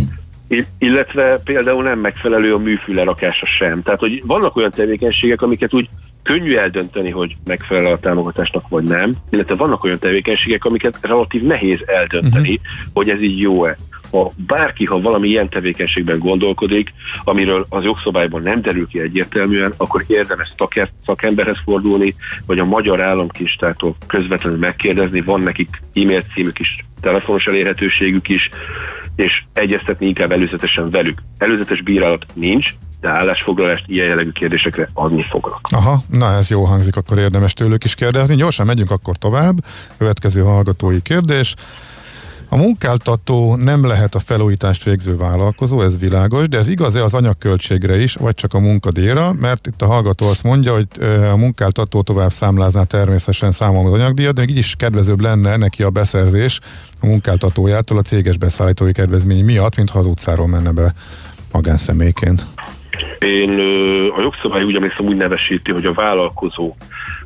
Illetve 0.77 1.39
például 1.43 1.83
nem 1.83 1.99
megfelelő 1.99 2.53
a 2.53 2.57
műfű 2.57 2.93
lerakása 2.93 3.45
sem. 3.45 3.81
Tehát, 3.81 3.99
hogy 3.99 4.23
vannak 4.25 4.55
olyan 4.55 4.71
tevékenységek, 4.71 5.41
amiket 5.41 5.73
úgy 5.73 5.89
könnyű 6.23 6.55
eldönteni, 6.55 7.09
hogy 7.09 7.35
megfelel 7.45 7.91
a 7.91 7.99
támogatásnak 7.99 8.69
vagy 8.69 8.83
nem, 8.83 9.13
illetve 9.29 9.55
vannak 9.55 9.83
olyan 9.83 9.99
tevékenységek, 9.99 10.65
amiket 10.65 10.97
relatív 11.01 11.41
nehéz 11.41 11.83
eldönteni, 11.85 12.53
uh-huh. 12.53 12.93
hogy 12.93 13.09
ez 13.09 13.21
így 13.21 13.39
jó-e. 13.39 13.77
Ha 14.11 14.31
bárki, 14.47 14.85
ha 14.85 15.01
valami 15.01 15.27
ilyen 15.27 15.49
tevékenységben 15.49 16.19
gondolkodik, 16.19 16.93
amiről 17.23 17.65
az 17.69 17.83
jogszabályban 17.83 18.41
nem 18.41 18.61
derül 18.61 18.87
ki 18.87 18.99
egyértelműen, 18.99 19.73
akkor 19.77 20.03
érdemes 20.07 20.53
szakemberhez 21.05 21.57
fordulni, 21.63 22.15
vagy 22.45 22.59
a 22.59 22.65
magyar 22.65 23.01
államkincstártól 23.01 23.95
közvetlenül 24.07 24.59
megkérdezni, 24.59 25.21
van 25.21 25.39
nekik 25.39 25.69
e-mail 25.93 26.21
címük 26.33 26.59
is, 26.59 26.85
telefonos 27.01 27.45
elérhetőségük 27.45 28.29
is, 28.29 28.49
és 29.15 29.43
egyeztetni 29.53 30.07
inkább 30.07 30.31
előzetesen 30.31 30.89
velük. 30.89 31.21
Előzetes 31.37 31.81
bírálat 31.81 32.25
nincs, 32.33 32.73
de 33.01 33.09
állásfoglalást 33.09 33.83
ilyen 33.87 34.07
jellegű 34.07 34.31
kérdésekre 34.31 34.89
adni 34.93 35.23
fognak. 35.29 35.59
Aha, 35.71 36.03
na 36.09 36.37
ez 36.37 36.49
jó 36.49 36.63
hangzik, 36.63 36.95
akkor 36.95 37.17
érdemes 37.17 37.53
tőlük 37.53 37.83
is 37.83 37.95
kérdezni. 37.95 38.35
Gyorsan 38.35 38.65
megyünk 38.65 38.91
akkor 38.91 39.17
tovább. 39.17 39.65
Következő 39.97 40.41
hallgatói 40.41 41.01
kérdés. 41.01 41.55
A 42.53 42.57
munkáltató 42.57 43.55
nem 43.55 43.85
lehet 43.85 44.15
a 44.15 44.19
felújítást 44.19 44.83
végző 44.83 45.17
vállalkozó, 45.17 45.81
ez 45.81 45.99
világos, 45.99 46.47
de 46.47 46.57
ez 46.57 46.67
igaz-e 46.67 47.03
az 47.03 47.13
anyagköltségre 47.13 48.01
is, 48.01 48.13
vagy 48.13 48.35
csak 48.35 48.53
a 48.53 48.59
munkadíjra, 48.59 49.33
mert 49.39 49.67
itt 49.67 49.81
a 49.81 49.85
hallgató 49.85 50.27
azt 50.27 50.43
mondja, 50.43 50.73
hogy 50.73 50.87
a 51.31 51.35
munkáltató 51.35 52.01
tovább 52.01 52.31
számlázná 52.31 52.83
természetesen 52.83 53.51
számon 53.51 53.85
az 53.85 53.93
anyagdíjat, 53.93 54.33
de 54.33 54.41
még 54.41 54.49
így 54.49 54.57
is 54.57 54.75
kedvezőbb 54.77 55.19
lenne 55.19 55.57
neki 55.57 55.83
a 55.83 55.89
beszerzés 55.89 56.59
a 57.01 57.05
munkáltatójától 57.05 57.97
a 57.97 58.01
céges 58.01 58.37
beszállítói 58.37 58.91
kedvezmény 58.91 59.45
miatt, 59.45 59.75
mint 59.75 59.89
ha 59.89 59.99
az 59.99 60.05
utcáról 60.05 60.47
menne 60.47 60.71
be 60.71 60.93
magánszemélyként. 61.51 62.45
Én 63.19 63.49
a 64.17 64.21
jogszabály 64.21 64.63
úgy 64.63 64.75
emlékszem 64.75 65.05
úgy 65.05 65.17
nevesíti, 65.17 65.71
hogy 65.71 65.85
a 65.85 65.93
vállalkozó, 65.93 66.75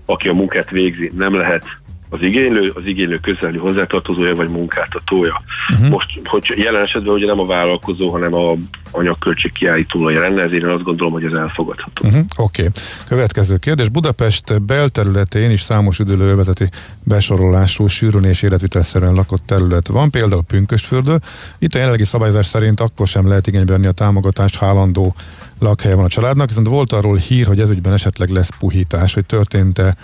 aki 0.05 0.27
a 0.27 0.33
munkát 0.33 0.69
végzi, 0.69 1.11
nem 1.15 1.35
lehet 1.35 1.63
az 2.09 2.21
igénylő, 2.21 2.71
az 2.75 2.85
igénylő 2.85 3.19
közeli 3.19 3.57
hozzátartozója 3.57 4.35
vagy 4.35 4.49
munkáltatója. 4.49 5.41
Uh-huh. 5.73 5.89
Most, 5.89 6.19
hogy 6.23 6.53
jelen 6.55 6.81
esetben 6.81 7.13
ugye 7.13 7.25
nem 7.25 7.39
a 7.39 7.45
vállalkozó, 7.45 8.09
hanem 8.09 8.33
a 8.33 8.53
anyagköltség 8.91 9.51
kiállítója 9.51 10.19
lenne, 10.19 10.41
ezért 10.41 10.63
én 10.63 10.69
azt 10.69 10.83
gondolom, 10.83 11.13
hogy 11.13 11.23
ez 11.23 11.33
elfogadható. 11.33 12.07
Uh-huh. 12.07 12.23
Oké. 12.37 12.61
Okay. 12.61 12.83
Következő 13.07 13.57
kérdés. 13.57 13.89
Budapest 13.89 14.61
belterületén 14.61 15.51
is 15.51 15.61
számos 15.61 15.99
üdülővezeti 15.99 16.69
besorolású, 17.03 17.87
sűrűn 17.87 18.23
és 18.23 18.41
életvitelszerűen 18.41 19.13
lakott 19.13 19.45
terület 19.45 19.87
van, 19.87 20.11
például 20.11 20.43
Pünkösfürdő. 20.43 21.19
Itt 21.59 21.73
a 21.73 21.77
jelenlegi 21.77 22.03
szabályzás 22.03 22.45
szerint 22.45 22.79
akkor 22.79 23.07
sem 23.07 23.27
lehet 23.27 23.47
igénybe 23.47 23.71
venni 23.71 23.87
a 23.87 23.91
támogatást 23.91 24.57
hálandó 24.57 25.15
lakhelye 25.59 25.95
van 25.95 26.05
a 26.05 26.09
családnak, 26.09 26.47
viszont 26.47 26.67
volt 26.67 26.93
arról 26.93 27.15
hír, 27.15 27.45
hogy 27.45 27.59
ez 27.59 27.69
ügyben 27.69 27.93
esetleg 27.93 28.29
lesz 28.29 28.49
puhítás, 28.59 29.13
hogy 29.13 29.25
történt-e 29.25 29.95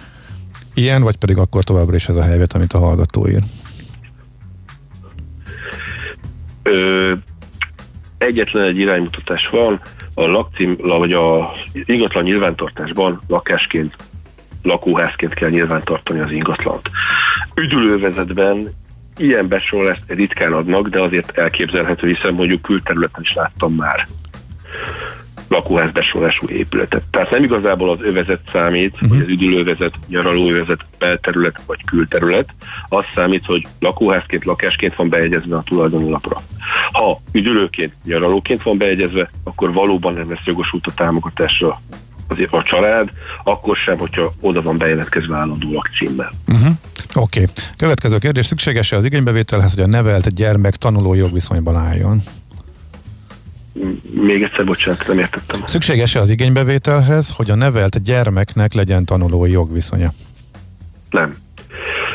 ilyen, 0.73 1.01
vagy 1.03 1.17
pedig 1.17 1.37
akkor 1.37 1.63
továbbra 1.63 1.95
is 1.95 2.07
ez 2.07 2.15
a 2.15 2.23
helyzet, 2.23 2.53
amit 2.53 2.73
a 2.73 2.79
hallgató 2.79 3.27
ír? 3.27 3.41
Ö, 6.63 7.13
egyetlen 8.17 8.63
egy 8.63 8.77
iránymutatás 8.77 9.47
van, 9.51 9.81
a 10.13 10.25
lakcím, 10.25 10.77
vagy 10.81 11.11
a 11.11 11.51
ingatlan 11.73 12.23
nyilvántartásban 12.23 13.21
lakásként, 13.27 13.95
lakóházként 14.61 15.33
kell 15.33 15.49
nyilvántartani 15.49 16.19
az 16.19 16.31
ingatlant. 16.31 16.89
Üdülővezetben 17.55 18.73
ilyen 19.17 19.47
besorolást 19.47 20.01
ritkán 20.07 20.53
adnak, 20.53 20.87
de 20.87 21.01
azért 21.01 21.37
elképzelhető, 21.37 22.07
hiszen 22.07 22.33
mondjuk 22.33 22.61
külterületen 22.61 23.21
is 23.21 23.33
láttam 23.33 23.73
már 23.73 24.07
lakóházbesorolású 25.53 26.47
épületet. 26.47 27.03
Tehát 27.09 27.31
nem 27.31 27.43
igazából 27.43 27.91
az 27.91 27.99
övezet 28.01 28.39
számít, 28.51 28.93
uh-huh. 28.93 29.09
hogy 29.09 29.19
az 29.19 29.27
üdülővezet, 29.27 29.93
nyaralóövezet, 30.07 30.85
belterület 30.99 31.61
vagy 31.65 31.79
külterület, 31.85 32.49
az 32.87 33.03
számít, 33.15 33.45
hogy 33.45 33.67
lakóházként, 33.79 34.45
lakásként 34.45 34.95
van 34.95 35.09
bejegyezve 35.09 35.55
a 35.55 35.63
tulajdoni 35.63 36.09
lapra. 36.09 36.41
Ha 36.91 37.21
üdülőként, 37.31 37.93
nyaralóként 38.05 38.63
van 38.63 38.77
bejegyezve, 38.77 39.29
akkor 39.43 39.73
valóban 39.73 40.13
nem 40.13 40.29
lesz 40.29 40.45
jogosult 40.45 40.87
a 40.87 40.93
támogatásra 40.95 41.81
azért 42.27 42.53
a 42.53 42.63
család, 42.63 43.09
akkor 43.43 43.75
sem, 43.75 43.97
hogyha 43.97 44.33
oda 44.41 44.61
van 44.61 44.77
bejelentkezve 44.77 45.35
állandó 45.35 45.71
lakcímmel. 45.71 46.31
Uh-huh. 46.47 46.73
Oké. 47.13 47.41
Okay. 47.41 47.53
Következő 47.77 48.17
kérdés. 48.17 48.45
Szükséges-e 48.45 48.95
az 48.95 49.05
igénybevételhez, 49.05 49.73
hogy 49.73 49.83
a 49.83 49.87
nevelt 49.87 50.33
gyermek 50.33 50.75
tanuló 50.75 51.13
jogviszonyban 51.13 51.75
álljon? 51.75 52.21
Még 54.11 54.43
egyszer, 54.43 54.65
bocsánat, 54.65 55.07
nem 55.07 55.19
értettem. 55.19 55.61
Szükséges-e 55.65 56.19
az 56.19 56.29
igénybevételhez, 56.29 57.29
hogy 57.35 57.51
a 57.51 57.55
nevelt 57.55 58.03
gyermeknek 58.03 58.73
legyen 58.73 59.05
tanulói 59.05 59.51
jogviszonya? 59.51 60.11
Nem. 61.09 61.35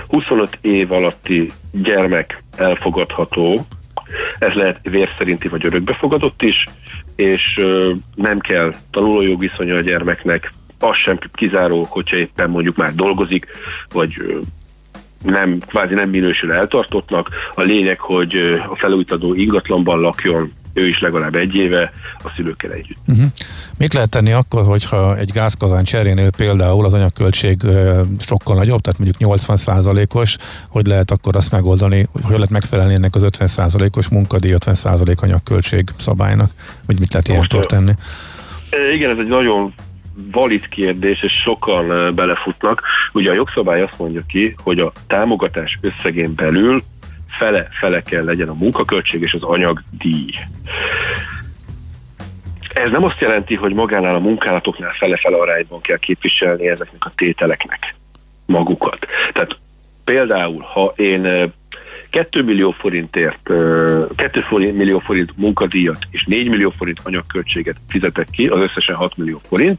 25 0.09 0.59
év 0.61 0.93
alatti 0.93 1.51
gyermek 1.73 2.43
elfogadható, 2.57 3.67
ez 4.39 4.53
lehet 4.53 4.79
vérszerinti 4.83 5.49
vagy 5.49 5.67
örökbefogadott 5.67 6.43
is, 6.43 6.65
és 7.17 7.61
nem 8.15 8.39
kell 8.39 8.75
tanulójogviszonya 8.91 9.75
a 9.75 9.81
gyermeknek, 9.81 10.53
az 10.79 10.97
sem 10.97 11.19
kizáró, 11.33 11.87
hogyha 11.91 12.17
éppen 12.17 12.51
mondjuk 12.51 12.77
már 12.77 12.95
dolgozik, 12.95 13.47
vagy 13.93 14.39
nem, 15.25 15.59
kvázi 15.59 15.95
nem 15.95 16.11
minősül 16.11 16.53
eltartottnak. 16.53 17.29
A 17.55 17.63
lényeg, 17.63 18.01
hogy 18.01 18.37
a 18.71 18.77
felújítadó 18.77 19.35
ingatlanban 19.35 20.01
lakjon, 20.01 20.53
ő 20.79 20.89
is 20.89 21.01
legalább 21.01 21.35
egy 21.35 21.55
éve 21.55 21.91
a 22.24 22.33
szülőkkel 22.37 22.72
együtt. 22.72 22.99
Uh-huh. 23.07 23.26
Mit 23.79 23.93
lehet 23.93 24.11
tenni 24.11 24.33
akkor, 24.33 24.64
hogyha 24.64 25.16
egy 25.16 25.31
gázkazán 25.31 25.85
cserénél 25.85 26.31
például 26.31 26.85
az 26.85 26.93
anyagköltség 26.93 27.61
sokkal 28.18 28.57
nagyobb, 28.57 28.81
tehát 28.81 28.99
mondjuk 28.99 29.39
80%-os, 29.39 30.37
hogy 30.68 30.87
lehet 30.87 31.11
akkor 31.11 31.37
azt 31.37 31.51
megoldani, 31.51 32.09
hogy 32.22 32.31
lehet 32.31 32.51
megfelelni 32.51 32.95
ennek 32.95 33.14
az 33.14 33.26
50%-os 33.39 34.09
munkadíj, 34.09 34.55
50% 34.59 35.18
anyagköltség 35.18 35.89
szabálynak, 35.97 36.51
vagy 36.87 36.99
mit 36.99 37.12
lehet 37.12 37.29
ilyenkor 37.29 37.66
tenni? 37.66 37.93
Igen, 38.95 39.11
ez 39.11 39.16
egy 39.18 39.29
nagyon 39.29 39.74
valid 40.33 40.68
kérdés, 40.68 41.22
és 41.22 41.33
sokan 41.45 42.14
belefutnak. 42.14 42.83
Ugye 43.12 43.31
a 43.31 43.35
jogszabály 43.35 43.83
azt 43.83 43.99
mondja 43.99 44.22
ki, 44.26 44.55
hogy 44.62 44.81
a 44.81 44.93
támogatás 45.07 45.79
összegén 45.81 46.35
belül 46.35 46.83
fele-fele 47.29 48.03
kell 48.03 48.24
legyen 48.24 48.49
a 48.49 48.55
munkaköltség 48.55 49.22
és 49.22 49.33
az 49.33 49.43
anyagdíj. 49.43 50.31
Ez 52.68 52.91
nem 52.91 53.05
azt 53.05 53.20
jelenti, 53.20 53.55
hogy 53.55 53.74
magánál 53.74 54.14
a 54.14 54.18
munkálatoknál 54.18 54.93
fele-fele 54.93 55.37
arányban 55.37 55.81
kell 55.81 55.99
képviselni 55.99 56.68
ezeknek 56.68 57.05
a 57.05 57.12
tételeknek 57.14 57.95
magukat. 58.47 59.07
Tehát 59.33 59.59
például, 60.05 60.62
ha 60.62 60.93
én 60.97 61.53
2 62.11 62.43
millió 62.43 62.70
forintért, 62.70 63.43
2 64.14 64.45
millió 64.72 64.99
forint 64.99 65.37
munkadíjat 65.37 65.99
és 66.11 66.24
4 66.24 66.49
millió 66.49 66.70
forint 66.70 67.01
anyagköltséget 67.05 67.76
fizetek 67.89 68.29
ki, 68.31 68.47
az 68.47 68.61
összesen 68.61 68.95
6 68.95 69.16
millió 69.16 69.41
forint, 69.49 69.79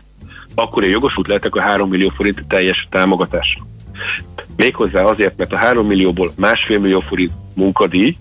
akkor 0.55 0.83
én 0.83 0.89
jogosult 0.89 1.27
lehetek 1.27 1.55
a 1.55 1.61
3 1.61 1.89
millió 1.89 2.09
forint 2.09 2.43
teljes 2.47 2.87
támogatásra. 2.89 3.63
Méghozzá 4.55 5.03
azért, 5.03 5.37
mert 5.37 5.53
a 5.53 5.57
3 5.57 5.87
millióból 5.87 6.31
másfél 6.35 6.79
millió 6.79 6.99
forint 6.99 7.31
munkadíj 7.55 8.15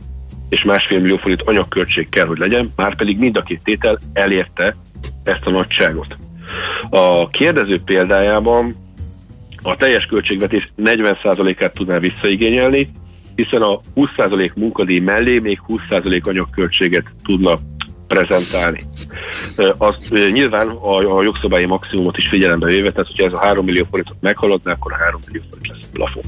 és 0.49 0.65
másfél 0.65 1.01
millió 1.01 1.17
forint 1.17 1.43
anyagköltség 1.43 2.09
kell, 2.09 2.27
hogy 2.27 2.39
legyen, 2.39 2.73
már 2.77 2.97
pedig 2.97 3.19
mind 3.19 3.37
a 3.37 3.41
két 3.41 3.61
tétel 3.65 3.99
elérte 4.13 4.77
ezt 5.25 5.45
a 5.45 5.51
nagyságot. 5.51 6.17
A 6.91 7.29
kérdező 7.29 7.81
példájában 7.85 8.77
a 9.63 9.77
teljes 9.77 10.07
költségvetés 10.07 10.73
40%-át 10.79 11.73
tudná 11.73 11.99
visszaigényelni, 11.99 12.91
hiszen 13.35 13.63
a 13.63 13.81
20% 13.97 14.55
munkadíj 14.55 14.99
mellé 14.99 15.39
még 15.39 15.61
20% 15.69 16.27
anyagköltséget 16.27 17.05
tudna 17.25 17.59
prezentálni. 18.09 18.81
Azt 19.79 20.11
nyilván 20.33 20.69
a, 20.69 21.17
a 21.17 21.23
jogszabályi 21.23 21.67
maximumot 21.67 22.19
is 22.19 22.29
figyelembe 22.29 22.67
véve, 22.67 22.91
tehát 22.91 23.07
hogyha 23.07 23.25
ez 23.25 23.33
a 23.33 23.41
3 23.41 23.65
millió 23.65 23.85
forintot 23.91 24.17
meghaladná, 24.21 24.73
akkor 24.73 24.93
a 24.93 24.97
3 24.99 25.21
millió 25.27 25.43
forint 25.51 25.69
lesz 25.69 25.87
a 25.87 25.89
plafon. 25.93 26.23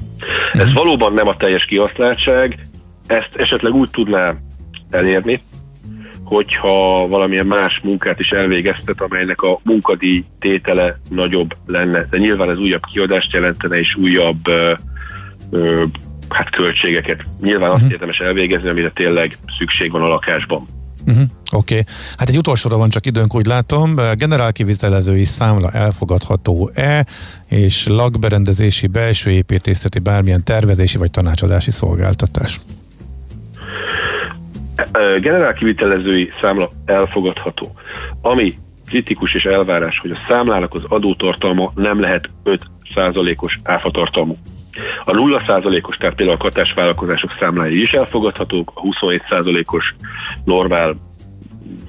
Ez 0.53 0.67
mhm. 0.67 0.75
valóban 0.75 1.13
nem 1.13 1.29
a 1.29 1.37
teljes 1.37 1.65
kihasználtság, 1.65 2.59
ezt 3.07 3.37
esetleg 3.37 3.75
úgy 3.75 3.91
tudná 3.91 4.35
elérni, 4.91 5.43
hogyha 6.25 7.09
valamilyen 7.09 7.47
más 7.47 7.81
munkát 7.83 8.21
is 8.21 8.31
elvégeztet, 8.31 9.01
amelynek 9.01 9.43
a 9.43 9.61
munkadíj 9.63 10.25
tétele 10.39 11.01
nagyobb 11.09 11.57
lenne. 11.67 12.07
De 12.11 12.19
nyilván 12.19 12.51
ez 12.51 12.59
újabb 12.59 12.83
kiadást 12.93 13.33
jelentene, 13.33 13.79
és 13.79 13.95
újabb 13.95 14.49
ö, 14.49 14.73
ö, 15.51 15.85
hát 16.29 16.51
költségeket. 16.51 17.23
Nyilván 17.41 17.71
azt 17.71 17.77
uh-huh. 17.77 17.93
érdemes 17.93 18.19
elvégezni, 18.19 18.69
amire 18.69 18.91
tényleg 18.91 19.37
szükség 19.59 19.91
van 19.91 20.03
a 20.03 20.09
lakásban. 20.09 20.67
Uh-huh. 21.11 21.25
Oké. 21.53 21.79
Okay. 21.79 21.95
Hát 22.17 22.29
egy 22.29 22.37
utolsóra 22.37 22.77
van 22.77 22.91
csak 22.91 23.07
időnk, 23.07 23.35
úgy 23.35 23.47
látom. 23.47 23.97
Generál 24.15 24.53
kivitelezői 24.53 25.25
számla 25.25 25.71
elfogadható-e, 25.71 27.07
és 27.49 27.87
lakberendezési, 27.87 28.87
belső 28.87 29.31
építészeti, 29.31 29.99
bármilyen 29.99 30.45
tervezési 30.45 30.99
vagy 30.99 31.11
tanácsadási 31.11 31.71
szolgáltatás? 31.71 32.61
Generál 35.21 35.53
kivitelezői 35.53 36.31
számla 36.41 36.73
elfogadható. 36.85 37.73
Ami 38.23 38.55
kritikus 38.87 39.35
és 39.35 39.45
elvárás, 39.45 39.99
hogy 39.99 40.11
a 40.11 40.19
számlának 40.29 40.75
az 40.75 40.83
adótartalma 40.89 41.73
nem 41.75 42.01
lehet 42.01 42.31
5%-os 42.95 43.61
áfatartalmú. 43.63 44.37
A 45.05 45.11
0%-os, 45.11 45.97
tehát 45.97 46.15
például 46.15 46.39
a 46.39 46.43
katásvállalkozások 46.43 47.37
számlái 47.39 47.83
is 47.83 47.93
elfogadhatók, 47.93 48.73
a 48.75 48.81
27%-os 48.81 49.95
normál 50.45 50.97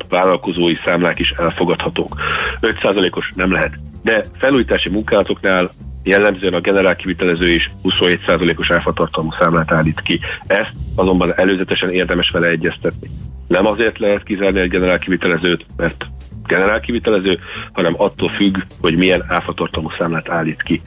vállalkozói 0.10 0.76
számlák 0.86 1.20
is 1.20 1.30
elfogadhatók. 1.30 2.16
5%-os 2.62 3.32
nem 3.36 3.52
lehet. 3.52 3.74
De 4.04 4.24
felújítási 4.40 4.90
munkálatoknál 4.90 5.70
jellemzően 6.04 6.54
a 6.54 6.60
generál 6.60 6.96
kivitelező 6.96 7.50
is 7.50 7.70
27%-os 7.84 8.72
áfatartalmú 8.72 9.30
számlát 9.40 9.72
állít 9.72 10.02
ki. 10.02 10.20
Ezt 10.48 10.74
azonban 10.96 11.40
előzetesen 11.40 11.90
érdemes 11.90 12.30
vele 12.30 12.48
egyeztetni. 12.48 13.10
Nem 13.48 13.66
azért 13.66 14.00
lehet 14.00 14.24
kizárni 14.24 14.60
egy 14.60 14.70
generál 14.70 15.00
kivitelezőt, 15.00 15.66
mert 15.78 16.06
generál 16.48 16.80
kivitelező, 16.80 17.40
hanem 17.72 17.94
attól 17.98 18.30
függ, 18.30 18.58
hogy 18.82 18.98
milyen 18.98 19.26
áfatartalmú 19.28 19.90
számlát 19.98 20.30
állít 20.30 20.62
ki. 20.62 20.82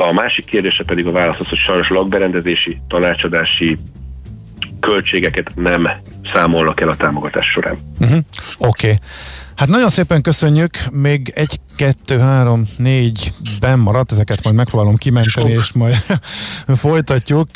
A 0.00 0.12
másik 0.12 0.44
kérdése 0.44 0.84
pedig 0.84 1.06
a 1.06 1.10
válasz 1.10 1.40
az, 1.40 1.48
hogy 1.48 1.58
sajnos 1.58 1.88
lakberendezési, 1.88 2.80
tanácsadási 2.88 3.78
költségeket 4.80 5.52
nem 5.54 5.88
számolnak 6.32 6.80
el 6.80 6.88
a 6.88 6.96
támogatás 6.96 7.46
során. 7.46 7.78
Uh-huh. 8.00 8.18
Oké. 8.58 8.86
Okay. 8.86 8.98
Hát 9.56 9.68
nagyon 9.68 9.88
szépen 9.88 10.22
köszönjük, 10.22 10.70
még 10.90 11.32
egy, 11.34 11.60
kettő, 11.76 12.18
három, 12.18 12.64
négy 12.76 13.32
ben 13.60 13.78
maradt, 13.78 14.12
ezeket 14.12 14.44
majd 14.44 14.56
megpróbálom 14.56 14.96
kimenteni, 14.96 15.52
Sok. 15.52 15.60
és 15.60 15.72
majd 15.72 15.96
folytatjuk. 16.84 17.48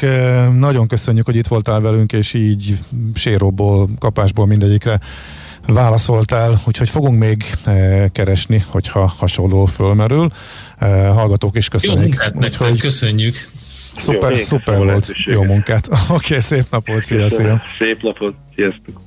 Nagyon 0.59 0.87
köszönjük, 0.87 1.27
hogy 1.27 1.37
itt 1.37 1.47
voltál 1.47 1.81
velünk, 1.81 2.13
és 2.13 2.35
így 2.35 2.79
séróból, 3.15 3.89
kapásból 3.99 4.47
mindegyikre 4.47 5.01
válaszoltál, 5.67 6.61
úgyhogy 6.67 6.91
fogunk 6.91 7.19
még 7.19 7.45
keresni, 8.13 8.65
hogyha 8.69 9.15
hasonló 9.19 9.65
fölmerül. 9.65 10.29
Hallgatók 11.15 11.57
is 11.57 11.69
köszönjük. 11.69 11.99
Jó 11.99 12.07
munkát 12.07 12.35
nektek, 12.35 12.77
köszönjük. 12.77 13.35
Szuper, 13.97 14.31
jó, 14.31 14.37
szuper 14.37 14.77
volt. 14.77 15.13
Jó 15.25 15.43
munkát. 15.43 15.89
Oké, 15.93 16.03
okay, 16.13 16.41
szép 16.41 16.65
napot, 16.71 17.05
szia, 17.05 17.29
szia. 17.29 17.63
Szép 17.79 18.03
napot, 18.03 18.35
sziasztok. 18.55 19.01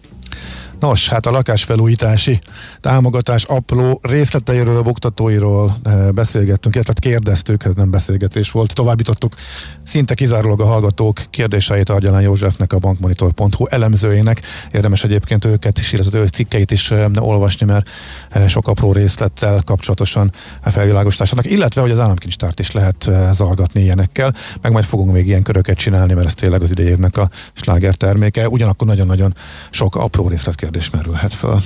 Nos, 0.80 1.10
hát 1.10 1.26
a 1.26 1.32
lakásfelújítási 1.32 2.40
támogatás 2.82 3.44
apró 3.44 4.00
részleteiről, 4.04 4.82
buktatóiról 4.82 5.78
eh, 5.84 6.12
beszélgettünk, 6.12 6.74
tehát 6.74 7.00
kérdeztük, 7.00 7.64
ez 7.64 7.74
nem 7.76 7.92
beszélgetés 7.92 8.52
volt, 8.52 8.74
továbbítottuk 8.74 9.36
szinte 9.84 10.14
kizárólag 10.14 10.62
a 10.62 10.66
hallgatók 10.66 11.22
kérdéseit 11.30 11.90
Argyalán 11.90 12.22
Józsefnek, 12.22 12.74
a 12.74 12.80
bankmonitor.hu 12.80 13.66
elemzőjének. 13.70 14.42
Érdemes 14.72 15.04
egyébként 15.04 15.46
őket 15.46 15.78
is, 15.78 15.94
illetve 15.94 16.20
ő 16.20 16.28
cikkeit 16.28 16.72
is 16.72 16.92
eh, 16.92 17.06
olvasni, 17.16 17.66
mert 17.66 17.90
eh, 18.30 18.48
sok 18.48 18.68
apró 18.68 18.92
részlettel 18.92 19.62
kapcsolatosan 19.66 20.32
felvilágosításának, 20.64 21.46
illetve 21.46 21.82
hogy 21.82 21.92
az 21.92 22.00
államkincstárt 22.00 22.60
is 22.60 22.72
lehet 22.72 23.10
zargatni 23.32 23.82
ilyenekkel, 23.82 24.36
meg 24.62 24.72
majd 24.72 24.86
fogunk 24.86 25.12
még 25.12 25.28
ilyen 25.28 25.44
köröket 25.44 25.78
csinálni, 25.78 26.14
mert 26.14 26.28
ez 26.28 26.34
tényleg 26.34 26.62
az 26.62 26.72
idejévnek 26.72 27.18
a 27.18 27.30
sláger 27.54 27.96
terméke. 27.96 28.50
Ugyanakkor 28.50 28.88
nagyon-nagyon 28.88 29.36
sok 29.70 29.96
apró 29.96 30.28
részlet 30.28 30.56
kérdés 30.66 30.90
merülhet 30.90 31.34
fel. 31.34 31.62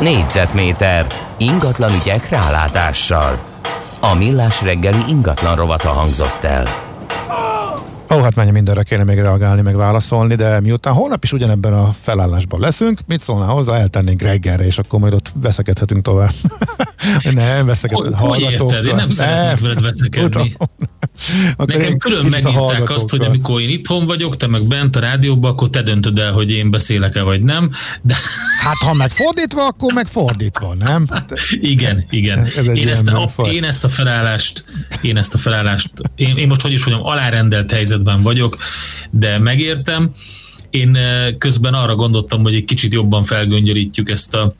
Négyzetméter 0.00 1.06
ingatlan 1.36 1.94
ügyek 1.94 2.28
rálátással. 2.28 3.38
A 4.00 4.14
millás 4.14 4.62
reggeli 4.62 5.04
ingatlan 5.08 5.56
rovata 5.56 5.88
hangzott 5.88 6.44
el. 6.44 6.87
Ó, 8.10 8.20
hát 8.22 8.34
mennyi 8.34 8.50
mindenre 8.50 8.82
kéne 8.82 9.04
még 9.04 9.18
reagálni, 9.18 9.60
meg 9.60 9.76
válaszolni, 9.76 10.34
de 10.34 10.60
miután 10.60 10.94
holnap 10.94 11.24
is 11.24 11.32
ugyanebben 11.32 11.72
a 11.72 11.94
felállásban 12.02 12.60
leszünk, 12.60 13.00
mit 13.06 13.20
szólnál 13.20 13.48
hozzá, 13.48 13.78
eltennénk 13.78 14.22
reggelre, 14.22 14.64
és 14.64 14.78
akkor 14.78 15.00
majd 15.00 15.14
ott 15.14 15.32
veszekedhetünk 15.34 16.02
tovább. 16.02 16.32
nem, 17.34 17.66
veszekedhetünk. 17.66 18.16
Hogy, 18.16 18.40
érted? 18.40 18.84
Én 18.84 18.94
nem 18.94 19.08
szeretnék 19.08 19.60
veled 19.60 19.82
veszekedni. 19.82 20.56
Nekem 21.56 21.98
külön 21.98 22.24
megírták 22.24 22.90
azt, 22.90 23.10
hogy 23.10 23.20
amikor 23.20 23.60
én 23.60 23.68
itthon 23.68 24.06
vagyok, 24.06 24.36
te 24.36 24.46
meg 24.46 24.62
bent 24.62 24.96
a 24.96 25.00
rádióban, 25.00 25.50
akkor 25.50 25.70
te 25.70 25.82
döntöd 25.82 26.18
el, 26.18 26.32
hogy 26.32 26.50
én 26.50 26.70
beszélek-e 26.70 27.22
vagy 27.22 27.42
nem. 27.42 27.70
De... 28.02 28.14
Hát 28.62 28.76
ha 28.76 28.94
megfordítva, 28.94 29.66
akkor 29.66 29.92
megfordítva, 29.92 30.74
nem? 30.74 31.06
igen, 31.60 32.04
igen. 32.10 32.46
Én 32.74 32.88
ezt, 32.88 33.08
a, 33.08 33.42
én 33.42 33.64
ezt 33.64 33.84
a 33.84 33.88
felállást, 33.88 34.64
én 35.02 35.16
ezt 35.16 35.34
a 35.34 35.38
felállást, 35.38 35.90
én, 36.14 36.36
én 36.36 36.46
most 36.46 36.60
hogy 36.60 36.72
is 36.72 36.84
mondjam, 36.84 37.06
alárendelt 37.06 37.66
helyzetben 37.98 38.22
vagyok, 38.22 38.56
de 39.10 39.38
megértem. 39.38 40.10
Én 40.70 40.96
eh, 40.96 41.34
közben 41.38 41.74
arra 41.74 41.94
gondoltam, 41.94 42.42
hogy 42.42 42.54
egy 42.54 42.64
kicsit 42.64 42.92
jobban 42.92 43.24
felgöngyörítjük 43.24 44.10
ezt 44.10 44.34
a 44.34 44.54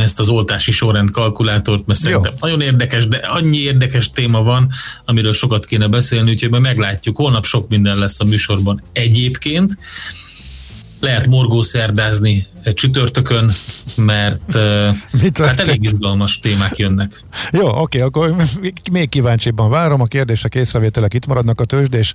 ezt 0.00 0.20
az 0.20 0.28
oltási 0.28 0.72
sorrend 0.72 1.10
kalkulátort, 1.10 1.86
mert 1.86 1.98
szerintem 1.98 2.32
Jó. 2.40 2.46
nagyon 2.48 2.60
érdekes, 2.60 3.08
de 3.08 3.16
annyi 3.16 3.58
érdekes 3.58 4.10
téma 4.10 4.42
van, 4.42 4.70
amiről 5.04 5.32
sokat 5.32 5.64
kéne 5.64 5.88
beszélni, 5.88 6.30
úgyhogy 6.30 6.50
majd 6.50 6.62
meglátjuk. 6.62 7.16
Holnap 7.16 7.44
sok 7.44 7.68
minden 7.68 7.98
lesz 7.98 8.20
a 8.20 8.24
műsorban 8.24 8.82
egyébként. 8.92 9.78
Lehet 11.00 11.26
morgószerdázni 11.26 12.46
csütörtökön, 12.72 13.52
mert 13.96 14.58
hát 15.38 15.60
elég 15.60 15.82
izgalmas 15.82 16.40
témák 16.40 16.76
jönnek. 16.76 17.20
Jó, 17.52 17.68
oké, 17.68 18.00
akkor 18.00 18.34
még 18.90 19.08
kíváncsibban 19.08 19.70
várom, 19.70 20.00
a 20.00 20.04
kérdések, 20.04 20.54
észrevételek 20.54 21.14
itt 21.14 21.26
maradnak 21.26 21.60
a 21.60 21.64
tőzsdés, 21.64 22.14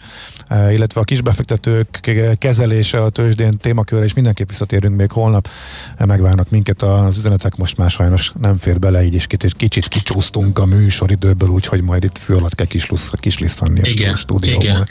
illetve 0.49 1.01
a 1.01 1.03
kisbefektetők 1.03 1.99
kezelése 2.37 3.03
a 3.03 3.09
tőzsdén 3.09 3.57
témakörre, 3.57 4.05
és 4.05 4.13
mindenképp 4.13 4.49
visszatérünk 4.49 4.95
még 4.95 5.11
holnap, 5.11 5.49
megvárnak 5.97 6.49
minket 6.49 6.81
az 6.81 7.17
üzenetek, 7.17 7.55
most 7.55 7.77
már 7.77 7.89
sajnos 7.89 8.31
nem 8.39 8.57
fér 8.57 8.79
bele, 8.79 9.03
így 9.03 9.13
is 9.13 9.27
kicsit, 9.27 9.53
kicsit 9.53 9.87
kicsúsztunk 9.87 10.59
a 10.59 10.65
műsoridőből, 10.65 11.49
úgyhogy 11.49 11.81
majd 11.81 12.03
itt 12.03 12.17
fő 12.17 12.35
alatt 12.35 12.55
kell 12.55 12.67
kislisszanni 13.19 13.81
a 13.81 13.87
igen, 13.87 14.15
stúdióból. 14.15 14.63
Igen, 14.63 14.87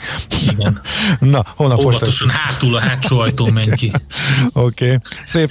igen. 0.51 0.81
Na, 1.31 1.45
holnap 1.55 1.79
Óvatosan 1.79 2.29
hátul 2.29 2.75
a 2.75 2.79
hátsó 2.79 3.19
ajtón 3.19 3.53
menj 3.53 3.73
ki. 3.75 3.91
Oké, 4.53 4.85
okay. 4.85 4.97
szép 5.25 5.50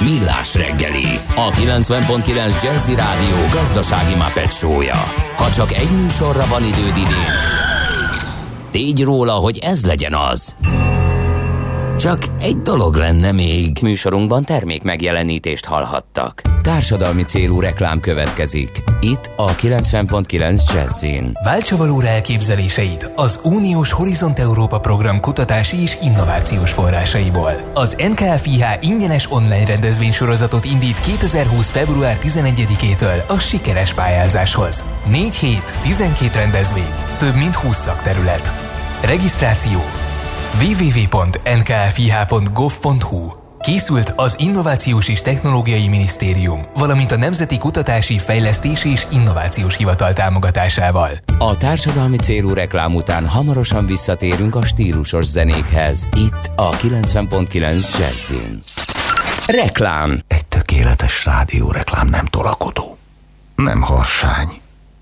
Millás 0.00 0.54
reggeli, 0.54 1.06
a 1.34 1.50
90.9 1.50 2.62
Jazzy 2.62 2.94
Rádió 2.94 3.36
gazdasági 3.52 4.14
mapetsója. 4.14 4.96
Ha 5.36 5.50
csak 5.50 5.72
egy 5.72 5.90
műsorra 5.90 6.46
van 6.46 6.62
időd 6.64 6.96
idén, 6.96 7.32
tégy 8.70 9.02
róla, 9.02 9.32
hogy 9.32 9.58
ez 9.58 9.84
legyen 9.84 10.14
az. 10.14 10.56
Csak 11.98 12.18
egy 12.38 12.56
dolog 12.56 12.94
lenne 12.94 13.32
még. 13.32 13.78
Műsorunkban 13.82 14.44
termék 14.44 14.82
megjelenítést 14.82 15.64
hallhattak. 15.64 16.42
Társadalmi 16.62 17.22
célú 17.22 17.60
reklám 17.60 18.00
következik. 18.00 18.82
Itt 19.00 19.30
a 19.36 19.54
90.9 19.54 20.72
Jazzin. 20.74 21.38
Váltsa 21.44 21.76
valóra 21.76 22.06
elképzeléseit 22.06 23.10
az 23.14 23.40
Uniós 23.42 23.92
Horizont 23.92 24.38
Európa 24.38 24.78
program 24.78 25.20
kutatási 25.20 25.82
és 25.82 25.96
innovációs 26.02 26.72
forrásaiból. 26.72 27.70
Az 27.74 27.96
NKFIH 27.98 28.64
ingyenes 28.80 29.30
online 29.30 29.66
rendezvénysorozatot 29.66 30.64
indít 30.64 31.00
2020. 31.00 31.70
február 31.70 32.18
11-től 32.22 33.26
a 33.26 33.38
sikeres 33.38 33.94
pályázáshoz. 33.94 34.84
4 35.10 35.34
hét, 35.34 35.72
12 35.82 36.38
rendezvény, 36.38 36.94
több 37.18 37.34
mint 37.34 37.54
20 37.54 37.76
szakterület. 37.76 38.52
Regisztráció 39.02 39.80
www.nkfih.gov.hu 40.60 43.30
Készült 43.60 44.12
az 44.16 44.36
Innovációs 44.38 45.08
és 45.08 45.20
Technológiai 45.20 45.88
Minisztérium, 45.88 46.62
valamint 46.74 47.12
a 47.12 47.16
Nemzeti 47.16 47.58
Kutatási, 47.58 48.18
Fejlesztési 48.18 48.90
és 48.90 49.06
Innovációs 49.10 49.76
Hivatal 49.76 50.12
támogatásával. 50.12 51.10
A 51.38 51.56
társadalmi 51.56 52.16
célú 52.16 52.52
reklám 52.52 52.94
után 52.94 53.26
hamarosan 53.26 53.86
visszatérünk 53.86 54.54
a 54.54 54.64
stílusos 54.64 55.24
zenékhez. 55.24 56.08
Itt 56.16 56.50
a 56.56 56.70
90.9 56.70 57.98
Jazzin. 57.98 58.62
Reklám 59.46 60.18
Egy 60.26 60.46
tökéletes 60.46 61.24
rádióreklám 61.24 62.08
nem 62.08 62.24
tolakodó. 62.24 62.96
Nem 63.56 63.82
harsány. 63.82 64.60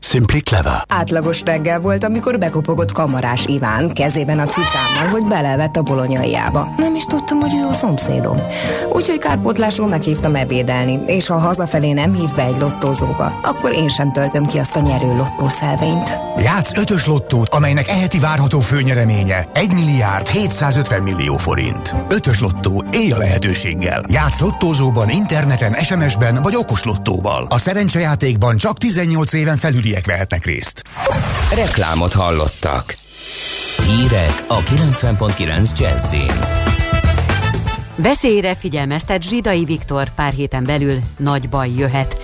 Simply 0.00 0.38
clever. 0.38 0.84
Átlagos 0.88 1.42
reggel 1.42 1.80
volt, 1.80 2.04
amikor 2.04 2.38
bekopogott 2.38 2.92
kamarás 2.92 3.46
Iván 3.46 3.92
kezében 3.92 4.38
a 4.38 4.46
cicámmal, 4.46 5.06
hogy 5.10 5.24
belevett 5.24 5.76
a 5.76 5.82
bolonyaiába. 5.82 6.74
Nem 6.76 6.94
is 6.94 7.04
tudtam, 7.04 7.40
hogy 7.40 7.54
ő 7.54 7.66
a 7.66 7.72
szomszédom. 7.72 8.36
Úgyhogy 8.92 9.18
kárpótlásról 9.18 9.88
meghívtam 9.88 10.34
ebédelni, 10.34 10.98
és 11.06 11.26
ha 11.26 11.38
hazafelé 11.38 11.92
nem 11.92 12.14
hív 12.14 12.34
be 12.34 12.42
egy 12.42 12.58
lottózóba, 12.58 13.40
akkor 13.42 13.72
én 13.72 13.88
sem 13.88 14.12
töltöm 14.12 14.46
ki 14.46 14.58
azt 14.58 14.76
a 14.76 14.80
nyerő 14.80 15.16
lottószelvényt. 15.16 16.18
Játsz 16.38 16.76
ötös 16.76 17.06
lottót, 17.06 17.48
amelynek 17.48 17.88
eheti 17.88 18.18
várható 18.18 18.60
főnyereménye 18.60 19.48
1 19.52 19.72
milliárd 19.72 20.28
750 20.28 21.02
millió 21.02 21.36
forint. 21.36 21.94
Ötös 22.08 22.40
lottó, 22.40 22.84
élj 22.90 23.10
a 23.10 23.16
lehetőséggel. 23.16 24.04
Játsz 24.08 24.40
lottózóban, 24.40 25.10
interneten, 25.10 25.72
SMS-ben 25.72 26.42
vagy 26.42 26.56
okos 26.56 26.84
lottóval. 26.84 27.46
A 27.48 27.58
szerencsejátékban 27.58 28.56
csak 28.56 28.78
18 28.78 29.32
éven 29.32 29.56
felüliek 29.88 30.06
vehetnek 30.06 30.44
részt. 30.44 30.82
Reklámot 31.54 32.12
hallottak. 32.12 32.96
Hírek 33.86 34.44
a 34.48 34.62
90.9 34.62 35.78
Jazzin. 35.78 36.32
Veszélyre 37.96 38.54
figyelmeztet 38.54 39.22
Zsidai 39.22 39.64
Viktor 39.64 40.08
pár 40.14 40.32
héten 40.32 40.64
belül 40.64 40.98
nagy 41.16 41.48
baj 41.48 41.70
jöhet. 41.76 42.16